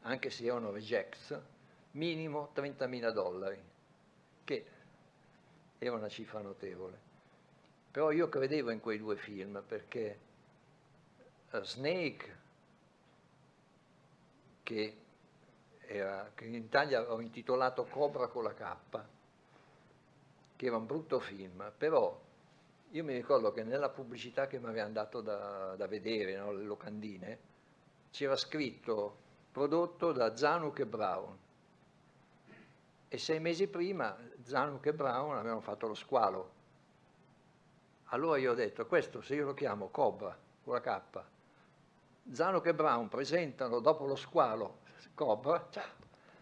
anche 0.00 0.30
se 0.30 0.46
erano 0.46 0.72
rejects, 0.72 1.52
minimo 1.94 2.50
30.000 2.54 3.10
dollari, 3.10 3.62
che 4.44 4.66
era 5.78 5.94
una 5.94 6.08
cifra 6.08 6.40
notevole. 6.40 7.12
Però 7.90 8.10
io 8.10 8.28
credevo 8.28 8.70
in 8.70 8.80
quei 8.80 8.98
due 8.98 9.16
film 9.16 9.62
perché 9.66 10.18
eh, 11.50 11.64
Snake, 11.64 12.38
che, 14.62 14.96
era, 15.80 16.30
che 16.34 16.44
in 16.46 16.54
Italia 16.54 17.12
ho 17.12 17.20
intitolato 17.20 17.84
Cobra 17.84 18.26
con 18.28 18.42
la 18.44 18.54
K, 18.54 18.76
che 20.56 20.66
era 20.66 20.76
un 20.76 20.86
brutto 20.86 21.20
film, 21.20 21.72
però 21.76 22.20
io 22.90 23.04
mi 23.04 23.12
ricordo 23.12 23.52
che 23.52 23.62
nella 23.62 23.88
pubblicità 23.88 24.46
che 24.46 24.58
mi 24.58 24.66
avevano 24.66 24.92
dato 24.92 25.20
da, 25.20 25.74
da 25.76 25.86
vedere, 25.86 26.36
no, 26.36 26.52
le 26.52 26.62
locandine, 26.62 27.38
c'era 28.10 28.36
scritto 28.36 29.16
prodotto 29.50 30.12
da 30.12 30.36
Zanuck 30.36 30.80
e 30.80 30.86
Brown. 30.86 31.38
E 33.14 33.18
sei 33.18 33.38
mesi 33.38 33.68
prima 33.68 34.18
Zanuck 34.42 34.86
e 34.86 34.92
Brown 34.92 35.36
avevano 35.36 35.60
fatto 35.60 35.86
lo 35.86 35.94
squalo. 35.94 36.50
Allora 38.06 38.38
io 38.38 38.50
ho 38.50 38.54
detto, 38.54 38.86
questo 38.86 39.20
se 39.20 39.36
io 39.36 39.44
lo 39.44 39.54
chiamo 39.54 39.86
Cobra 39.88 40.36
con 40.64 40.74
la 40.74 40.80
K, 40.80 41.22
Zanuck 42.32 42.66
e 42.66 42.74
Brown 42.74 43.08
presentano 43.08 43.78
dopo 43.78 44.04
lo 44.04 44.16
squalo 44.16 44.78
Cobra, 45.14 45.68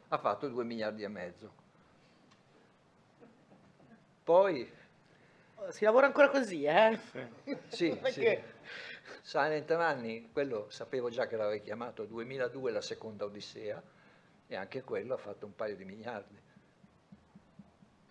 ha 0.08 0.16
fatto 0.16 0.48
2 0.48 0.64
miliardi 0.64 1.02
e 1.02 1.08
mezzo. 1.08 1.52
Poi 4.24 4.70
Si 5.70 5.84
lavora 5.84 6.06
ancora 6.06 6.30
così, 6.30 6.64
eh? 6.64 6.98
Sì, 7.68 7.90
è 7.90 8.10
sì. 8.10 8.38
Silent 9.20 9.70
Running, 9.70 10.32
quello 10.32 10.70
sapevo 10.70 11.10
già 11.10 11.26
che 11.26 11.36
l'avevi 11.36 11.60
chiamato 11.62 12.04
2002, 12.06 12.70
la 12.72 12.80
seconda 12.80 13.24
Odissea, 13.26 13.82
e 14.46 14.56
anche 14.56 14.82
quello 14.82 15.14
ha 15.14 15.18
fatto 15.18 15.46
un 15.46 15.54
paio 15.54 15.76
di 15.76 15.84
miliardi. 15.84 16.40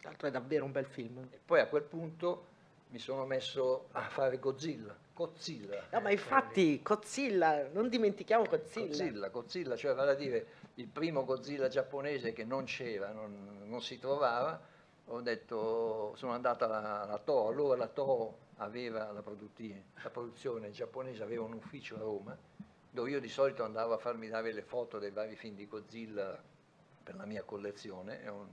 L'altro 0.01 0.27
è 0.27 0.31
davvero 0.31 0.65
un 0.65 0.71
bel 0.71 0.85
film. 0.85 1.27
E 1.31 1.39
poi 1.43 1.59
a 1.59 1.67
quel 1.67 1.83
punto 1.83 2.47
mi 2.89 2.99
sono 2.99 3.25
messo 3.25 3.87
a 3.91 4.01
fare 4.09 4.39
Godzilla. 4.39 4.95
Godzilla. 5.13 5.87
No, 5.91 5.99
ma 6.01 6.11
infatti, 6.11 6.81
Godzilla, 6.81 7.67
non 7.69 7.89
dimentichiamo 7.89 8.45
Godzilla. 8.45 8.87
Godzilla, 8.87 9.27
Godzilla, 9.29 9.75
cioè 9.75 9.93
vale 9.93 10.11
a 10.11 10.15
dire 10.15 10.45
il 10.75 10.87
primo 10.87 11.23
Godzilla 11.23 11.67
giapponese 11.67 12.33
che 12.33 12.43
non 12.43 12.63
c'era, 12.65 13.11
non, 13.11 13.63
non 13.65 13.81
si 13.81 13.99
trovava, 13.99 14.59
ho 15.05 15.21
detto, 15.21 16.13
sono 16.15 16.31
andato 16.33 16.65
alla, 16.65 17.01
alla 17.03 17.17
Toho, 17.19 17.49
allora 17.49 17.77
la 17.77 17.87
Toho 17.87 18.37
aveva 18.57 19.11
la, 19.11 19.21
la 19.21 20.09
produzione 20.09 20.71
giapponese, 20.71 21.23
aveva 21.23 21.43
un 21.43 21.53
ufficio 21.53 21.95
a 21.95 21.99
Roma, 21.99 22.37
dove 22.89 23.09
io 23.09 23.19
di 23.19 23.29
solito 23.29 23.63
andavo 23.63 23.93
a 23.93 23.97
farmi 23.97 24.27
dare 24.27 24.51
le 24.53 24.63
foto 24.63 24.97
dei 24.99 25.11
vari 25.11 25.35
film 25.35 25.55
di 25.55 25.67
Godzilla 25.67 26.41
per 27.03 27.15
la 27.15 27.25
mia 27.25 27.43
collezione, 27.43 28.23
e, 28.23 28.29
un- 28.29 28.47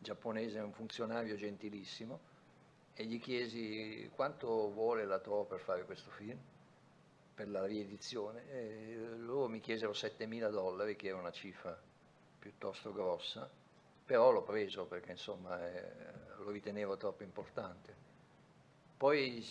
giapponese, 0.00 0.58
un 0.58 0.72
funzionario 0.72 1.36
gentilissimo, 1.36 2.28
e 2.94 3.04
gli 3.04 3.20
chiesi 3.20 4.10
quanto 4.14 4.70
vuole 4.72 5.04
la 5.04 5.20
TO 5.20 5.44
per 5.44 5.60
fare 5.60 5.84
questo 5.84 6.10
film, 6.10 6.38
per 7.34 7.48
la 7.48 7.64
riedizione. 7.64 8.50
E 8.50 9.14
loro 9.18 9.48
mi 9.48 9.60
chiesero 9.60 9.92
7.000 9.92 10.50
dollari, 10.50 10.96
che 10.96 11.08
era 11.08 11.18
una 11.18 11.30
cifra 11.30 11.78
piuttosto 12.38 12.92
grossa, 12.92 13.48
però 14.04 14.32
l'ho 14.32 14.42
preso 14.42 14.86
perché 14.86 15.12
insomma 15.12 15.64
eh, 15.64 15.92
lo 16.38 16.50
ritenevo 16.50 16.96
troppo 16.96 17.22
importante. 17.22 17.94
Poi 18.96 19.46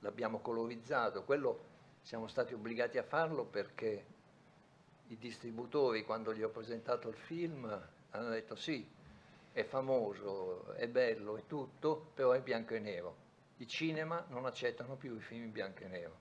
l'abbiamo 0.00 0.38
colorizzato, 0.38 1.24
quello 1.24 1.66
siamo 2.02 2.28
stati 2.28 2.54
obbligati 2.54 2.98
a 2.98 3.02
farlo 3.02 3.44
perché 3.44 4.04
i 5.08 5.18
distributori 5.18 6.04
quando 6.04 6.34
gli 6.34 6.42
ho 6.42 6.48
presentato 6.48 7.08
il 7.08 7.16
film 7.16 7.88
hanno 8.10 8.28
detto 8.30 8.56
sì, 8.56 8.86
è 9.52 9.64
famoso, 9.64 10.72
è 10.74 10.86
bello, 10.88 11.36
è 11.36 11.42
tutto, 11.46 12.10
però 12.14 12.32
è 12.32 12.40
bianco 12.40 12.74
e 12.74 12.78
nero. 12.78 13.16
I 13.58 13.66
cinema 13.66 14.24
non 14.28 14.46
accettano 14.46 14.94
più 14.94 15.16
i 15.16 15.20
film 15.20 15.44
in 15.44 15.52
bianco 15.52 15.82
e 15.82 15.88
nero. 15.88 16.16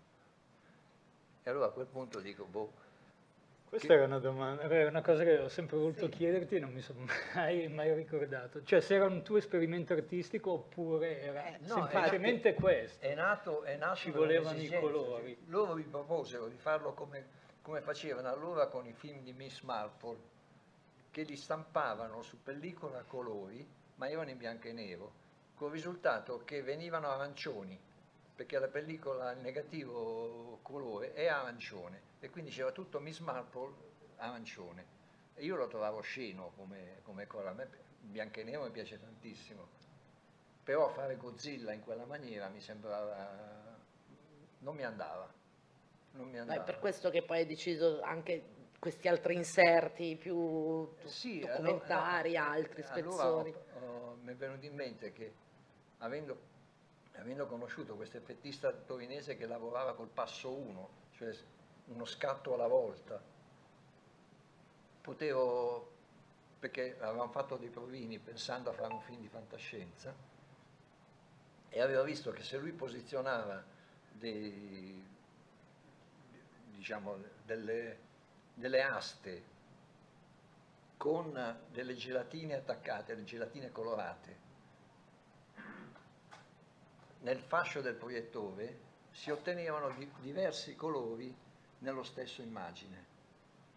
E 1.43 1.49
allora 1.49 1.67
a 1.67 1.69
quel 1.69 1.85
punto 1.85 2.19
dico, 2.19 2.45
boh. 2.45 2.85
Questa 3.69 3.93
era 3.93 4.05
una 4.05 4.19
domanda, 4.19 4.63
era 4.63 4.89
una 4.89 5.01
cosa 5.01 5.23
che 5.23 5.37
ho 5.39 5.49
sempre 5.49 5.75
voluto 5.77 6.05
sì. 6.05 6.09
chiederti 6.09 6.55
e 6.55 6.59
non 6.59 6.71
mi 6.71 6.81
sono 6.81 7.05
mai, 7.35 7.67
mai, 7.67 7.93
ricordato. 7.93 8.63
Cioè 8.63 8.79
se 8.79 8.95
era 8.95 9.05
un 9.05 9.21
tuo 9.23 9.37
esperimento 9.37 9.93
artistico 9.93 10.51
oppure 10.51 11.21
era 11.21 11.45
eh, 11.47 11.57
no, 11.67 11.87
semplicemente 11.89 12.49
è, 12.49 12.53
questo. 12.53 13.05
È 13.05 13.13
nato, 13.13 13.63
è 13.63 13.75
nato 13.75 13.97
Ci 13.97 14.11
volevano 14.11 14.57
i 14.57 14.69
colori. 14.69 15.37
Loro 15.47 15.75
mi 15.75 15.83
proposero 15.83 16.47
di 16.47 16.57
farlo 16.57 16.93
come, 16.93 17.25
come 17.61 17.81
facevano 17.81 18.29
allora 18.29 18.67
con 18.67 18.87
i 18.87 18.93
film 18.93 19.21
di 19.21 19.33
Miss 19.33 19.61
Marple 19.61 20.35
che 21.17 21.23
li 21.23 21.35
stampavano 21.35 22.21
su 22.21 22.43
pellicola 22.43 22.99
a 22.99 23.03
colori, 23.03 23.67
ma 23.95 24.07
erano 24.07 24.29
in 24.29 24.37
bianco 24.37 24.67
e 24.67 24.71
nero, 24.71 25.13
con 25.55 25.69
il 25.69 25.73
risultato 25.73 26.43
che 26.43 26.61
venivano 26.61 27.09
arancioni, 27.09 27.75
perché 28.35 28.59
la 28.59 28.67
pellicola, 28.67 29.31
il 29.31 29.39
negativo 29.39 30.59
colore 30.61 31.13
è 31.13 31.25
arancione, 31.25 32.01
e 32.19 32.29
quindi 32.29 32.51
c'era 32.51 32.71
tutto 32.71 32.99
Miss 32.99 33.17
Marple 33.17 33.73
arancione. 34.17 34.85
E 35.33 35.43
io 35.43 35.55
lo 35.55 35.65
trovavo 35.65 36.01
sceno 36.01 36.51
come, 36.55 36.99
come 37.01 37.25
cosa, 37.25 37.49
a 37.49 37.53
me 37.53 37.67
bianco 37.99 38.39
e 38.39 38.43
nero 38.43 38.65
mi 38.65 38.69
piace 38.69 38.99
tantissimo, 38.99 39.67
però 40.63 40.87
fare 40.89 41.17
Godzilla 41.17 41.73
in 41.73 41.81
quella 41.81 42.05
maniera 42.05 42.47
mi 42.49 42.61
sembrava... 42.61 43.75
non 44.59 44.75
mi 44.75 44.83
andava. 44.83 45.33
Non 46.11 46.29
mi 46.29 46.37
andava. 46.37 46.61
È 46.61 46.63
per 46.63 46.77
questo 46.77 47.09
che 47.09 47.23
poi 47.23 47.39
hai 47.39 47.47
deciso 47.47 48.01
anche 48.03 48.53
questi 48.79 49.07
altri 49.07 49.35
inserti 49.35 50.15
più 50.15 50.87
sì, 51.05 51.39
documentari, 51.39 52.37
allora, 52.37 52.53
altri 52.53 52.83
spezzoni. 52.83 53.53
Allora, 53.75 54.13
mi 54.21 54.31
è 54.31 54.35
venuto 54.35 54.65
in 54.65 54.75
mente 54.75 55.11
che 55.11 55.33
avendo, 55.99 56.39
avendo, 57.15 57.47
conosciuto 57.47 57.95
questo 57.95 58.17
effettista 58.17 58.71
torinese 58.71 59.35
che 59.35 59.47
lavorava 59.47 59.93
col 59.93 60.09
passo 60.09 60.51
1, 60.51 60.89
cioè 61.13 61.35
uno 61.85 62.05
scatto 62.05 62.53
alla 62.53 62.67
volta, 62.67 63.19
potevo, 65.01 65.91
perché 66.59 66.97
avevamo 66.99 67.31
fatto 67.31 67.55
dei 67.57 67.69
provini 67.69 68.19
pensando 68.19 68.69
a 68.69 68.73
fare 68.73 68.93
un 68.93 69.01
film 69.01 69.21
di 69.21 69.27
fantascienza, 69.27 70.13
e 71.69 71.81
avevo 71.81 72.03
visto 72.03 72.31
che 72.31 72.43
se 72.43 72.57
lui 72.57 72.71
posizionava 72.71 73.63
dei, 74.11 75.03
diciamo, 76.75 77.17
delle 77.45 78.05
delle 78.57 78.81
aste 78.81 79.43
con 80.97 81.31
delle 81.71 81.95
gelatine 81.95 82.55
attaccate, 82.55 83.13
le 83.13 83.23
gelatine 83.23 83.71
colorate. 83.71 84.45
Nel 87.19 87.39
fascio 87.39 87.81
del 87.81 87.93
proiettore 87.93 88.85
si 89.11 89.29
ottenevano 89.29 89.91
di, 89.91 90.11
diversi 90.21 90.75
colori 90.75 91.33
nello 91.79 92.01
stesso 92.01 92.41
immagine, 92.41 93.05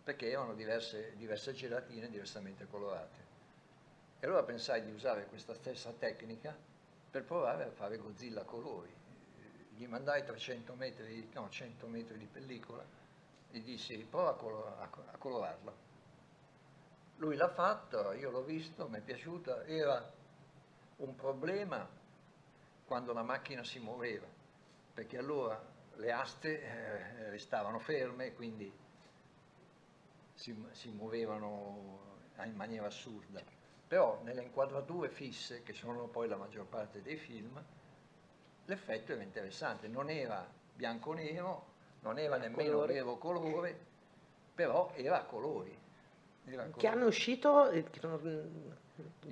perché 0.03 0.31
erano 0.31 0.55
diverse, 0.55 1.15
diverse 1.17 1.53
gelatine 1.53 2.09
diversamente 2.09 2.67
colorate. 2.67 3.29
E 4.19 4.27
allora 4.27 4.45
pensai 4.45 4.83
di 4.83 4.93
usare 4.93 5.27
questa 5.27 5.53
stessa 5.53 5.93
tecnica 5.93 6.57
per 7.11 7.25
provare 7.25 7.65
a 7.65 7.71
fare 7.71 7.99
Godzilla 7.99 8.45
colori. 8.45 8.93
Gli 9.77 9.87
mandai 9.87 10.25
300 10.25 10.75
metri, 10.75 11.29
no, 11.35 11.51
100 11.51 11.87
metri 11.87 12.17
di 12.17 12.27
pellicola 12.27 13.00
gli 13.51 13.63
dissi 13.63 13.97
prova 14.09 14.31
a, 14.31 14.35
color 14.35 14.77
a 15.13 15.17
colorarla. 15.17 15.73
Lui 17.17 17.37
l'ha 17.37 17.49
fatto, 17.49 18.13
io 18.13 18.31
l'ho 18.31 18.43
visto, 18.43 18.89
mi 18.89 18.99
è 18.99 19.01
piaciuta, 19.01 19.65
era 19.67 20.11
un 20.97 21.15
problema 21.15 21.87
quando 22.87 23.13
la 23.13 23.23
macchina 23.23 23.63
si 23.63 23.79
muoveva, 23.79 24.27
perché 24.95 25.19
allora 25.19 25.61
le 25.97 26.13
aste 26.13 26.63
eh, 26.63 27.31
restavano 27.31 27.79
ferme, 27.79 28.33
quindi 28.35 28.73
si, 30.35 30.67
si 30.73 30.91
muovevano 30.91 31.99
in 32.45 32.55
maniera 32.55 32.87
assurda. 32.87 33.43
Però 33.87 34.21
nelle 34.23 34.43
inquadrature 34.43 35.11
fisse, 35.11 35.63
che 35.63 35.75
sono 35.75 36.07
poi 36.07 36.29
la 36.29 36.37
maggior 36.37 36.67
parte 36.67 37.03
dei 37.03 37.17
film, 37.17 37.63
l'effetto 38.65 39.13
era 39.13 39.23
interessante, 39.23 39.89
non 39.89 40.09
era 40.09 40.49
bianco-nero, 40.75 41.70
non 42.01 42.19
era 42.19 42.37
nemmeno 42.37 42.71
colore. 42.71 42.93
vero 42.93 43.17
colore, 43.17 43.79
però 44.55 44.93
era 44.95 45.21
a 45.21 45.25
colori. 45.25 45.79
Era 46.45 46.69
che 46.77 46.87
anno 46.87 47.05
è 47.05 47.07
uscito, 47.07 47.71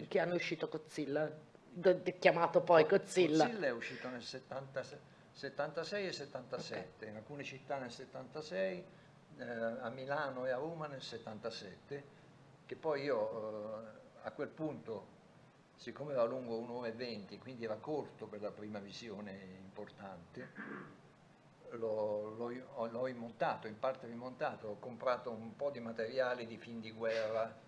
che 0.08 0.18
anno 0.18 0.32
è 0.32 0.36
uscito 0.36 0.68
Godzilla? 0.68 1.30
Chiamato 2.18 2.60
poi 2.60 2.84
Godzilla. 2.84 3.44
Godzilla 3.44 3.66
è 3.66 3.72
uscito 3.72 4.08
nel 4.08 4.22
70, 4.22 4.82
76 5.32 6.06
e 6.06 6.12
77, 6.12 6.88
okay. 6.96 7.08
in 7.08 7.16
alcune 7.16 7.44
città 7.44 7.78
nel 7.78 7.90
76, 7.90 8.84
eh, 9.38 9.44
a 9.44 9.88
Milano 9.90 10.46
e 10.46 10.50
a 10.50 10.56
Roma 10.56 10.86
nel 10.86 11.02
77, 11.02 12.04
che 12.66 12.76
poi 12.76 13.02
io 13.02 13.82
eh, 13.82 13.98
a 14.22 14.30
quel 14.32 14.48
punto, 14.48 15.16
siccome 15.76 16.12
era 16.12 16.24
lungo 16.24 16.58
un'ora 16.58 16.88
e 16.88 16.92
venti, 16.92 17.38
quindi 17.38 17.64
era 17.64 17.76
corto 17.76 18.26
per 18.26 18.40
la 18.40 18.50
prima 18.50 18.80
visione 18.80 19.58
importante, 19.62 20.50
l'ho, 21.72 23.04
rimontato, 23.04 23.66
in 23.66 23.78
parte 23.78 24.06
rimontato, 24.06 24.68
ho 24.68 24.76
comprato 24.78 25.30
un 25.30 25.54
po' 25.56 25.70
di 25.70 25.80
materiali 25.80 26.46
di 26.46 26.56
film 26.56 26.80
di 26.80 26.92
guerra 26.92 27.66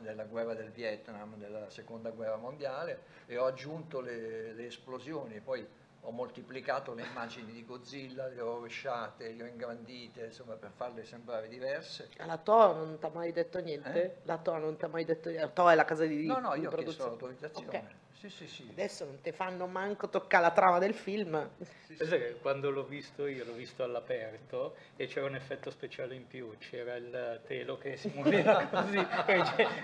della 0.00 0.24
guerra 0.24 0.54
del 0.54 0.70
Vietnam, 0.70 1.34
della 1.36 1.68
seconda 1.68 2.10
guerra 2.10 2.36
mondiale 2.36 3.00
e 3.26 3.38
ho 3.38 3.46
aggiunto 3.46 4.00
le, 4.00 4.52
le 4.52 4.66
esplosioni, 4.66 5.40
poi 5.40 5.66
ho 6.02 6.10
moltiplicato 6.10 6.94
le 6.94 7.02
immagini 7.02 7.52
di 7.52 7.64
Godzilla, 7.64 8.28
le 8.28 8.40
ho 8.40 8.54
rovesciate, 8.54 9.32
le 9.32 9.42
ho 9.42 9.46
ingrandite, 9.46 10.26
insomma, 10.26 10.54
per 10.54 10.70
farle 10.74 11.04
sembrare 11.04 11.48
diverse. 11.48 12.08
La 12.18 12.38
TO 12.38 12.72
non 12.72 12.98
ti 12.98 13.04
ha 13.04 13.10
mai 13.12 13.32
detto 13.32 13.58
niente? 13.58 14.04
Eh? 14.04 14.16
La 14.22 14.38
TO 14.38 14.56
non 14.58 14.76
ti 14.76 14.84
ha 14.84 14.88
mai 14.88 15.04
detto 15.04 15.28
niente? 15.28 15.46
La 15.46 15.52
TO 15.52 15.68
è 15.70 15.74
la 15.74 15.84
casa 15.84 16.04
di 16.04 16.24
No, 16.26 16.38
no, 16.38 16.54
io 16.54 16.70
ho 16.70 16.74
chiesto 16.74 17.06
l'autorizzazione. 17.06 17.68
Okay. 17.68 17.86
Sì, 18.18 18.28
sì, 18.30 18.48
sì. 18.48 18.66
Adesso 18.68 19.04
non 19.04 19.20
ti 19.20 19.30
fanno 19.30 19.68
manco 19.68 20.08
toccare 20.08 20.42
la 20.42 20.50
trama 20.50 20.80
del 20.80 20.92
film. 20.92 21.50
Quando 22.40 22.68
l'ho 22.70 22.82
visto 22.82 23.28
io 23.28 23.44
l'ho 23.44 23.52
visto 23.52 23.84
all'aperto 23.84 24.74
e 24.96 25.06
c'era 25.06 25.26
un 25.26 25.36
effetto 25.36 25.70
speciale 25.70 26.16
in 26.16 26.26
più, 26.26 26.56
c'era 26.58 26.96
il 26.96 27.40
telo 27.46 27.78
che 27.78 27.96
si 27.96 28.10
muoveva 28.12 28.66
così, 28.70 29.06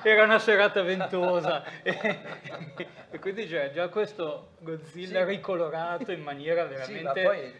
era 0.02 0.24
una 0.24 0.40
serata 0.40 0.82
ventosa 0.82 1.64
e, 1.82 1.94
e 3.10 3.18
quindi 3.20 3.46
c'era 3.46 3.70
già 3.70 3.88
questo 3.88 4.54
Godzilla 4.58 5.24
ricolorato 5.24 6.10
in 6.10 6.22
maniera 6.22 6.64
veramente... 6.64 7.22
Poi... 7.22 7.54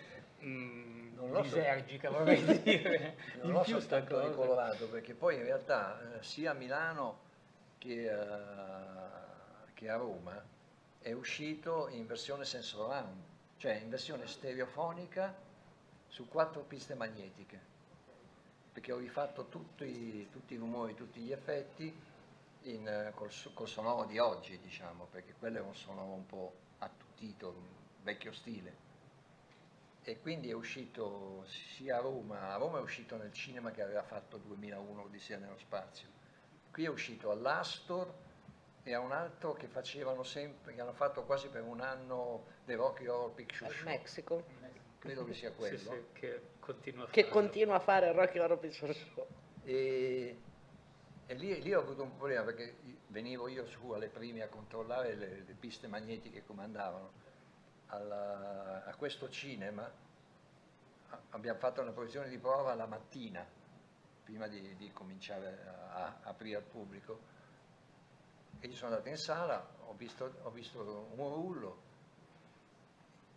Mm, 0.45 1.17
non 1.17 1.43
disergica 1.43 2.11
so. 2.11 2.19
vorrei 2.19 2.45
dire 2.63 3.17
non 3.43 3.55
in 3.55 3.61
più 3.63 3.75
so 3.75 3.81
sta 3.81 4.03
cosa 4.03 4.27
ricolorato 4.27 4.89
perché 4.89 5.15
poi 5.15 5.37
in 5.37 5.45
realtà 5.45 6.19
eh, 6.19 6.23
sia 6.23 6.51
a 6.51 6.55
Milano 6.55 7.21
che, 7.79 8.11
uh, 8.11 9.73
che 9.73 9.89
a 9.89 9.97
Roma 9.97 10.53
è 11.05 11.13
uscito 11.13 11.89
in 11.89 12.07
versione 12.07 12.47
sensoram, 12.47 13.13
cioè 13.59 13.75
in 13.75 13.91
versione 13.91 14.27
stereofonica 14.27 15.37
su 16.07 16.27
quattro 16.29 16.63
piste 16.63 16.95
magnetiche, 16.95 17.61
perché 18.73 18.91
ho 18.91 18.97
rifatto 18.97 19.49
tutti, 19.49 20.27
tutti 20.31 20.55
i 20.55 20.57
rumori, 20.57 20.95
tutti 20.95 21.21
gli 21.21 21.31
effetti 21.31 21.95
in, 22.63 23.13
col, 23.15 23.31
col, 23.53 23.69
sonoro 23.69 24.07
di 24.07 24.19
oggi, 24.19 24.59
diciamo, 24.59 25.07
perché 25.11 25.35
quello 25.39 25.59
è 25.59 25.61
un 25.61 25.75
sonoro 25.75 26.15
un 26.15 26.25
po' 26.25 26.55
attutito, 26.79 27.55
vecchio 28.01 28.33
stile. 28.33 28.75
E 30.05 30.19
quindi 30.21 30.49
è 30.49 30.55
uscito 30.55 31.45
sia 31.75 31.99
a 31.99 32.01
Roma, 32.01 32.55
a 32.55 32.57
Roma 32.57 32.79
è 32.79 32.81
uscito 32.81 33.19
nel 33.19 33.35
cinema 33.35 33.73
che 33.73 33.83
aveva 33.83 34.05
fatto 34.05 34.39
2001 34.39 35.03
Odissea 35.03 35.37
nello 35.37 35.59
spazio, 35.59 36.09
qui 36.71 36.85
è 36.85 36.89
uscito 36.89 37.31
all'Astor, 37.31 38.24
e 38.85 38.93
a 38.95 39.01
un 39.01 39.13
altro 39.13 39.55
che 39.55 39.67
facevano 39.67 40.23
sempre, 40.23 40.75
che 40.75 40.81
hanno 40.81 40.93
fatto 40.93 41.25
quasi 41.25 41.49
per 41.49 41.63
un 41.63 41.81
anno 41.81 42.45
The 42.67 42.75
Rocky 42.77 43.07
Horror 43.07 43.33
Picture 43.33 43.73
Show. 43.73 43.85
Mexico. 43.85 44.45
Credo 44.99 45.25
che 45.25 45.35
sia 45.35 45.53
quello. 45.53 45.77
Sì, 45.79 45.85
sì, 45.85 46.05
che 46.13 46.41
continua 46.61 47.05
a 47.05 47.09
che 47.09 47.23
fare. 47.23 47.33
Continua 47.33 47.75
a 47.77 47.81
fare 47.81 48.09
il 48.09 48.15
Rocky 48.15 48.39
Horror 48.39 48.59
Picture 48.59 48.93
Show. 48.95 49.27
E, 49.65 50.39
E 51.27 51.35
lì, 51.35 51.63
lì 51.63 51.73
ho 51.73 51.81
avuto 51.81 52.03
un 52.03 52.15
problema 52.17 52.43
perché 52.45 52.77
venivo 53.07 53.49
io 53.49 53.67
su 53.67 53.91
alle 53.93 54.09
prime 54.09 54.43
a 54.43 54.49
controllare 54.49 55.15
le, 55.15 55.45
le 55.47 55.55
piste 55.59 55.87
magnetiche 55.89 56.45
come 56.45 56.63
andavano. 56.63 57.13
Alla- 57.87 58.85
a 58.85 58.95
questo 58.97 59.31
cinema 59.31 59.91
a- 61.11 61.21
abbiamo 61.31 61.59
fatto 61.59 61.81
una 61.81 61.93
proiezione 61.93 62.29
di 62.29 62.37
prova 62.39 62.75
la 62.75 62.87
mattina, 62.87 63.47
prima 64.25 64.47
di, 64.49 64.77
di 64.77 64.91
cominciare 64.93 65.65
a, 65.67 65.97
a 65.97 66.17
aprire 66.25 66.57
al 66.57 66.63
pubblico. 66.65 67.33
E 68.65 68.69
io 68.69 68.77
sono 68.77 68.93
andato 68.93 69.11
in 69.11 69.19
sala, 69.19 69.63
ho 69.89 69.93
visto, 69.93 70.37
ho 70.41 70.49
visto 70.49 71.11
un 71.17 71.29
rullo 71.29 71.83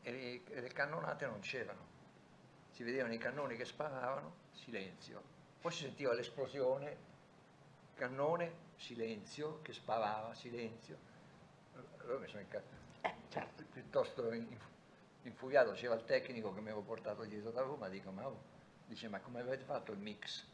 e 0.01 0.41
le, 0.47 0.61
le 0.61 0.69
cannonate 0.69 1.25
non 1.25 1.41
c'erano. 1.41 1.85
Si 2.71 2.81
vedevano 2.81 3.13
i 3.13 3.17
cannoni 3.17 3.57
che 3.57 3.65
sparavano, 3.65 4.35
silenzio. 4.53 5.21
Poi 5.59 5.73
si 5.73 5.83
sentiva 5.83 6.13
l'esplosione, 6.13 6.95
cannone, 7.95 8.53
silenzio, 8.77 9.59
che 9.63 9.73
sparava, 9.73 10.33
silenzio. 10.33 10.97
Allora 11.97 12.19
mi 12.19 12.27
sono 12.29 12.43
incazzato. 12.43 12.77
Eh, 13.01 13.13
certo. 13.27 13.65
Piuttosto 13.69 14.31
in- 14.31 14.57
infuriato, 15.23 15.71
c'era 15.71 15.95
il 15.95 16.05
tecnico 16.05 16.53
che 16.53 16.61
mi 16.61 16.69
avevo 16.69 16.83
portato 16.83 17.25
dietro 17.25 17.51
da 17.51 17.63
Roma, 17.63 17.89
dico 17.89 18.11
ma, 18.11 18.25
oh", 18.25 18.41
dice 18.85 19.09
ma 19.09 19.19
come 19.19 19.41
avete 19.41 19.65
fatto 19.65 19.91
il 19.91 19.99
mix? 19.99 20.45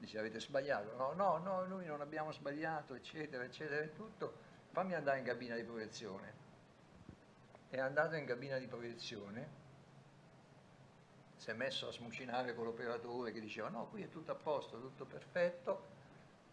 Dice 0.00 0.18
avete 0.18 0.40
sbagliato? 0.40 0.96
No, 0.96 1.12
no, 1.12 1.36
no, 1.36 1.66
noi 1.66 1.84
non 1.84 2.00
abbiamo 2.00 2.32
sbagliato, 2.32 2.94
eccetera, 2.94 3.44
eccetera, 3.44 3.82
e 3.82 3.92
tutto. 3.92 4.32
Fammi 4.70 4.94
andare 4.94 5.18
in 5.18 5.26
cabina 5.26 5.54
di 5.56 5.62
proiezione. 5.62 6.32
È 7.68 7.78
andato 7.78 8.14
in 8.14 8.24
cabina 8.24 8.56
di 8.56 8.66
proiezione, 8.66 9.48
si 11.36 11.50
è 11.50 11.52
messo 11.52 11.88
a 11.88 11.92
smucinare 11.92 12.54
con 12.54 12.64
l'operatore 12.64 13.30
che 13.30 13.40
diceva 13.40 13.68
no, 13.68 13.88
qui 13.88 14.02
è 14.02 14.08
tutto 14.08 14.32
a 14.32 14.36
posto, 14.36 14.80
tutto 14.80 15.04
perfetto. 15.04 15.88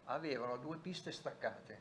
Avevano 0.04 0.58
due 0.58 0.76
piste 0.76 1.10
staccate. 1.10 1.80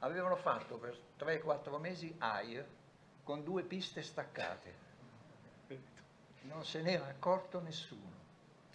Avevano 0.00 0.36
fatto 0.36 0.76
per 0.76 0.94
3-4 1.18 1.80
mesi 1.80 2.14
AIR 2.18 2.66
con 3.22 3.42
due 3.42 3.62
piste 3.62 4.02
staccate. 4.02 4.82
Non 6.42 6.66
se 6.66 6.82
n'era 6.82 7.06
accorto 7.06 7.60
nessuno. 7.60 8.13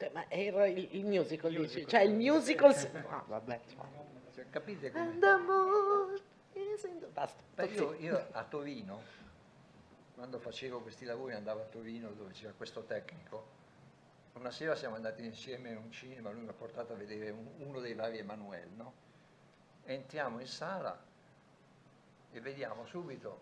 Eh, 0.01 0.09
Ma 0.13 0.29
era 0.29 0.65
il, 0.67 0.95
il 0.95 1.05
musical, 1.05 1.49
dici? 1.51 1.61
Musical. 1.61 1.87
Cioè 1.89 2.01
il 2.01 2.13
musical... 2.13 2.73
si- 2.75 2.87
Ah, 3.09 3.23
vabbè. 3.27 3.59
Cioè, 4.33 4.49
capite 4.49 4.91
come? 4.91 5.03
And 5.03 5.19
the 5.19 5.35
moon 5.37 6.19
is 6.53 6.83
in 6.83 6.99
the- 6.99 7.07
Basta. 7.07 7.43
Beh, 7.55 7.65
io, 7.65 7.93
io 7.95 8.27
a 8.31 8.43
Torino, 8.45 9.01
quando 10.15 10.39
facevo 10.39 10.79
questi 10.81 11.05
lavori 11.05 11.33
andavo 11.33 11.61
a 11.61 11.65
Torino 11.65 12.09
dove 12.11 12.31
c'era 12.31 12.53
questo 12.55 12.83
tecnico, 12.83 13.57
una 14.33 14.51
sera 14.51 14.75
siamo 14.75 14.95
andati 14.95 15.25
insieme 15.25 15.69
in 15.71 15.77
un 15.77 15.91
cinema, 15.91 16.29
lui 16.31 16.41
mi 16.43 16.49
ha 16.49 16.53
portato 16.53 16.93
a 16.93 16.95
vedere 16.95 17.29
un- 17.31 17.47
uno 17.57 17.79
dei 17.81 17.93
vari 17.93 18.19
Emanuele, 18.19 18.69
no? 18.75 18.93
Entriamo 19.83 20.39
in 20.39 20.47
sala 20.47 20.97
e 22.31 22.39
vediamo 22.39 22.85
subito 22.85 23.39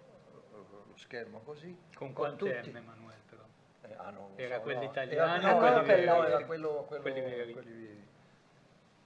eh, 0.53 0.55
lo 0.89 0.97
schermo 0.97 1.39
così, 1.41 1.76
Con 1.93 2.14
quante 2.14 2.38
tutti- 2.62 2.72
M, 2.72 2.78
Emanuele, 2.78 3.22
però? 3.30 3.43
Eh, 3.84 3.93
ah, 3.95 4.09
non 4.11 4.30
lo 4.32 4.38
Era 4.38 4.55
so, 4.57 4.61
quelli 4.61 4.86
no. 4.86 4.91
italiani 4.91 5.43
Era- 5.43 5.55
o 5.55 5.59
no, 5.59 5.84
quelli 5.84 6.05
no, 6.05 6.15
no, 6.17 6.25
era 6.28 6.45
quello, 6.45 6.84
quello- 6.88 7.01
Quelli 7.01 7.21
veri. 7.21 7.53
quelli 7.53 7.71
veri. 7.71 8.07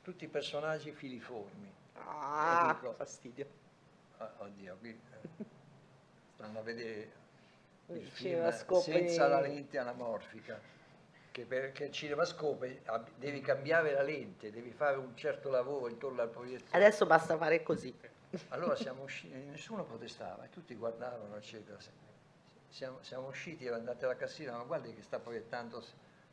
Tutti 0.02 0.24
i 0.24 0.28
personaggi 0.28 0.92
filiformi. 0.92 1.72
Ah, 1.96 2.76
dico- 2.80 2.94
fastidio. 2.94 3.46
Ah, 4.18 4.32
oddio, 4.38 4.78
qui 4.80 4.90
eh, 4.90 5.46
stanno 6.36 6.60
a 6.60 6.62
vedere 6.62 7.12
il 7.88 7.98
Il 7.98 8.08
film 8.10 8.30
cinemascope- 8.34 8.82
senza 8.84 9.28
la 9.28 9.40
lente 9.42 9.78
anamorfica, 9.78 10.60
che 11.32 11.46
perché 11.46 11.86
il 11.86 11.92
cinemascope 11.92 12.82
devi 13.16 13.42
cambiare 13.42 13.94
la 13.94 14.02
lente, 14.02 14.52
devi 14.52 14.72
fare 14.72 14.98
un 14.98 15.16
certo 15.16 15.50
lavoro 15.50 15.88
intorno 15.90 16.22
al 16.22 16.30
proiettore. 16.30 16.78
Adesso 16.78 17.06
basta 17.06 17.38
fare 17.38 17.62
così. 17.64 17.94
Allora 18.50 18.76
siamo 18.76 19.04
usciti, 19.04 19.34
nessuno 19.36 19.84
protestava, 19.84 20.46
e 20.46 20.50
tutti 20.50 20.74
guardavano, 20.76 21.36
eccetera. 21.36 21.78
Siamo, 22.72 23.00
siamo 23.02 23.28
usciti, 23.28 23.66
ero 23.66 23.76
andati 23.76 24.06
alla 24.06 24.16
cassina, 24.16 24.56
ma 24.56 24.64
guardi 24.64 24.94
che 24.96 25.02
sta 25.02 25.20
proiettando 25.20 25.84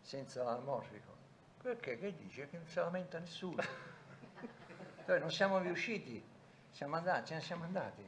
senza 0.00 0.44
l'anamorfico. 0.44 1.16
Perché? 1.60 1.98
Che 1.98 2.14
dice? 2.16 2.48
Che 2.48 2.56
non 2.56 2.66
si 2.66 2.76
lamenta 2.78 3.18
nessuno. 3.18 3.56
Noi 5.06 5.18
non 5.18 5.32
siamo 5.32 5.58
riusciti, 5.58 6.22
siamo 6.70 6.94
andati, 6.94 7.26
ce 7.26 7.34
ne 7.34 7.40
siamo 7.40 7.64
andati. 7.64 8.06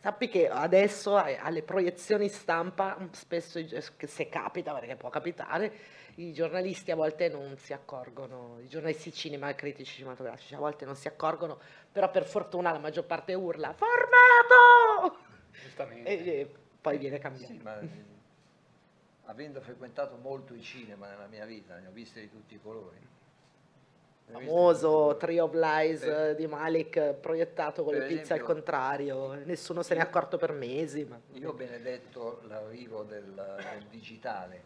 Sappi 0.00 0.28
che 0.28 0.48
adesso 0.48 1.14
ai- 1.16 1.36
alle 1.36 1.62
proiezioni 1.62 2.28
stampa, 2.28 2.96
spesso, 3.12 3.58
i- 3.58 3.68
che 3.96 4.06
se 4.06 4.28
capita, 4.30 4.72
perché 4.72 4.96
può 4.96 5.10
capitare, 5.10 5.72
i 6.16 6.32
giornalisti 6.32 6.90
a 6.90 6.96
volte 6.96 7.28
non 7.28 7.56
si 7.58 7.74
accorgono, 7.74 8.58
i 8.60 8.66
giornalisti 8.66 9.12
cinema 9.12 9.50
e 9.50 9.54
critici 9.54 9.96
cinematografici 9.96 10.54
a 10.54 10.58
volte 10.58 10.86
non 10.86 10.96
si 10.96 11.06
accorgono, 11.06 11.60
però 11.92 12.10
per 12.10 12.24
fortuna 12.24 12.72
la 12.72 12.78
maggior 12.78 13.04
parte 13.04 13.34
urla 13.34 13.74
«Formato!» 13.74 15.18
Giustamente. 15.52 16.08
e, 16.08 16.30
e 16.40 16.54
poi 16.82 16.98
viene 16.98 17.18
cambiato. 17.18 17.52
Sì, 17.52 17.58
ma 17.62 17.78
eh, 17.80 17.88
avendo 19.26 19.60
frequentato 19.60 20.16
molto 20.16 20.52
il 20.52 20.62
cinema 20.62 21.08
nella 21.08 21.28
mia 21.28 21.46
vita, 21.46 21.78
ne 21.78 21.86
ho 21.86 21.92
viste 21.92 22.20
di 22.20 22.28
tutti 22.28 22.54
i 22.54 22.60
colori. 22.60 22.98
Ne 24.26 24.34
ho 24.34 24.38
viste 24.38 24.44
di 24.44 24.44
tutti 24.44 24.44
i 24.44 24.46
famoso. 24.48 25.16
Tree 25.16 25.40
of 25.40 25.54
Lies 25.54 26.02
eh, 26.02 26.34
di 26.34 26.46
Malik 26.46 26.96
eh, 26.96 27.12
proiettato 27.14 27.84
con 27.84 27.92
per 27.92 28.02
le 28.02 28.08
pizze 28.08 28.32
al 28.32 28.40
esempio- 28.40 28.46
contrario, 28.46 29.34
nessuno 29.44 29.82
se 29.82 29.94
ne 29.94 30.00
è 30.00 30.02
accorto 30.02 30.36
per 30.36 30.52
mesi. 30.52 31.04
Ma... 31.04 31.18
Io 31.34 31.50
ho 31.50 31.54
benedetto 31.54 32.42
l'arrivo 32.46 33.04
del, 33.04 33.32
del 33.32 33.86
digitale, 33.88 34.60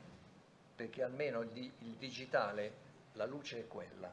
perché 0.74 1.02
almeno 1.02 1.42
il, 1.42 1.50
il 1.54 1.96
digitale, 1.98 2.84
la 3.12 3.26
luce 3.26 3.60
è 3.60 3.68
quella. 3.68 4.10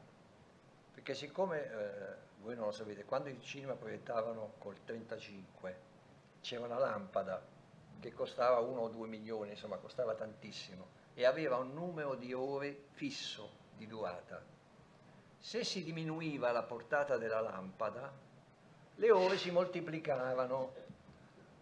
Perché 0.92 1.14
siccome, 1.14 1.62
eh, 1.62 2.22
voi 2.42 2.54
non 2.54 2.66
lo 2.66 2.72
sapete, 2.72 3.04
quando 3.04 3.30
i 3.30 3.40
cinema 3.40 3.74
proiettavano 3.74 4.52
col 4.58 4.76
35 4.84 5.92
c'era 6.42 6.66
una 6.66 6.78
lampada 6.78 7.53
che 8.00 8.12
costava 8.12 8.58
1 8.58 8.80
o 8.80 8.88
2 8.88 9.06
milioni, 9.08 9.50
insomma 9.50 9.76
costava 9.76 10.14
tantissimo, 10.14 10.86
e 11.14 11.24
aveva 11.24 11.56
un 11.56 11.72
numero 11.72 12.14
di 12.14 12.32
ore 12.32 12.84
fisso 12.92 13.50
di 13.76 13.86
durata. 13.86 14.42
Se 15.38 15.64
si 15.64 15.84
diminuiva 15.84 16.52
la 16.52 16.62
portata 16.62 17.16
della 17.16 17.40
lampada, 17.40 18.12
le 18.96 19.10
ore 19.10 19.36
si 19.36 19.50
moltiplicavano. 19.50 20.82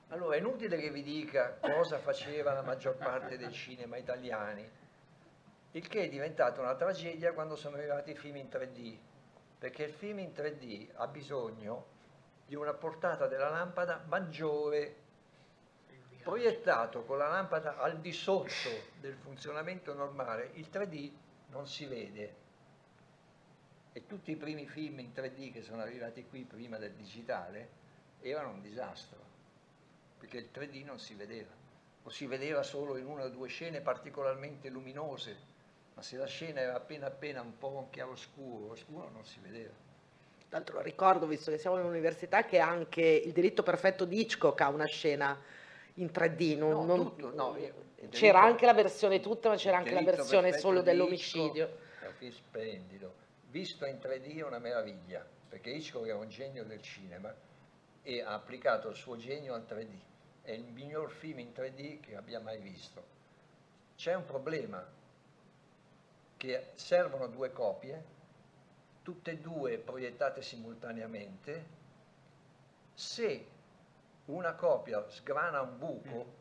Allora 0.08 0.36
è 0.36 0.38
inutile 0.38 0.76
che 0.76 0.90
vi 0.90 1.02
dica 1.02 1.58
cosa 1.60 1.98
faceva 1.98 2.52
la 2.52 2.62
maggior 2.62 2.96
parte 2.96 3.38
dei 3.38 3.50
cinema 3.50 3.96
italiani, 3.96 4.68
il 5.72 5.88
che 5.88 6.02
è 6.02 6.08
diventato 6.08 6.60
una 6.60 6.74
tragedia 6.74 7.32
quando 7.32 7.56
sono 7.56 7.76
arrivati 7.76 8.10
i 8.10 8.14
film 8.14 8.36
in 8.36 8.48
3D, 8.48 8.98
perché 9.58 9.84
il 9.84 9.92
film 9.92 10.18
in 10.18 10.32
3D 10.32 10.90
ha 10.94 11.06
bisogno 11.06 11.86
di 12.46 12.54
una 12.54 12.74
portata 12.74 13.26
della 13.26 13.48
lampada 13.48 14.04
maggiore, 14.06 14.96
proiettato 16.22 17.02
con 17.02 17.18
la 17.18 17.28
lampada 17.28 17.78
al 17.78 17.98
di 17.98 18.12
sotto 18.12 18.70
del 19.00 19.14
funzionamento 19.14 19.92
normale, 19.92 20.50
il 20.54 20.68
3D 20.72 21.10
non 21.48 21.66
si 21.66 21.84
vede. 21.86 22.40
E 23.92 24.06
tutti 24.06 24.30
i 24.30 24.36
primi 24.36 24.66
film 24.66 25.00
in 25.00 25.12
3D 25.14 25.52
che 25.52 25.62
sono 25.62 25.82
arrivati 25.82 26.24
qui 26.26 26.44
prima 26.44 26.78
del 26.78 26.92
digitale 26.92 27.80
erano 28.20 28.50
un 28.50 28.62
disastro, 28.62 29.18
perché 30.18 30.38
il 30.38 30.48
3D 30.54 30.84
non 30.84 30.98
si 30.98 31.14
vedeva, 31.14 31.50
o 32.04 32.08
si 32.08 32.26
vedeva 32.26 32.62
solo 32.62 32.96
in 32.96 33.06
una 33.06 33.24
o 33.24 33.28
due 33.28 33.48
scene 33.48 33.80
particolarmente 33.80 34.68
luminose, 34.68 35.36
ma 35.94 36.02
se 36.02 36.16
la 36.16 36.26
scena 36.26 36.60
era 36.60 36.76
appena 36.76 37.08
appena 37.08 37.42
un 37.42 37.58
po' 37.58 37.68
un 37.68 37.90
chiaroscuro, 37.90 38.70
oscuro 38.70 39.10
non 39.10 39.24
si 39.24 39.40
vedeva. 39.40 39.74
Tra 40.48 40.60
l'altro 40.60 40.80
ricordo, 40.80 41.26
visto 41.26 41.50
che 41.50 41.58
siamo 41.58 41.78
in 41.78 41.84
università, 41.84 42.44
che 42.44 42.60
anche 42.60 43.02
il 43.02 43.32
delitto 43.32 43.62
perfetto 43.62 44.04
di 44.04 44.20
Hitchcock 44.20 44.60
ha 44.60 44.68
una 44.68 44.84
scena 44.84 45.38
in 45.94 46.10
3D. 46.10 46.56
non- 46.56 46.70
No, 46.70 46.84
non- 46.84 46.96
tutto, 47.16 47.34
no, 47.34 47.56
c'era 48.10 48.42
anche 48.42 48.66
la 48.66 48.74
versione 48.74 49.20
tutta, 49.20 49.48
ma 49.48 49.56
c'era 49.56 49.76
anche 49.78 49.92
la 49.92 50.02
versione 50.02 50.52
solo 50.58 50.80
di 50.80 50.86
dell'omicidio. 50.86 51.78
È 52.00 52.06
un 52.06 52.12
film 52.14 52.32
splendido. 52.32 53.14
Visto 53.50 53.84
in 53.86 53.98
3D 53.98 54.38
è 54.38 54.44
una 54.44 54.58
meraviglia, 54.58 55.24
perché 55.48 55.70
Hitchcock 55.70 56.06
è 56.06 56.14
un 56.14 56.28
genio 56.28 56.64
del 56.64 56.80
cinema 56.80 57.34
e 58.02 58.22
ha 58.22 58.32
applicato 58.32 58.88
il 58.88 58.96
suo 58.96 59.16
genio 59.16 59.54
al 59.54 59.64
3D. 59.66 59.94
È 60.42 60.50
il 60.52 60.64
miglior 60.64 61.10
film 61.10 61.38
in 61.40 61.52
3D 61.52 62.00
che 62.00 62.16
abbia 62.16 62.40
mai 62.40 62.58
visto. 62.58 63.04
C'è 63.96 64.14
un 64.14 64.24
problema, 64.24 64.84
che 66.36 66.70
servono 66.74 67.28
due 67.28 67.52
copie, 67.52 68.02
tutte 69.02 69.32
e 69.32 69.38
due 69.38 69.78
proiettate 69.78 70.42
simultaneamente. 70.42 71.80
Se 72.94 73.46
una 74.32 74.54
copia 74.54 75.08
sgrana 75.08 75.60
un 75.60 75.78
buco, 75.78 76.40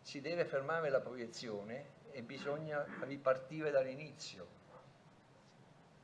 si 0.00 0.20
deve 0.20 0.44
fermare 0.44 0.88
la 0.88 1.00
proiezione 1.00 1.94
e 2.10 2.22
bisogna 2.22 2.84
ripartire 3.00 3.70
dall'inizio. 3.70 4.54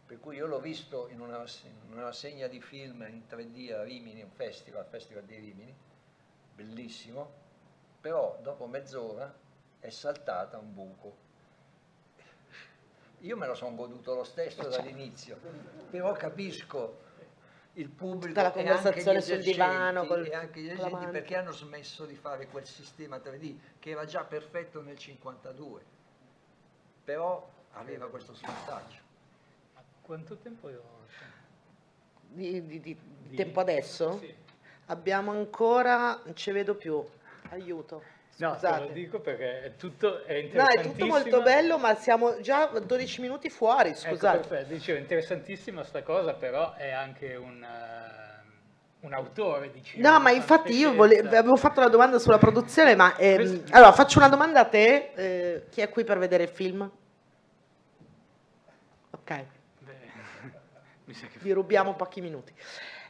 Per 0.07 0.21
cui 0.21 0.37
io 0.37 0.47
l'ho 0.47 0.61
visto 0.61 1.09
in 1.09 1.21
una, 1.21 1.39
in 1.65 1.93
una 1.93 2.03
rassegna 2.03 2.47
di 2.47 2.61
film 2.61 3.03
in 3.09 3.23
3D 3.29 3.73
a 3.73 3.83
Rimini, 3.83 4.23
un 4.23 4.31
festival, 4.31 4.85
Festival 4.85 5.25
di 5.25 5.37
Rimini, 5.37 5.75
bellissimo, 6.55 7.33
però 8.01 8.39
dopo 8.43 8.67
mezz'ora 8.67 9.33
è 9.79 9.89
saltata 9.89 10.59
un 10.59 10.75
buco. 10.75 11.17
io 13.21 13.37
me 13.37 13.47
lo 13.47 13.55
sono 13.55 13.75
goduto 13.75 14.15
lo 14.15 14.25
stesso 14.25 14.69
dall'inizio, 14.69 15.39
però 15.91 16.13
capisco 16.13 17.11
il 17.75 17.89
pubblico 17.89 18.27
Tutta 18.29 18.43
la 18.43 18.53
e 18.53 18.69
anche 18.69 19.03
conversazione 19.03 19.19
gli 19.19 19.23
sul 19.23 19.39
divano 19.53 20.05
col- 20.05 20.27
e 20.27 20.35
anche 20.35 20.61
gli 20.61 20.73
mano. 20.75 21.11
perché 21.11 21.37
hanno 21.37 21.53
smesso 21.53 22.05
di 22.05 22.15
fare 22.15 22.47
quel 22.49 22.67
sistema 22.67 23.17
3D 23.17 23.57
che 23.79 23.91
era 23.91 24.05
già 24.05 24.25
perfetto 24.25 24.83
nel 24.83 24.99
52, 24.99 25.81
però 27.05 27.49
aveva 27.73 28.09
questo 28.09 28.35
svantaggio. 28.35 29.01
Quanto 30.03 30.37
tempo 30.37 30.69
io... 30.69 30.83
Di- 32.29 32.67
di- 32.67 32.81
di 32.81 32.99
Di- 33.29 33.37
tempo 33.37 33.61
adesso? 33.61 34.19
Sì. 34.19 34.35
Abbiamo 34.87 35.31
ancora, 35.31 36.21
non 36.25 36.35
ci 36.35 36.51
vedo 36.51 36.75
più, 36.75 37.03
aiuto. 37.51 38.03
No, 38.39 38.57
te 38.57 38.69
lo 38.79 38.87
dico 38.89 39.21
perché 39.21 39.63
è 39.63 39.77
tutto 39.77 40.25
è 40.25 40.49
No, 40.53 40.67
è 40.67 40.81
tutto 40.81 41.07
molto 41.07 41.43
bello, 41.43 41.79
ma 41.79 41.95
siamo 41.95 42.41
già 42.41 42.67
12 42.67 43.21
minuti 43.21 43.51
fuori, 43.51 43.91
Ecco, 43.91 43.99
scusate. 43.99 44.39
perfetto, 44.39 44.73
dicevo, 44.73 44.99
interessantissima 44.99 45.85
sta 45.85 46.03
cosa, 46.03 46.33
però 46.35 46.75
è 46.75 46.91
anche 46.91 47.37
un, 47.37 47.63
eh, 47.63 48.43
un 49.01 49.13
autore 49.13 49.71
di 49.71 49.83
cinema. 49.83 50.13
No, 50.17 50.21
ma 50.21 50.31
infatti 50.31 50.75
io 50.75 50.95
vole- 50.95 51.19
avevo 51.19 51.57
fatto 51.57 51.81
la 51.81 51.89
domanda 51.89 52.19
sulla 52.19 52.39
produzione, 52.39 52.97
ma 52.97 53.15
ehm, 53.17 53.35
Questo- 53.37 53.73
allora 53.77 53.93
faccio 53.93 54.19
una 54.19 54.29
domanda 54.29 54.61
a 54.61 54.65
te. 54.65 55.13
eh, 55.15 55.65
chi 55.69 55.81
è 55.83 55.89
qui 55.91 56.03
per 56.03 56.19
vedere 56.19 56.45
il 56.45 56.49
film? 56.49 56.91
Ok, 59.11 59.45
Beh, 59.81 59.93
mi 61.05 61.15
sa 61.15 61.27
che... 61.27 61.39
vi 61.41 61.53
rubiamo 61.53 61.95
pochi 61.95 62.21
minuti. 62.21 62.53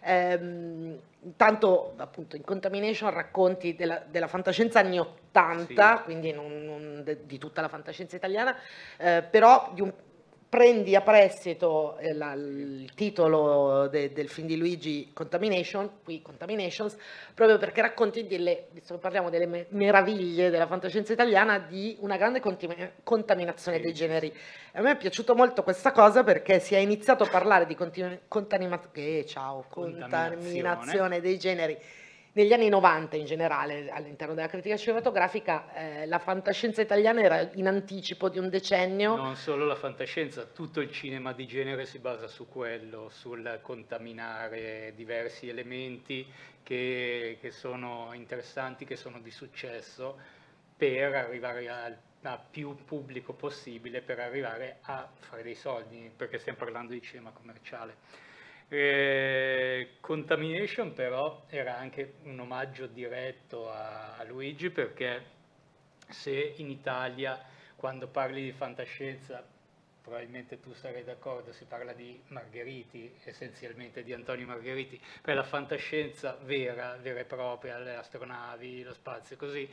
Ehm, 0.05 0.99
intanto, 1.23 1.95
appunto, 1.97 2.37
in 2.37 2.43
Contamination 2.45 3.11
racconti 3.11 3.75
della, 3.77 4.03
della 4.09 4.27
fantascienza 4.27 4.81
anni 4.81 4.99
80, 4.99 5.97
Sì. 5.99 6.03
quindi 6.05 6.33
non, 6.33 6.65
non 6.65 7.03
de- 7.05 7.25
di 7.27 7.39
tutta 7.39 7.61
la 7.61 7.69
fantascienza 7.69 8.17
italiana, 8.17 8.57
eh, 8.99 9.23
però 9.29 9.71
di 9.73 9.81
un- 9.83 9.93
prendi 10.53 10.95
a 10.95 11.01
prestito 11.01 11.97
eh, 11.97 12.13
la- 12.13 12.35
il 12.35 12.93
titolo 12.95 13.89
de- 13.89 14.13
del 14.13 14.29
film 14.29 14.47
di 14.47 14.59
Luigi 14.59 15.11
Contamination, 15.15 15.89
qui 16.05 16.21
Contaminations, 16.21 16.95
proprio 17.33 17.57
perché 17.57 17.81
racconti 17.81 18.27
delle, 18.27 18.67
visto 18.73 18.93
che 18.93 19.01
parliamo 19.01 19.31
delle 19.31 19.47
me- 19.47 19.65
meraviglie 19.71 20.51
della 20.51 20.67
fantascienza 20.67 21.15
italiana, 21.15 21.59
di 21.59 21.97
una 22.01 22.19
grande 22.19 22.41
conti- 22.41 22.69
contaminazione 23.03 23.81
dei 23.81 23.95
generi. 23.95 24.27
E 24.27 24.79
a 24.79 24.83
me 24.83 24.91
è 24.91 24.97
piaciuto 24.99 25.35
molto 25.35 25.63
questa 25.63 25.91
cosa 25.91 26.23
perché 26.23 26.61
si 26.61 26.75
è 26.75 26.79
iniziato 26.79 27.23
a 27.25 27.29
parlare 27.31 27.65
di 27.65 27.75
continu- 27.75 28.19
contanima- 28.29 28.79
eh, 28.93 29.25
ciao, 29.27 29.65
contaminazione 29.71 31.23
dei 31.23 31.39
generi 31.39 31.79
negli 32.35 32.53
anni 32.53 32.69
90 32.69 33.17
in 33.17 33.27
generale 33.27 33.91
all'interno 33.91 34.35
della 34.35 34.49
critica 34.49 34.77
cinematografica. 34.77 35.75
eh, 35.75 36.07
la 36.07 36.19
fantascienza 36.19 36.81
italiana 36.81 37.21
era 37.21 37.51
in 37.55 37.67
anticipo 37.67 38.29
di 38.29 38.39
un 38.39 38.49
decennio. 38.49 39.17
Non 39.17 39.37
solo 39.37 39.65
la 39.65 39.75
fantascienza, 39.75 40.45
tutto 40.45 40.81
il 40.81 40.91
cinema 40.91 41.33
di 41.33 41.47
genere 41.47 41.85
si 41.85 41.99
basa 41.99 42.29
su 42.29 42.49
quello, 42.49 43.09
sul 43.11 43.59
contaminare 43.63 44.93
diversi 44.97 45.49
elementi 45.49 46.27
che, 46.63 47.39
che 47.41 47.51
sono 47.51 48.11
interessanti, 48.13 48.85
che 48.85 48.97
sono 48.97 49.21
di 49.21 49.31
successo, 49.31 50.19
per 50.77 51.15
arrivare 51.15 51.69
al 51.69 51.97
a 52.25 52.39
più 52.39 52.77
pubblico 52.85 53.33
possibile, 53.33 54.01
per 54.01 54.21
arrivare 54.21 54.79
a 54.83 55.09
fare 55.19 55.43
dei 55.43 55.57
soldi, 55.57 56.11
perché 56.15 56.39
stiamo 56.39 56.59
parlando 56.59 56.93
di 56.93 57.03
cinema 57.03 57.31
commerciale. 57.31 57.97
Eh, 58.75 59.97
Contamination 60.01 60.95
però 60.95 61.45
era 61.51 61.77
anche 61.77 62.15
un 62.23 62.41
omaggio 62.41 62.87
diretto 62.87 63.71
a, 63.71 64.17
a 64.17 64.25
Luigi 64.25 64.71
perché 64.71 65.23
se 66.09 66.55
in 66.57 66.71
Italia 66.71 67.39
quando 67.77 68.09
parli 68.09 68.45
di 68.45 68.53
fantascienza 68.53 69.45
probabilmente 70.01 70.59
tu 70.59 70.73
sarai 70.73 71.05
d'accordo, 71.05 71.53
si 71.53 71.67
parla 71.67 71.93
di 71.93 72.19
Margheriti, 72.29 73.15
essenzialmente 73.25 74.03
di 74.03 74.15
Antonio 74.15 74.47
Margheriti, 74.47 74.99
per 75.21 75.35
la 75.35 75.45
fantascienza 75.45 76.39
vera, 76.43 76.97
vera 76.97 77.21
e 77.21 77.25
propria, 77.25 77.79
le 77.79 77.97
astronavi, 77.97 78.83
lo 78.85 78.95
spazio, 78.95 79.37
così, 79.37 79.69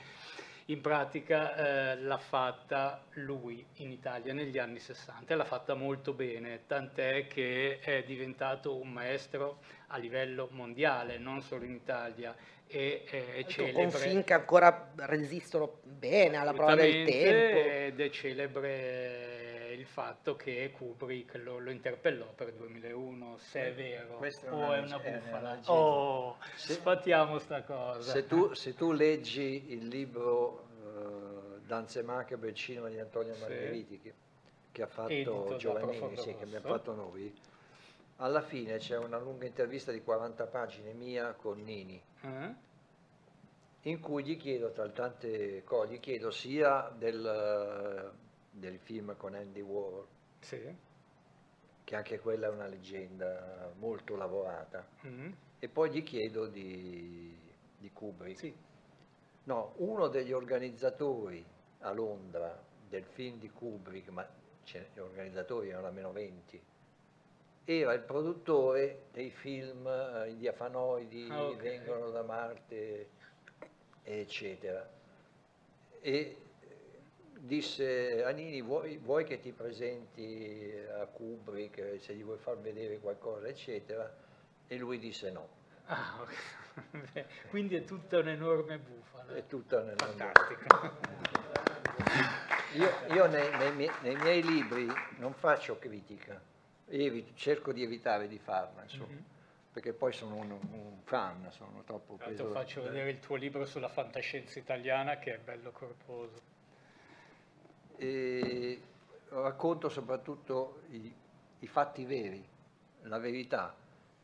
in 0.70 0.82
pratica 0.82 1.56
eh, 1.94 1.98
l'ha 1.98 2.18
fatta 2.18 3.04
lui 3.14 3.66
in 3.78 3.92
Italia 3.92 4.34
negli 4.34 4.58
anni 4.60 4.80
60 4.80 5.34
e 5.34 5.36
l'ha 5.36 5.46
fatta 5.46 5.74
molto 5.74 6.14
bene, 6.14 6.62
tant'è 6.68 7.26
che 7.28 7.80
è 7.80 8.04
diventato 8.04 8.76
un 8.80 8.90
maestro 8.90 9.60
a 9.88 9.98
livello 9.98 10.48
mondiale, 10.52 11.18
non 11.18 11.42
solo 11.42 11.66
in 11.66 11.74
Italia, 11.74 12.36
e 12.68 13.04
è 13.04 13.42
Con 13.42 13.52
celebre. 13.52 13.90
film 13.98 14.24
che 14.24 14.34
ancora 14.34 14.92
resistono 14.98 15.80
bene 15.84 16.38
alla 16.38 16.54
prova 16.54 16.76
del 16.76 17.04
tempo. 17.06 17.70
Ed 17.70 18.00
è 18.00 18.10
celebre 18.12 19.59
il 19.80 19.86
fatto 19.86 20.36
che 20.36 20.72
Kubrick 20.76 21.36
lo, 21.36 21.58
lo 21.60 21.72
interpellò 21.72 22.26
per 22.36 22.52
2001, 22.54 23.38
se 23.38 23.68
è 23.68 23.74
vero 23.74 24.18
Questa 24.18 24.54
o 24.54 24.58
una- 24.58 24.76
è 24.76 24.80
una 24.82 25.02
è 25.02 25.20
bufala. 25.20 25.60
Oh, 25.68 26.36
Se- 26.56 26.74
sfatiamo 26.74 27.40
sta 27.40 27.64
cosa. 27.64 28.12
Se 28.12 28.26
tu, 28.28 28.54
se 28.54 28.74
tu 28.76 28.92
leggi 28.92 29.72
il 29.72 29.88
libro 29.88 30.68
eh, 30.84 31.60
Danze 31.66 32.04
Macabre, 32.04 32.50
il 32.50 32.56
cinema 32.56 32.90
di 32.90 33.00
Antonio 33.00 33.34
Sì. 33.36 33.40
Margheriti, 33.40 34.00
che, 34.02 34.14
che 34.74 34.82
ha 34.82 34.88
fatto 34.88 35.56
Giovannini, 35.58 36.18
sì, 36.18 36.36
che 36.36 36.44
abbiamo 36.44 36.68
fatto 36.68 36.94
noi, 36.94 37.34
alla 38.18 38.42
fine 38.42 38.78
c'è 38.80 38.98
una 38.98 39.18
lunga 39.18 39.46
intervista 39.46 39.94
di 39.94 40.04
40 40.04 40.46
pagine 40.48 40.92
mia 40.92 41.32
con 41.34 41.62
Nini, 41.64 42.02
Eh? 42.22 42.54
in 43.84 44.02
cui 44.02 44.26
gli 44.26 44.36
chiedo, 44.36 44.72
tra 44.72 44.90
tante 44.90 45.64
cose, 45.64 45.94
gli 45.94 46.00
chiedo 46.02 46.32
sia 46.32 46.92
del, 46.98 48.12
del 48.60 48.78
film 48.80 49.16
con 49.18 49.34
Andy 49.36 49.62
Warhol, 49.62 50.06
Sì. 50.40 50.76
che 51.84 51.96
anche 51.96 52.20
quella 52.20 52.48
è 52.48 52.50
una 52.50 52.68
leggenda 52.68 53.72
molto 53.80 54.16
lavorata, 54.16 54.88
Mm. 55.08 55.32
e 55.60 55.68
poi 55.70 55.90
gli 55.92 56.04
chiedo 56.04 56.46
di, 56.48 57.36
di 57.78 57.92
Kubrick. 57.92 58.38
Sì. 58.38 58.56
No, 59.46 59.74
uno 59.78 60.08
degli 60.08 60.32
organizzatori 60.32 61.44
a 61.80 61.92
Londra 61.92 62.62
del 62.88 63.04
film 63.06 63.40
di 63.40 63.50
Kubrick, 63.50 64.10
ma 64.10 64.28
gli 64.66 65.00
organizzatori 65.00 65.70
erano 65.70 65.88
almeno 65.88 66.12
20, 66.12 66.62
era 67.66 67.94
il 67.94 68.02
produttore 68.02 69.06
dei 69.12 69.32
film 69.32 69.88
eh, 69.88 70.30
I 70.32 70.38
diafanoidi, 70.38 71.28
Ah, 71.32 71.46
ok. 71.46 71.58
Vengono 71.58 72.10
da 72.12 72.22
Marte, 72.24 73.10
eccetera. 74.04 74.88
E 76.02 76.38
disse 77.40 78.24
a 78.24 78.30
Nini, 78.32 78.62
vuoi, 78.62 78.98
vuoi 78.98 79.24
che 79.24 79.40
ti 79.40 79.52
presenti 79.52 80.72
a 81.00 81.06
Kubrick, 81.06 82.00
se 82.00 82.14
gli 82.14 82.24
vuoi 82.24 82.38
far 82.38 82.58
vedere 82.60 83.00
qualcosa, 83.00 83.48
eccetera? 83.48 84.14
E 84.68 84.78
lui 84.78 85.00
disse 85.00 85.32
no. 85.32 85.48
Ah, 85.86 86.20
ok. 86.22 87.12
Beh, 87.14 87.26
Quindi 87.50 87.76
è 87.76 87.84
tutta 87.84 88.20
un'enorme 88.20 88.78
bufala. 88.78 89.36
È 89.36 89.46
tutta 89.48 89.84
Fantastico. 89.96 91.08
Io, 92.76 92.90
io 93.14 93.26
nei, 93.26 93.50
nei 93.58 93.74
miei, 93.74 93.92
nei 94.04 94.16
miei 94.18 94.44
libri 94.44 94.88
non 95.18 95.34
faccio 95.34 95.80
critica, 95.80 96.40
evi- 96.86 97.32
cerco 97.36 97.74
di 97.74 97.82
evitare 97.82 98.28
di 98.28 98.38
farla, 98.38 98.84
insomma, 98.84 99.14
Mhm. 99.14 99.24
perché 99.74 99.92
poi 99.94 100.14
sono 100.14 100.36
un, 100.36 100.52
un 100.52 101.00
fan, 101.04 101.48
sono 101.52 101.82
troppo 101.84 102.14
preso. 102.16 102.52
faccio 102.52 102.84
vedere 102.84 103.10
il 103.10 103.20
tuo 103.20 103.36
libro 103.38 103.66
sulla 103.66 103.90
fantascienza 103.90 104.60
italiana 104.60 105.18
che 105.18 105.34
è 105.34 105.38
bello 105.40 105.72
corposo. 105.72 106.49
E 108.02 108.82
racconto 109.28 109.90
soprattutto 109.90 110.84
i, 110.92 111.14
i 111.60 111.68
fatti 111.68 112.06
veri, 112.06 112.48
la 113.04 113.18
verità, 113.20 113.76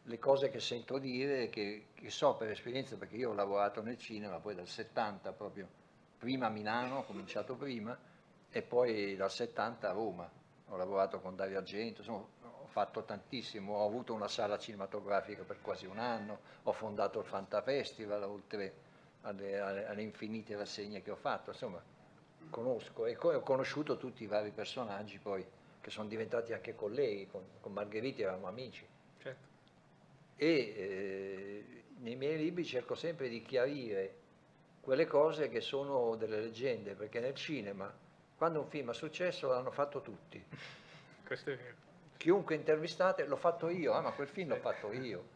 le 0.03 0.17
cose 0.17 0.49
che 0.49 0.61
sento 0.61 0.97
dire, 0.97 1.49
che, 1.49 1.88
che 1.93 2.09
so 2.09 2.36
per 2.36 2.49
esperienza, 2.51 2.95
perché 2.95 3.17
io 3.17 3.32
ho 3.32 3.34
lavorato 3.34 3.82
nel 3.82 3.97
cinema 3.97 4.39
poi 4.39 4.55
dal 4.55 4.67
70 4.67 5.34
proprio, 5.34 5.67
prima 6.17 6.47
a 6.47 6.49
Milano, 6.49 6.99
ho 6.99 7.03
cominciato 7.03 7.55
prima, 7.55 7.97
e 8.49 8.61
poi 8.61 9.17
dal 9.17 9.30
70 9.30 9.89
a 9.89 9.91
Roma. 9.91 10.30
Ho 10.69 10.78
lavorato 10.78 11.19
con 11.19 11.36
Dario 11.36 11.57
Argento, 11.57 11.99
insomma, 11.99 12.26
ho 12.43 12.67
fatto 12.67 13.03
tantissimo, 13.03 13.73
ho 13.73 13.86
avuto 13.86 14.13
una 14.13 14.30
sala 14.30 14.57
cinematografica 14.57 15.43
per 15.43 15.59
quasi 15.61 15.86
un 15.86 15.99
anno, 15.99 16.39
ho 16.63 16.71
fondato 16.71 17.19
il 17.19 17.26
Fanta 17.26 17.61
Festival, 17.61 18.23
oltre 18.23 18.73
alle, 19.23 19.59
alle- 19.59 19.86
alle 19.86 20.01
infinite 20.01 20.55
rassegne 20.55 21.01
che 21.01 21.11
ho 21.11 21.15
fatto, 21.17 21.49
insomma, 21.49 21.82
conosco 22.56 23.06
e 23.06 23.18
ho 23.18 23.41
conosciuto 23.41 23.97
tutti 23.97 24.24
i 24.24 24.28
vari 24.28 24.51
personaggi 24.51 25.18
poi, 25.18 25.45
che 25.82 25.89
sono 25.89 26.08
diventati 26.08 26.53
anche 26.53 26.74
colleghi, 26.74 27.28
con, 27.28 27.43
con 27.60 27.74
Margheriti 27.74 28.22
eravamo 28.22 28.47
amici. 28.47 28.88
Certo. 29.22 29.47
E 30.38 30.47
eh, 30.47 31.84
nei 31.97 32.16
miei 32.16 32.38
libri 32.38 32.64
cerco 32.64 32.95
sempre 32.95 33.28
di 33.28 33.41
chiarire 33.41 34.24
quelle 34.80 35.06
cose 35.06 35.49
che 35.49 35.60
sono 35.60 36.16
delle 36.16 36.39
leggende, 36.39 36.93
perché 36.93 37.20
nel 37.20 37.36
cinema, 37.36 37.93
quando 38.38 38.62
un 38.62 38.68
film 38.68 38.88
ha 38.88 38.93
successo, 38.93 39.49
l'hanno 39.49 39.72
fatto 39.72 39.99
tutti. 39.99 40.41
Questo 41.28 41.51
è 41.51 41.58
vero. 41.58 41.76
Chiunque 42.16 42.56
intervistate, 42.56 43.26
l'ho 43.26 43.36
fatto 43.36 43.68
io, 43.68 43.91
ah, 43.91 43.99
ma 43.99 44.12
quel 44.12 44.30
film 44.30 44.49
l'ho 44.49 44.56
fatto 44.56 44.93
io. 44.93 45.34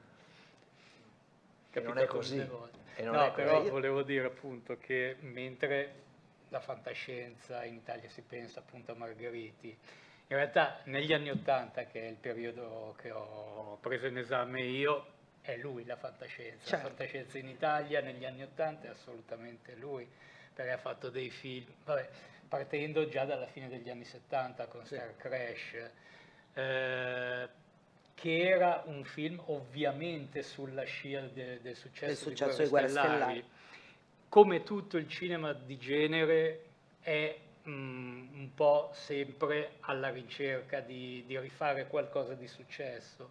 E 1.72 1.82
non 1.82 1.98
è 1.98 2.06
Capitato 2.06 2.16
così. 2.16 2.50
E 2.96 3.04
non 3.04 3.16
no, 3.16 3.26
è 3.26 3.32
così. 3.32 3.42
però 3.42 3.64
volevo 3.70 4.04
dire 4.04 4.26
appunto 4.26 4.78
che 4.78 5.18
mentre 5.20 6.08
la 6.50 6.60
fantascienza 6.60 7.64
in 7.64 7.76
Italia 7.76 8.10
si 8.10 8.22
pensa 8.22 8.60
appunto 8.60 8.92
a 8.92 8.96
Margheriti, 8.96 9.78
In 10.32 10.36
realtà 10.36 10.82
negli 10.84 11.12
anni 11.12 11.32
Ottanta, 11.32 11.86
che 11.86 12.02
è 12.02 12.08
il 12.08 12.16
periodo 12.16 12.96
che 13.02 13.10
ho 13.10 13.78
preso 13.82 14.06
in 14.06 14.18
esame 14.18 14.62
io, 14.62 15.08
è 15.42 15.58
lui 15.58 15.86
la 15.86 15.96
fantascienza. 15.96 16.70
Certo. 16.70 16.76
La 16.76 16.90
fantascienza 16.90 17.38
in 17.40 17.48
Italia 17.48 18.02
negli 18.02 18.26
anni 18.26 18.44
Ottanta 18.44 18.88
è 18.88 18.90
assolutamente 18.92 19.74
lui, 19.76 20.08
perché 20.54 20.72
ha 20.72 20.78
fatto 20.78 21.10
dei 21.10 21.32
film, 21.32 21.66
vabbè, 21.84 22.10
partendo 22.48 23.08
già 23.08 23.26
dalla 23.26 23.48
fine 23.48 23.70
degli 23.70 23.90
anni 23.90 24.04
70 24.06 24.68
con 24.68 24.86
Star 24.86 25.16
Crash, 25.18 25.90
eh, 26.54 27.50
che 28.14 28.40
era 28.42 28.84
un 28.86 29.04
film 29.06 29.42
ovviamente 29.46 30.44
sulla 30.44 30.84
scia 30.84 31.22
de- 31.22 31.60
del 31.62 31.76
successo, 31.76 32.06
Del 32.06 32.18
successo 32.18 32.58
di 32.58 32.64
di 32.66 32.70
Guerre 32.70 32.88
Guerre 32.88 33.08
Stellari. 33.08 33.40
Stellari. 33.40 33.58
Come 34.30 34.64
tutto 34.64 34.98
il 34.98 35.08
cinema 35.10 35.54
di 35.54 35.78
genere 35.78 36.66
è 37.02 37.36
mm, 37.68 38.34
un 38.34 38.54
po' 38.54 38.92
sempre 38.94 39.78
alla 39.82 40.10
ricerca 40.10 40.80
di, 40.82 41.24
di 41.26 41.38
rifare 41.40 41.88
qualcosa 41.88 42.36
di 42.36 42.48
successo. 42.48 43.28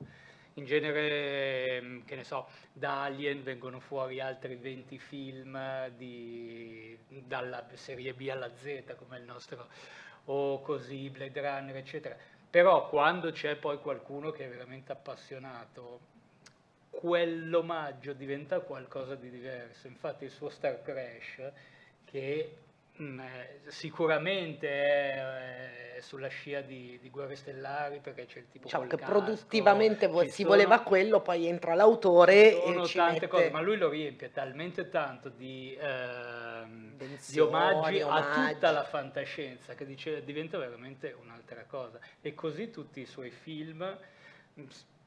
In 0.55 0.65
genere, 0.65 1.81
mm, 1.81 2.01
che 2.05 2.17
ne 2.17 2.25
so, 2.25 2.49
da 2.73 3.05
Alien 3.05 3.43
vengono 3.45 3.79
fuori 3.81 4.21
altri 4.21 4.57
20 4.57 4.99
film 4.99 5.89
di- 5.97 6.99
dalla 7.09 7.65
serie 7.75 8.13
B 8.15 8.29
alla 8.31 8.53
Z, 8.57 8.97
come 8.97 9.19
il 9.19 9.25
nostro, 9.25 9.69
o 10.27 10.61
così, 10.63 11.11
Blade 11.11 11.41
Runner, 11.41 11.77
eccetera. 11.77 12.17
Però 12.51 12.89
quando 12.89 13.31
c'è 13.31 13.55
poi 13.57 13.79
qualcuno 13.79 14.31
che 14.33 14.47
è 14.47 14.49
veramente 14.49 14.91
appassionato, 14.93 16.01
quell'omaggio 16.91 18.13
diventa 18.13 18.61
qualcosa 18.61 19.15
di 19.15 19.31
diverso. 19.31 19.87
Infatti 19.87 20.25
il 20.25 20.31
suo 20.31 20.49
Star 20.49 20.83
Crash, 20.83 21.51
che 22.05 22.57
mh, 22.97 23.21
eh, 23.21 23.61
sicuramente 23.67 24.69
è, 24.69 25.97
eh, 25.97 26.01
sulla 26.03 26.29
scia 26.29 26.61
di, 26.61 26.99
di 27.01 27.11
Guerre 27.11 27.37
Stellari, 27.37 28.01
perché 28.01 28.27
c'è 28.27 28.39
il 28.39 28.49
tipo 28.51 28.65
Diciamo 28.65 28.87
che 28.87 28.97
casco, 28.97 29.13
produttivamente 29.13 30.09
si 30.29 30.43
sono- 30.43 30.49
voleva 30.49 30.81
quello, 30.81 31.21
poi 31.21 31.47
entra 31.47 31.75
l'autore 31.75 32.63
e 32.63 32.85
ci 32.85 32.97
tante 32.97 33.13
mette 33.13 33.29
cose, 33.29 33.51
ma 33.51 33.61
lui 33.61 33.77
lo 33.77 33.89
riempie 33.89 34.31
talmente 34.33 34.89
tanto 34.89 35.29
di, 35.29 35.77
ehm, 35.79 36.89
di 36.97 37.05
Invenzioni, 37.05 37.49
omaggi, 37.49 38.01
a 38.01 38.07
omaggi. 38.07 38.55
tutta 38.55 38.71
la 38.73 38.85
fantascienza 38.85 39.75
che 39.75 39.87
dice, 39.87 40.25
diventa 40.25 40.59
veramente 40.59 41.15
un'altra 41.21 41.65
cosa. 41.65 41.99
E 42.21 42.35
così 42.35 42.71
tutti 42.71 43.01
i 43.01 43.07
suoi 43.07 43.31
film. 43.31 43.97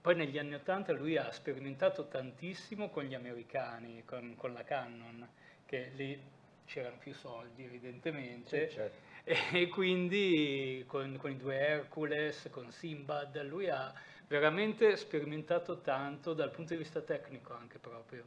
Poi 0.02 0.16
negli 0.16 0.40
anni 0.40 0.56
Ottanta 0.56 0.94
lui 0.94 1.16
ha 1.16 1.32
sperimentato 1.32 2.08
tantissimo 2.08 2.90
con 2.90 3.04
gli 3.04 3.14
americani, 3.14 4.04
con, 4.04 4.36
con 4.36 4.52
la 4.52 4.64
Canon, 4.64 5.30
che 5.64 5.92
lì 5.94 6.20
c'erano 6.66 6.98
più 6.98 7.14
soldi 7.14 7.64
evidentemente. 7.64 8.70
Sì, 8.70 8.76
certo. 8.76 9.10
E 9.24 9.68
quindi 9.68 10.84
con, 10.88 11.18
con 11.18 11.30
i 11.30 11.38
due 11.38 11.56
Hercules, 11.56 12.48
con 12.50 12.72
Simbad, 12.72 13.46
lui 13.46 13.70
ha 13.70 13.94
veramente 14.28 14.98
sperimentato 14.98 15.82
tanto 15.82 16.34
dal 16.34 16.50
punto 16.50 16.74
di 16.74 16.80
vista 16.80 17.02
tecnico 17.02 17.54
anche 17.54 17.78
proprio. 17.78 18.24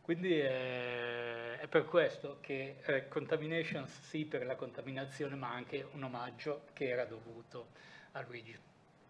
Quindi 0.00 0.36
è, 0.36 1.58
è 1.58 1.68
per 1.68 1.84
questo 1.84 2.38
che 2.40 2.78
eh, 2.84 3.06
Contaminations 3.06 4.00
sì 4.00 4.24
per 4.24 4.44
la 4.44 4.56
contaminazione, 4.56 5.36
ma 5.36 5.52
anche 5.52 5.86
un 5.92 6.02
omaggio 6.02 6.62
che 6.72 6.88
era 6.88 7.04
dovuto 7.04 7.68
a 8.12 8.22
Luigi. 8.22 8.58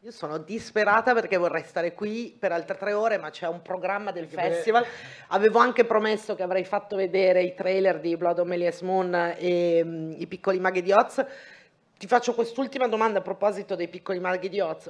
Io 0.03 0.13
sono 0.13 0.39
disperata 0.39 1.13
perché 1.13 1.37
vorrei 1.37 1.65
stare 1.65 1.93
qui 1.93 2.33
per 2.39 2.53
altre 2.53 2.77
tre 2.77 2.93
ore, 2.93 3.19
ma 3.19 3.31
c'è 3.31 3.49
un 3.49 3.63
programma 3.63 4.13
del 4.13 4.29
festival. 4.29 4.85
Avevo 5.29 5.59
anche 5.59 5.85
promesso 5.85 6.37
che 6.37 6.45
avrei 6.45 6.65
fatto 6.65 6.95
vedere 6.95 7.43
i 7.43 7.53
trailer 7.53 7.99
di 7.99 8.17
Blood 8.17 8.39
on 8.39 8.47
Melias 8.47 8.81
Moon 8.83 9.35
e 9.37 9.83
mm, 9.85 10.13
i 10.19 10.27
piccoli 10.29 10.61
maghi 10.61 10.83
di 10.83 10.93
Oz. 10.93 11.27
Ti 11.99 12.07
faccio 12.07 12.33
quest'ultima 12.33 12.87
domanda 12.87 13.19
a 13.19 13.23
proposito 13.23 13.75
dei 13.75 13.89
piccoli 13.89 14.21
maghi 14.21 14.49
di 14.49 14.61
Oz. 14.61 14.89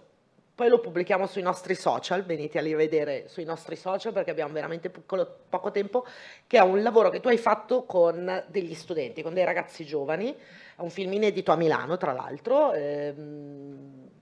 Poi 0.55 0.69
lo 0.69 0.79
pubblichiamo 0.79 1.27
sui 1.27 1.41
nostri 1.41 1.75
social, 1.75 2.25
venite 2.25 2.59
a 2.59 2.63
rivedere 2.63 3.29
sui 3.29 3.45
nostri 3.45 3.77
social 3.77 4.13
perché 4.13 4.31
abbiamo 4.31 4.53
veramente 4.53 4.91
piccolo- 4.91 5.39
poco 5.49 5.71
tempo, 5.71 6.05
che 6.47 6.59
è 6.59 6.63
un 6.63 6.83
lavoro 6.83 7.09
che 7.09 7.21
tu 7.21 7.29
hai 7.29 7.39
fatto 7.39 7.85
con 7.85 8.45
degli 8.49 8.75
studenti, 8.75 9.23
con 9.23 9.33
dei 9.33 9.45
ragazzi 9.45 9.87
giovani. 9.87 10.37
È 10.77 10.83
un 10.83 10.91
film 10.91 11.15
inedito 11.15 11.51
a 11.51 11.57
Milano, 11.57 11.97
tra 11.97 12.13
l'altro. 12.13 12.75
ehm, 12.75 14.17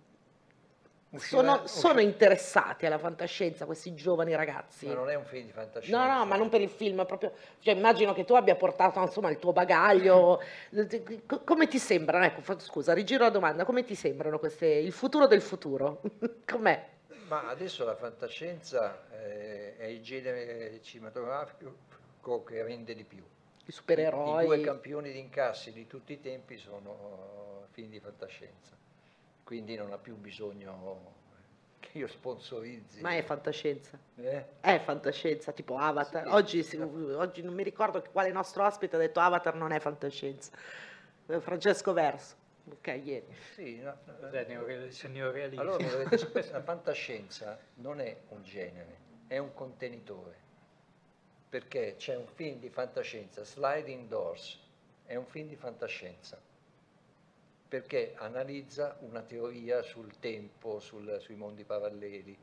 sono, 1.18 1.66
sono 1.66 2.00
interessati 2.00 2.86
alla 2.86 2.98
fantascienza 2.98 3.64
questi 3.66 3.94
giovani 3.94 4.34
ragazzi? 4.34 4.86
Ma 4.86 4.94
non 4.94 5.10
è 5.10 5.14
un 5.14 5.24
film 5.24 5.46
di 5.46 5.52
fantascienza. 5.52 6.06
No, 6.06 6.12
no, 6.18 6.24
ma 6.26 6.36
non 6.36 6.48
per 6.48 6.60
il 6.60 6.68
film, 6.70 7.04
proprio, 7.06 7.32
cioè, 7.60 7.74
immagino 7.74 8.12
che 8.12 8.24
tu 8.24 8.34
abbia 8.34 8.54
portato 8.56 9.00
insomma 9.00 9.30
il 9.30 9.38
tuo 9.38 9.52
bagaglio. 9.52 10.42
Co- 11.26 11.40
Come 11.44 11.68
ti 11.68 11.78
sembrano? 11.78 12.24
Ecco, 12.24 12.58
scusa, 12.58 12.92
rigiro 12.92 13.24
la 13.24 13.30
domanda, 13.30 13.64
come 13.64 13.84
ti 13.84 13.94
sembrano 13.94 14.38
queste, 14.38 14.66
il 14.66 14.92
futuro 14.92 15.26
del 15.26 15.42
futuro? 15.42 16.00
Com'è? 16.46 16.94
Ma 17.28 17.48
adesso 17.48 17.84
la 17.84 17.96
fantascienza 17.96 19.04
eh, 19.10 19.76
è 19.76 19.86
il 19.86 20.00
genere 20.00 20.80
cinematografico 20.82 21.74
che 22.44 22.62
rende 22.62 22.94
di 22.94 23.04
più. 23.04 23.18
I 23.18 23.24
I 23.68 23.72
supereroi? 23.72 24.44
due 24.46 24.60
campioni 24.60 25.10
di 25.12 25.18
incassi 25.18 25.72
di 25.72 25.86
tutti 25.86 26.12
i 26.12 26.20
tempi 26.20 26.56
sono 26.56 27.62
eh, 27.64 27.72
film 27.72 27.90
di 27.90 27.98
fantascienza, 27.98 28.76
quindi 29.46 29.76
non 29.76 29.92
ha 29.92 29.96
più 29.96 30.16
bisogno 30.16 31.14
che 31.78 31.98
io 31.98 32.08
sponsorizzi. 32.08 33.00
Ma 33.00 33.14
è 33.14 33.22
fantascienza. 33.22 33.96
Eh? 34.16 34.44
È 34.60 34.80
fantascienza, 34.80 35.52
tipo 35.52 35.76
Avatar. 35.78 36.24
Sì. 36.24 36.28
Oggi, 36.32 36.62
si- 36.64 36.76
oggi 36.78 37.42
non 37.42 37.54
mi 37.54 37.62
ricordo 37.62 38.02
quale 38.10 38.32
nostro 38.32 38.66
ospite 38.66 38.96
ha 38.96 38.98
detto 38.98 39.20
Avatar 39.20 39.54
non 39.54 39.70
è 39.70 39.78
fantascienza. 39.78 40.50
Eh, 41.28 41.40
Francesco 41.40 41.92
Verso. 41.92 42.34
Ok, 42.68 43.00
ieri. 43.04 43.26
Sì, 43.54 43.78
no, 43.78 43.96
neorealismo? 45.06 45.60
Allora 45.60 45.86
dovete 45.86 46.18
sapere, 46.18 46.50
la 46.50 46.62
fantascienza 46.62 47.56
non 47.74 48.00
è 48.00 48.16
un 48.30 48.42
genere, 48.42 48.98
è 49.28 49.38
un 49.38 49.54
contenitore. 49.54 50.42
Perché 51.48 51.94
c'è 51.96 52.16
un 52.16 52.26
film 52.26 52.58
di 52.58 52.68
fantascienza, 52.68 53.44
Sliding 53.44 54.08
Doors, 54.08 54.58
è 55.04 55.14
un 55.14 55.26
film 55.26 55.46
di 55.46 55.54
fantascienza. 55.54 56.36
Perché 57.68 58.14
analizza 58.18 58.96
una 59.00 59.22
teoria 59.22 59.82
sul 59.82 60.18
tempo, 60.20 60.78
sul- 60.78 61.18
sui 61.20 61.34
mondi 61.34 61.64
paralleli. 61.64 62.36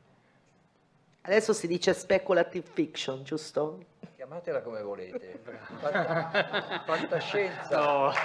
Adesso 1.22 1.54
si 1.54 1.66
dice 1.66 1.94
speculative 1.94 2.66
fiction, 2.70 3.24
giusto? 3.24 3.82
Chiamatela 4.16 4.60
come 4.60 4.82
volete. 4.82 5.40
Fanta- 5.80 6.82
fantascienza. 6.84 7.78
No. 7.78 8.12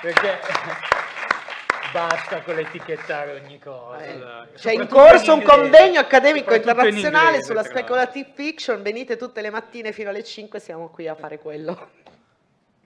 Perché 0.00 0.38
basta 1.92 2.42
con 2.42 2.54
l'etichettare 2.54 3.40
ogni 3.40 3.58
cosa. 3.58 4.02
Eh. 4.04 4.52
C'è 4.54 4.72
in 4.72 4.88
corso 4.88 5.34
un 5.34 5.42
convegno 5.42 6.00
accademico 6.00 6.50
soprattutto 6.52 6.86
in 6.86 6.94
internazionale 6.94 7.26
inglese, 7.36 7.46
sulla 7.46 7.62
speculative 7.62 8.30
fiction. 8.34 8.80
Venite 8.82 9.16
tutte 9.16 9.42
le 9.42 9.50
mattine 9.50 9.92
fino 9.92 10.08
alle 10.08 10.24
5, 10.24 10.58
siamo 10.60 10.88
qui 10.88 11.06
a 11.08 11.14
fare 11.14 11.38
quello. 11.38 11.90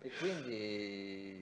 E 0.03 0.11
quindi 0.19 1.40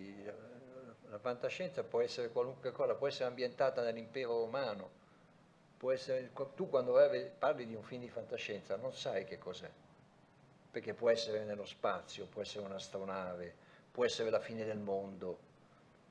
la 1.18 1.30
fantascienza 1.30 1.82
può 1.82 2.00
essere 2.00 2.30
qualunque 2.30 2.70
cosa, 2.70 2.94
può 2.94 3.08
essere 3.08 3.24
ambientata 3.24 3.82
nell'impero 3.82 4.38
romano, 4.38 4.88
può 5.76 5.90
essere, 5.90 6.30
tu 6.54 6.68
quando 6.68 6.94
parli 7.36 7.66
di 7.66 7.74
un 7.74 7.82
film 7.82 8.02
di 8.02 8.08
fantascienza 8.08 8.76
non 8.76 8.92
sai 8.92 9.24
che 9.24 9.36
cos'è, 9.36 9.68
perché 10.70 10.94
può 10.94 11.10
essere 11.10 11.42
nello 11.42 11.66
spazio, 11.66 12.26
può 12.26 12.42
essere 12.42 12.64
un'astronave, 12.64 13.52
può 13.90 14.04
essere 14.04 14.30
la 14.30 14.38
fine 14.38 14.64
del 14.64 14.78
mondo, 14.78 15.38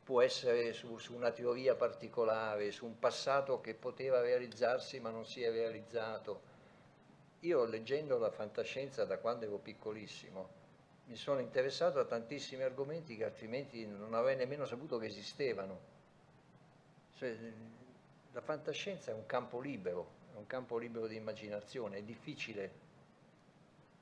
può 0.04 0.22
essere 0.22 0.74
su, 0.74 0.98
su 0.98 1.16
una 1.16 1.32
teoria 1.32 1.76
particolare, 1.76 2.72
su 2.72 2.86
un 2.86 3.00
passato 3.00 3.62
che 3.62 3.76
poteva 3.76 4.20
realizzarsi 4.20 5.00
ma 5.00 5.10
non 5.10 5.26
si 5.26 5.42
è 5.42 5.50
realizzato. 5.50 6.56
Io 7.42 7.64
leggendo 7.64 8.18
la 8.18 8.32
fantascienza 8.32 9.06
da 9.06 9.20
quando 9.20 9.46
ero 9.46 9.58
piccolissimo, 9.58 10.57
mi 11.08 11.16
sono 11.16 11.40
interessato 11.40 12.00
a 12.00 12.06
tantissimi 12.06 12.64
argomenti 12.64 13.16
che 13.16 13.24
altrimenti 13.24 13.86
non 13.86 14.14
avrei 14.14 14.36
nemmeno 14.36 14.66
saputo 14.66 14.98
che 14.98 15.06
esistevano. 15.06 15.96
Cioè, 17.16 17.36
la 18.34 18.42
fantascienza 18.42 19.12
è 19.12 19.14
un 19.14 19.26
campo 19.26 19.60
libero, 19.60 20.16
è 20.34 20.38
un 20.38 20.46
campo 20.48 20.78
libero 20.78 21.08
di 21.08 21.16
immaginazione, 21.16 21.98
è 21.98 22.04
difficile 22.04 22.72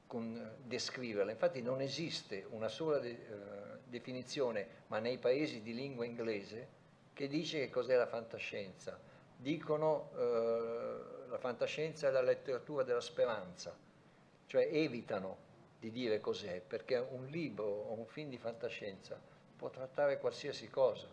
con- 0.07 0.56
descriverla. 0.64 1.32
Infatti 1.32 1.61
non 1.61 1.80
esiste 1.80 2.45
una 2.49 2.68
sola 2.68 2.98
de- 2.98 3.10
eh, 3.11 3.77
definizione, 3.86 4.68
ma 4.88 4.98
nei 4.98 5.19
paesi 5.19 5.61
di 5.61 5.76
lingua 5.76 6.06
inglese, 6.06 6.68
che 7.14 7.27
dice 7.27 7.60
che 7.60 7.69
cos'è 7.69 7.95
la 7.95 8.07
fantascienza. 8.07 8.99
Dicono 9.38 10.10
eh, 10.18 11.27
la 11.30 11.38
fantascienza 11.38 12.07
è 12.07 12.11
la 12.11 12.22
letteratura 12.22 12.84
della 12.84 12.99
speranza, 12.99 13.77
cioè 14.48 14.68
evitano 14.72 15.45
di 15.86 15.91
dire 15.91 16.20
cos'è, 16.20 16.62
perché 16.66 16.98
un 16.98 17.28
libro 17.28 17.66
o 17.66 17.94
un 17.94 18.07
film 18.07 18.30
di 18.30 18.40
fantascienza 18.40 19.20
può 19.56 19.70
trattare 19.70 20.18
qualsiasi 20.18 20.68
cosa. 20.68 21.06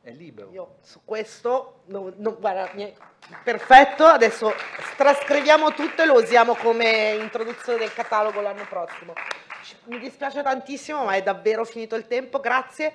È 0.00 0.10
libero. 0.12 0.52
Io 0.52 0.76
su 0.80 1.00
questo, 1.04 1.80
no- 1.86 2.12
no, 2.14 2.38
guarda, 2.38 2.70
perfetto, 3.42 4.04
adesso 4.04 4.52
trascriviamo 4.96 5.72
tutto 5.72 6.02
e 6.02 6.06
lo 6.06 6.20
usiamo 6.20 6.54
come 6.54 7.16
introduzione 7.20 7.78
del 7.78 7.92
catalogo 7.92 8.40
l'anno 8.40 8.64
prossimo. 8.68 9.12
Mi 9.86 9.98
dispiace 9.98 10.40
tantissimo, 10.42 11.02
ma 11.04 11.14
è 11.14 11.24
davvero 11.24 11.64
finito 11.64 11.96
il 11.96 12.06
tempo, 12.06 12.38
grazie. 12.38 12.92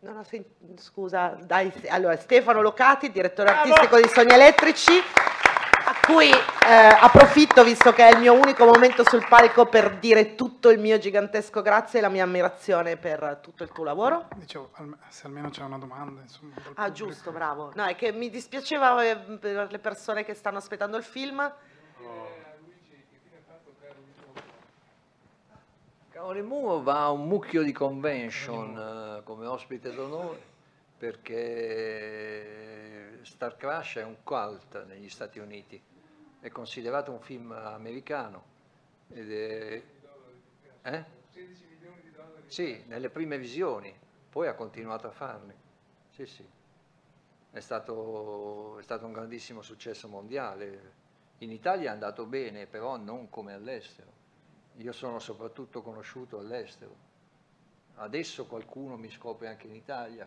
Non 0.00 0.16
ho 0.16 0.24
sen- 0.24 0.44
scusa, 0.76 1.38
dai, 1.40 1.72
allora 1.86 2.16
Stefano 2.16 2.62
Locati, 2.62 3.12
direttore 3.12 3.50
artistico 3.50 4.00
di 4.00 4.08
Sogni 4.08 4.32
Elettrici, 4.32 4.92
cui 6.08 6.30
eh, 6.30 6.96
approfitto, 7.00 7.62
visto 7.62 7.92
che 7.92 8.08
è 8.08 8.14
il 8.14 8.18
mio 8.18 8.32
unico 8.32 8.64
momento 8.64 9.06
sul 9.06 9.26
palco, 9.28 9.66
per 9.66 9.98
dire 9.98 10.34
tutto 10.34 10.70
il 10.70 10.80
mio 10.80 10.96
gigantesco 10.96 11.60
grazie 11.60 11.98
e 11.98 12.02
la 12.02 12.08
mia 12.08 12.22
ammirazione 12.22 12.96
per 12.96 13.40
tutto 13.42 13.62
il 13.62 13.70
tuo 13.70 13.84
lavoro. 13.84 14.28
Dicevo, 14.36 14.70
se 15.08 15.26
almeno 15.26 15.50
c'è 15.50 15.62
una 15.62 15.76
domanda, 15.76 16.22
insomma. 16.22 16.54
Ah, 16.54 16.62
pubblico. 16.62 16.92
giusto, 16.92 17.30
bravo. 17.30 17.72
No, 17.74 17.84
è 17.84 17.94
che 17.94 18.12
mi 18.12 18.30
dispiaceva 18.30 19.04
eh, 19.04 19.16
per 19.16 19.70
le 19.70 19.78
persone 19.78 20.24
che 20.24 20.32
stanno 20.32 20.56
aspettando 20.56 20.96
il 20.96 21.04
film. 21.04 21.52
Cavoli 26.10 26.42
Muo 26.42 26.82
va 26.82 27.02
a 27.02 27.10
un 27.10 27.28
mucchio 27.28 27.62
di 27.62 27.72
convention 27.72 29.18
eh, 29.18 29.22
come 29.24 29.46
ospite 29.46 29.94
d'onore 29.94 30.56
perché 30.98 33.20
Star 33.22 33.56
Crash 33.56 33.96
è 33.96 34.04
un 34.04 34.16
cult 34.24 34.84
negli 34.86 35.08
Stati 35.08 35.38
Uniti, 35.38 35.80
è 36.40 36.48
considerato 36.50 37.10
un 37.12 37.20
film 37.20 37.52
americano 37.52 38.56
ed 39.08 39.32
è... 39.32 39.82
Eh? 40.82 41.16
Sì, 42.46 42.82
nelle 42.86 43.10
prime 43.10 43.36
visioni, 43.36 43.94
poi 44.30 44.48
ha 44.48 44.54
continuato 44.54 45.06
a 45.06 45.10
farli. 45.10 45.54
Sì, 46.10 46.24
sì. 46.26 46.48
È 47.50 47.60
stato, 47.60 48.78
è 48.78 48.82
stato 48.82 49.04
un 49.04 49.12
grandissimo 49.12 49.62
successo 49.62 50.08
mondiale. 50.08 50.92
In 51.38 51.50
Italia 51.50 51.90
è 51.90 51.92
andato 51.92 52.24
bene, 52.24 52.66
però 52.66 52.96
non 52.96 53.28
come 53.28 53.52
all'estero. 53.52 54.10
Io 54.76 54.92
sono 54.92 55.18
soprattutto 55.18 55.82
conosciuto 55.82 56.38
all'estero. 56.38 57.06
Adesso 57.96 58.46
qualcuno 58.46 58.96
mi 58.96 59.10
scopre 59.10 59.48
anche 59.48 59.66
in 59.66 59.74
Italia, 59.74 60.26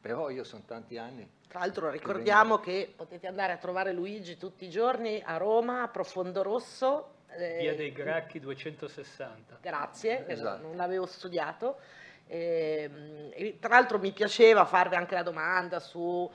però 0.00 0.30
io 0.30 0.44
sono 0.44 0.62
tanti 0.66 0.96
anni. 0.96 1.28
Tra 1.48 1.58
l'altro 1.60 1.90
ricordiamo 1.90 2.58
che 2.58 2.92
potete 2.94 3.26
andare 3.26 3.52
a 3.52 3.56
trovare 3.56 3.92
Luigi 3.92 4.36
tutti 4.36 4.64
i 4.64 4.70
giorni 4.70 5.20
a 5.24 5.36
Roma, 5.36 5.82
a 5.82 5.88
Profondo 5.88 6.42
Rosso. 6.42 7.14
eh, 7.32 7.58
Via 7.60 7.74
dei 7.74 7.92
Gracchi 7.92 8.40
260. 8.40 9.58
Grazie, 9.60 10.24
che 10.24 10.32
Esatto. 10.32 10.62
non 10.62 10.76
l'avevo 10.76 11.06
studiato. 11.06 11.78
Ehm, 12.26 13.30
e 13.32 13.58
tra 13.58 13.70
l'altro 13.70 13.98
mi 13.98 14.12
piaceva 14.12 14.64
farvi 14.64 14.94
anche 14.94 15.14
la 15.14 15.22
domanda 15.24 15.80
su 15.80 16.30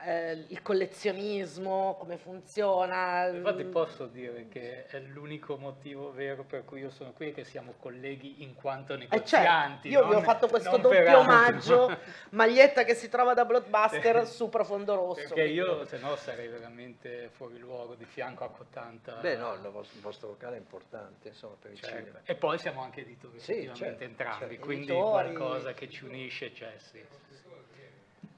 eh, 0.00 0.44
il 0.48 0.62
collezionismo, 0.62 1.96
come 1.98 2.18
funziona. 2.18 3.26
Infatti 3.28 3.64
posso 3.64 4.06
dire 4.06 4.46
che 4.48 4.86
è 4.86 5.00
l'unico 5.00 5.56
motivo 5.56 6.12
vero 6.12 6.44
per 6.44 6.64
cui 6.64 6.80
io 6.80 6.90
sono 6.90 7.12
qui, 7.12 7.32
che 7.32 7.42
siamo 7.44 7.74
colleghi 7.80 8.42
in 8.42 8.54
quanto 8.54 8.92
Eh, 8.94 8.98
negozianti. 8.98 9.90
certo, 9.90 10.04
io 10.04 10.08
vi 10.08 10.14
ho 10.14 10.20
fatto 10.22 10.46
questo 10.46 10.76
doppio 10.76 11.18
omaggio, 11.18 11.98
maglietta 12.30 12.84
che 12.84 12.94
si 12.94 13.08
trova 13.08 13.34
da 13.34 13.44
Blockbuster 13.44 14.24
su 14.26 14.48
Profondo 14.48 14.94
Rosso. 14.94 15.34
Perché 15.34 15.44
io 15.50 15.84
se 15.84 15.98
no 15.98 16.14
sarei 16.14 16.46
veramente 16.46 17.28
fuori 17.32 17.58
luogo 17.58 17.94
di 17.94 18.04
fianco 18.04 18.44
a 18.44 18.50
Cotanta. 18.50 19.14
Beh 19.16 19.36
no, 19.36 19.52
il 19.54 19.60
vostro, 19.68 19.96
il 19.96 20.02
vostro 20.02 20.28
locale 20.28 20.56
è 20.56 20.58
importante, 20.60 21.28
insomma, 21.28 21.56
per 21.60 21.72
il 21.72 21.80
Certo. 21.80 21.96
cinema. 21.96 22.20
E 22.24 22.34
poi 22.36 22.58
siamo 22.58 22.82
anche 22.82 23.00
editori 23.00 23.40
Sì, 23.40 23.50
effettivamente 23.52 23.84
certo, 23.84 24.04
entrambi, 24.04 24.44
certo. 24.54 24.64
quindi 24.64 24.92
Editori. 24.92 25.32
qualcosa 25.34 25.72
che 25.74 25.88
ci 25.90 26.04
unisce 26.04 26.52
c'è, 26.52 26.72
sì. 26.78 27.04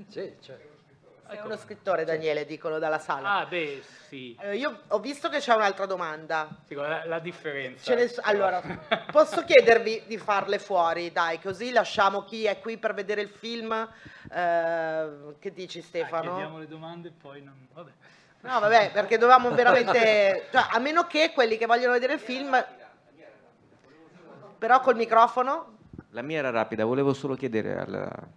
Sì, 0.09 0.35
certo. 0.41 0.79
Sei 1.31 1.41
uno 1.45 1.57
scrittore, 1.57 2.05
Daniele, 2.05 2.45
dicono 2.45 2.81
dalla 2.81 2.99
sala. 2.99 3.37
Ah, 3.37 3.47
beh, 3.47 3.85
sì. 4.09 4.37
Eh, 4.41 4.57
io 4.57 4.81
ho 4.89 4.99
visto 4.99 5.29
che 5.29 5.39
c'è 5.39 5.55
un'altra 5.55 5.87
domanda. 5.87 6.49
Sì, 6.67 6.75
guarda, 6.75 7.07
la, 7.07 7.21
differenza. 7.21 7.85
Ce 7.85 7.95
ne 7.95 8.09
so- 8.09 8.21
allora, 8.25 8.61
posso 9.13 9.45
chiedervi 9.45 10.03
di 10.09 10.19
farle 10.19 10.59
fuori, 10.59 11.13
dai, 11.13 11.39
così 11.41 11.71
lasciamo 11.71 12.25
chi 12.25 12.47
è 12.47 12.59
qui 12.59 12.79
per 12.79 12.95
vedere 12.95 13.21
il 13.21 13.29
film. 13.29 13.71
Eh, 14.33 15.09
che 15.39 15.53
dici 15.53 15.79
Ah, 15.79 15.83
Stefano? 15.83 16.31
chiediamo 16.33 16.59
le 16.59 16.67
domande 16.67 17.09
e 17.09 17.13
poi 17.13 17.43
non... 17.43 17.69
Vabbè. 17.75 17.91
No, 18.41 18.59
vabbè, 18.59 18.91
perché 18.91 19.17
dovevamo 19.17 19.51
veramente... 19.55 20.49
cioè, 20.51 20.67
a 20.69 20.79
meno 20.81 21.07
che 21.07 21.31
quelli 21.33 21.57
che 21.57 21.67
vogliono 21.67 21.93
vedere 21.93 22.15
il 22.15 22.21
film... 22.21 22.67
Però 24.59 24.81
col 24.81 24.97
microfono... 24.97 25.79
La 26.11 26.23
mia 26.23 26.39
era 26.39 26.51
rapida, 26.51 26.85
volevo 26.85 27.15
solo 27.15 27.37
chiedere 27.37 27.79
al 27.79 28.29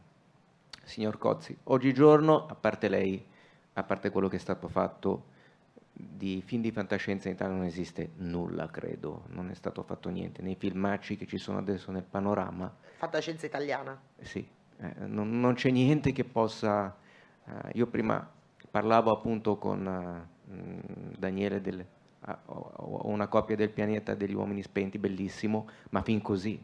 signor 0.83 1.17
Cozzi, 1.17 1.57
oggigiorno, 1.65 2.45
a 2.45 2.55
parte 2.55 2.87
lei, 2.89 3.25
a 3.73 3.83
parte 3.83 4.09
quello 4.09 4.27
che 4.27 4.35
è 4.35 4.39
stato 4.39 4.67
fatto, 4.67 5.31
di 5.95 6.41
film 6.45 6.61
di 6.61 6.71
fantascienza 6.71 7.27
in 7.27 7.35
Italia 7.35 7.55
non 7.55 7.65
esiste 7.65 8.11
nulla, 8.17 8.67
credo, 8.67 9.23
non 9.27 9.49
è 9.49 9.53
stato 9.53 9.83
fatto 9.83 10.09
niente. 10.09 10.41
Nei 10.41 10.55
filmacci 10.55 11.15
che 11.17 11.25
ci 11.27 11.37
sono 11.37 11.59
adesso 11.59 11.91
nel 11.91 12.03
panorama, 12.03 12.73
Fantascienza 12.97 13.45
italiana. 13.45 13.99
sì, 14.21 14.47
eh, 14.77 14.93
non, 15.05 15.39
non 15.39 15.53
c'è 15.55 15.69
niente 15.69 16.11
che 16.11 16.23
possa... 16.23 16.95
eh, 17.45 17.51
io 17.73 17.87
prima 17.87 18.27
parlavo 18.71 19.11
appunto 19.11 19.57
con 19.57 19.85
eh, 19.85 21.17
Daniele, 21.17 21.61
del, 21.61 21.85
ho 22.45 23.07
una 23.07 23.27
copia 23.27 23.55
del 23.55 23.69
pianeta 23.69 24.15
degli 24.15 24.33
uomini 24.33 24.61
spenti, 24.63 24.97
bellissimo, 24.97 25.67
ma 25.91 26.01
fin 26.01 26.21
così. 26.21 26.63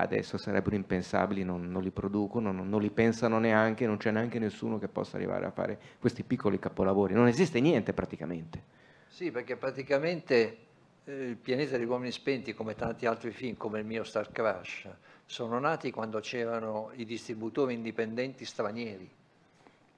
Adesso 0.00 0.38
sarebbero 0.38 0.76
impensabili, 0.76 1.42
non, 1.42 1.70
non 1.70 1.82
li 1.82 1.90
producono, 1.90 2.52
non, 2.52 2.68
non 2.68 2.80
li 2.80 2.90
pensano 2.90 3.38
neanche, 3.40 3.84
non 3.84 3.96
c'è 3.96 4.12
neanche 4.12 4.38
nessuno 4.38 4.78
che 4.78 4.86
possa 4.86 5.16
arrivare 5.16 5.46
a 5.46 5.50
fare 5.50 5.78
questi 5.98 6.22
piccoli 6.22 6.60
capolavori. 6.60 7.14
Non 7.14 7.26
esiste 7.26 7.60
niente 7.60 7.92
praticamente. 7.92 8.62
Sì, 9.08 9.32
perché 9.32 9.56
praticamente 9.56 10.56
eh, 11.04 11.12
il 11.12 11.36
pianeta 11.36 11.76
degli 11.76 11.88
uomini 11.88 12.12
spenti, 12.12 12.54
come 12.54 12.76
tanti 12.76 13.06
altri 13.06 13.32
film, 13.32 13.56
come 13.56 13.80
il 13.80 13.86
mio 13.86 14.04
Star 14.04 14.30
Crash, 14.30 14.88
sono 15.26 15.58
nati 15.58 15.90
quando 15.90 16.20
c'erano 16.20 16.90
i 16.94 17.04
distributori 17.04 17.74
indipendenti 17.74 18.44
stranieri, 18.44 19.10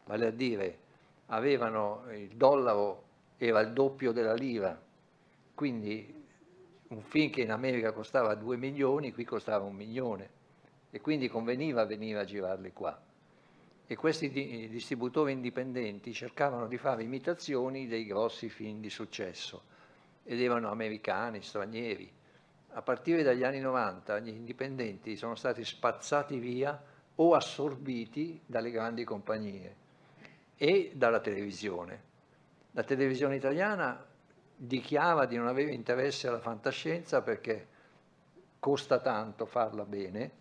vale 0.07 0.27
a 0.27 0.31
dire 0.31 0.79
avevano 1.27 2.05
il 2.13 2.31
dollaro 2.31 3.05
era 3.37 3.61
il 3.61 3.73
doppio 3.73 4.13
della 4.13 4.35
lira, 4.35 4.79
quindi 5.55 6.20
un 6.91 7.03
film 7.03 7.31
che 7.31 7.43
in 7.43 7.53
America 7.53 7.93
costava 7.93 8.35
2 8.35 8.57
milioni, 8.57 9.13
qui 9.13 9.25
costava 9.25 9.65
un 9.65 9.77
milione 9.77 10.39
e 10.91 11.01
quindi 11.01 11.29
conveniva 11.29 11.85
venire 11.85 12.19
a 12.19 12.25
girarli 12.25 12.73
qua. 12.73 13.01
E 13.87 13.97
questi 13.97 14.29
di- 14.31 14.69
distributori 14.69 15.33
indipendenti 15.33 16.13
cercavano 16.13 16.67
di 16.67 16.79
fare 16.79 17.05
imitazioni 17.05 17.87
dei 17.87 18.07
grossi 18.07 18.49
film 18.49 18.81
di 18.81 18.91
successo 18.91 19.63
ed 20.25 20.41
erano 20.41 20.69
americani, 20.69 21.43
stranieri. 21.43 22.11
A 22.73 22.83
partire 22.83 23.23
dagli 23.23 23.45
anni 23.45 23.61
90 23.61 24.19
gli 24.19 24.29
indipendenti 24.29 25.17
sono 25.17 25.37
stati 25.37 25.65
spazzati 25.65 26.39
via 26.39 26.81
o 27.17 27.35
assorbiti 27.35 28.41
dalle 28.47 28.71
grandi 28.73 29.05
compagnie 29.05 29.77
e 30.57 30.91
dalla 30.95 31.21
televisione. 31.21 32.09
La 32.73 32.83
televisione 32.83 33.37
italiana 33.37 34.10
dichiara 34.63 35.25
di 35.25 35.37
non 35.37 35.47
avere 35.47 35.73
interesse 35.73 36.29
alla 36.29 36.39
fantascienza 36.39 37.23
perché 37.23 37.67
costa 38.59 38.99
tanto 38.99 39.47
farla 39.47 39.87
bene 39.87 40.39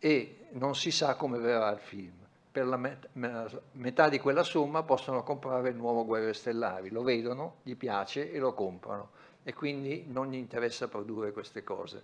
e 0.00 0.46
non 0.54 0.74
si 0.74 0.90
sa 0.90 1.14
come 1.14 1.38
verrà 1.38 1.70
il 1.70 1.78
film. 1.78 2.14
Per 2.50 2.66
la 2.66 2.76
met- 2.76 3.08
me- 3.12 3.60
metà 3.72 4.08
di 4.08 4.18
quella 4.18 4.42
somma 4.42 4.82
possono 4.82 5.22
comprare 5.22 5.68
il 5.68 5.76
nuovo 5.76 6.04
Guerre 6.04 6.34
Stellari, 6.34 6.90
lo 6.90 7.02
vedono, 7.02 7.58
gli 7.62 7.76
piace 7.76 8.32
e 8.32 8.38
lo 8.40 8.54
comprano 8.54 9.10
e 9.44 9.54
quindi 9.54 10.04
non 10.08 10.28
gli 10.28 10.34
interessa 10.34 10.88
produrre 10.88 11.30
queste 11.30 11.62
cose. 11.62 12.02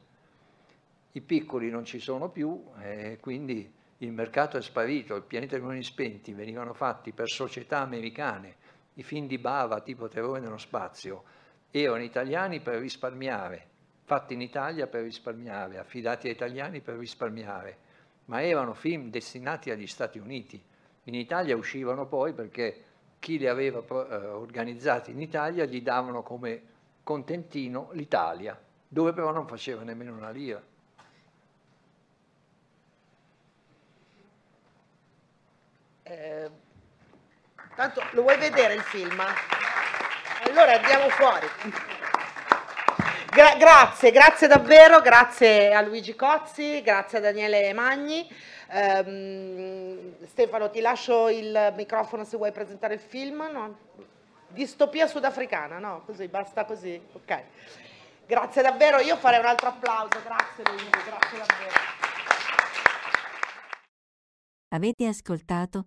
I 1.12 1.20
piccoli 1.20 1.68
non 1.68 1.84
ci 1.84 1.98
sono 1.98 2.28
più 2.28 2.62
e 2.80 3.18
quindi 3.20 3.74
il 3.98 4.12
mercato 4.12 4.56
è 4.56 4.62
sparito, 4.62 5.16
il 5.16 5.22
pianeta 5.22 5.56
dei 5.56 5.64
uomini 5.64 5.82
spenti 5.82 6.32
venivano 6.32 6.74
fatti 6.74 7.10
per 7.10 7.28
società 7.28 7.80
americane, 7.80 8.54
i 8.98 9.02
film 9.04 9.26
di 9.26 9.38
Bava 9.38 9.80
tipo 9.80 10.08
Terrore 10.08 10.40
nello 10.40 10.58
spazio 10.58 11.24
erano 11.70 12.02
italiani 12.02 12.60
per 12.60 12.80
risparmiare, 12.80 13.66
fatti 14.04 14.34
in 14.34 14.40
Italia 14.40 14.86
per 14.88 15.02
risparmiare, 15.02 15.78
affidati 15.78 16.28
a 16.28 16.32
italiani 16.32 16.80
per 16.80 16.96
risparmiare, 16.96 17.76
ma 18.26 18.42
erano 18.42 18.74
film 18.74 19.10
destinati 19.10 19.70
agli 19.70 19.86
Stati 19.86 20.18
Uniti. 20.18 20.60
In 21.04 21.14
Italia 21.14 21.56
uscivano 21.56 22.06
poi 22.06 22.32
perché 22.32 22.84
chi 23.20 23.38
li 23.38 23.46
aveva 23.46 23.78
eh, 23.78 24.26
organizzati 24.26 25.12
in 25.12 25.20
Italia 25.20 25.64
gli 25.64 25.80
davano 25.80 26.22
come 26.22 26.62
contentino 27.04 27.90
l'Italia, 27.92 28.60
dove 28.88 29.12
però 29.12 29.30
non 29.30 29.46
faceva 29.46 29.82
nemmeno 29.84 30.12
una 30.14 30.30
lira. 30.30 30.60
Eh, 36.02 36.50
tanto 37.78 38.02
lo 38.10 38.22
vuoi 38.22 38.36
vedere 38.38 38.74
il 38.74 38.82
film? 38.82 39.22
Allora 40.48 40.72
andiamo 40.72 41.08
fuori. 41.10 41.46
Gra- 43.30 43.54
grazie, 43.54 44.10
grazie 44.10 44.48
davvero, 44.48 45.00
grazie 45.00 45.72
a 45.72 45.80
Luigi 45.82 46.16
Cozzi, 46.16 46.82
grazie 46.82 47.18
a 47.18 47.20
Daniele 47.20 47.72
Magni. 47.74 48.28
Ehm, 48.70 50.26
Stefano, 50.26 50.70
ti 50.70 50.80
lascio 50.80 51.28
il 51.28 51.72
microfono 51.76 52.24
se 52.24 52.36
vuoi 52.36 52.50
presentare 52.50 52.94
il 52.94 53.00
film. 53.00 53.48
No? 53.52 53.78
Distopia 54.48 55.06
sudafricana, 55.06 55.78
no? 55.78 56.02
Così, 56.04 56.26
basta 56.26 56.64
così. 56.64 57.00
Ok. 57.12 57.42
Grazie 58.26 58.62
davvero, 58.62 58.98
io 58.98 59.16
farei 59.16 59.38
un 59.38 59.46
altro 59.46 59.68
applauso, 59.68 60.20
grazie 60.24 60.64
Luigi, 60.64 60.90
grazie 60.90 61.38
davvero. 61.38 61.96
Avete 64.70 65.06
ascoltato 65.06 65.86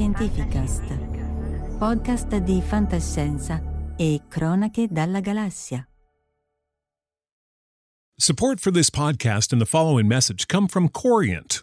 Fantascientificast, 0.00 1.76
podcast 1.76 2.34
di 2.38 2.62
fantascienza 2.62 3.60
e 3.98 4.22
cronache 4.28 4.86
dalla 4.88 5.20
galassia. 5.20 5.86
Support 8.16 8.60
for 8.60 8.72
this 8.72 8.88
podcast 8.88 9.52
and 9.52 9.60
the 9.60 9.66
following 9.66 10.08
message 10.08 10.46
come 10.46 10.68
from 10.68 10.88
Corient. 10.88 11.62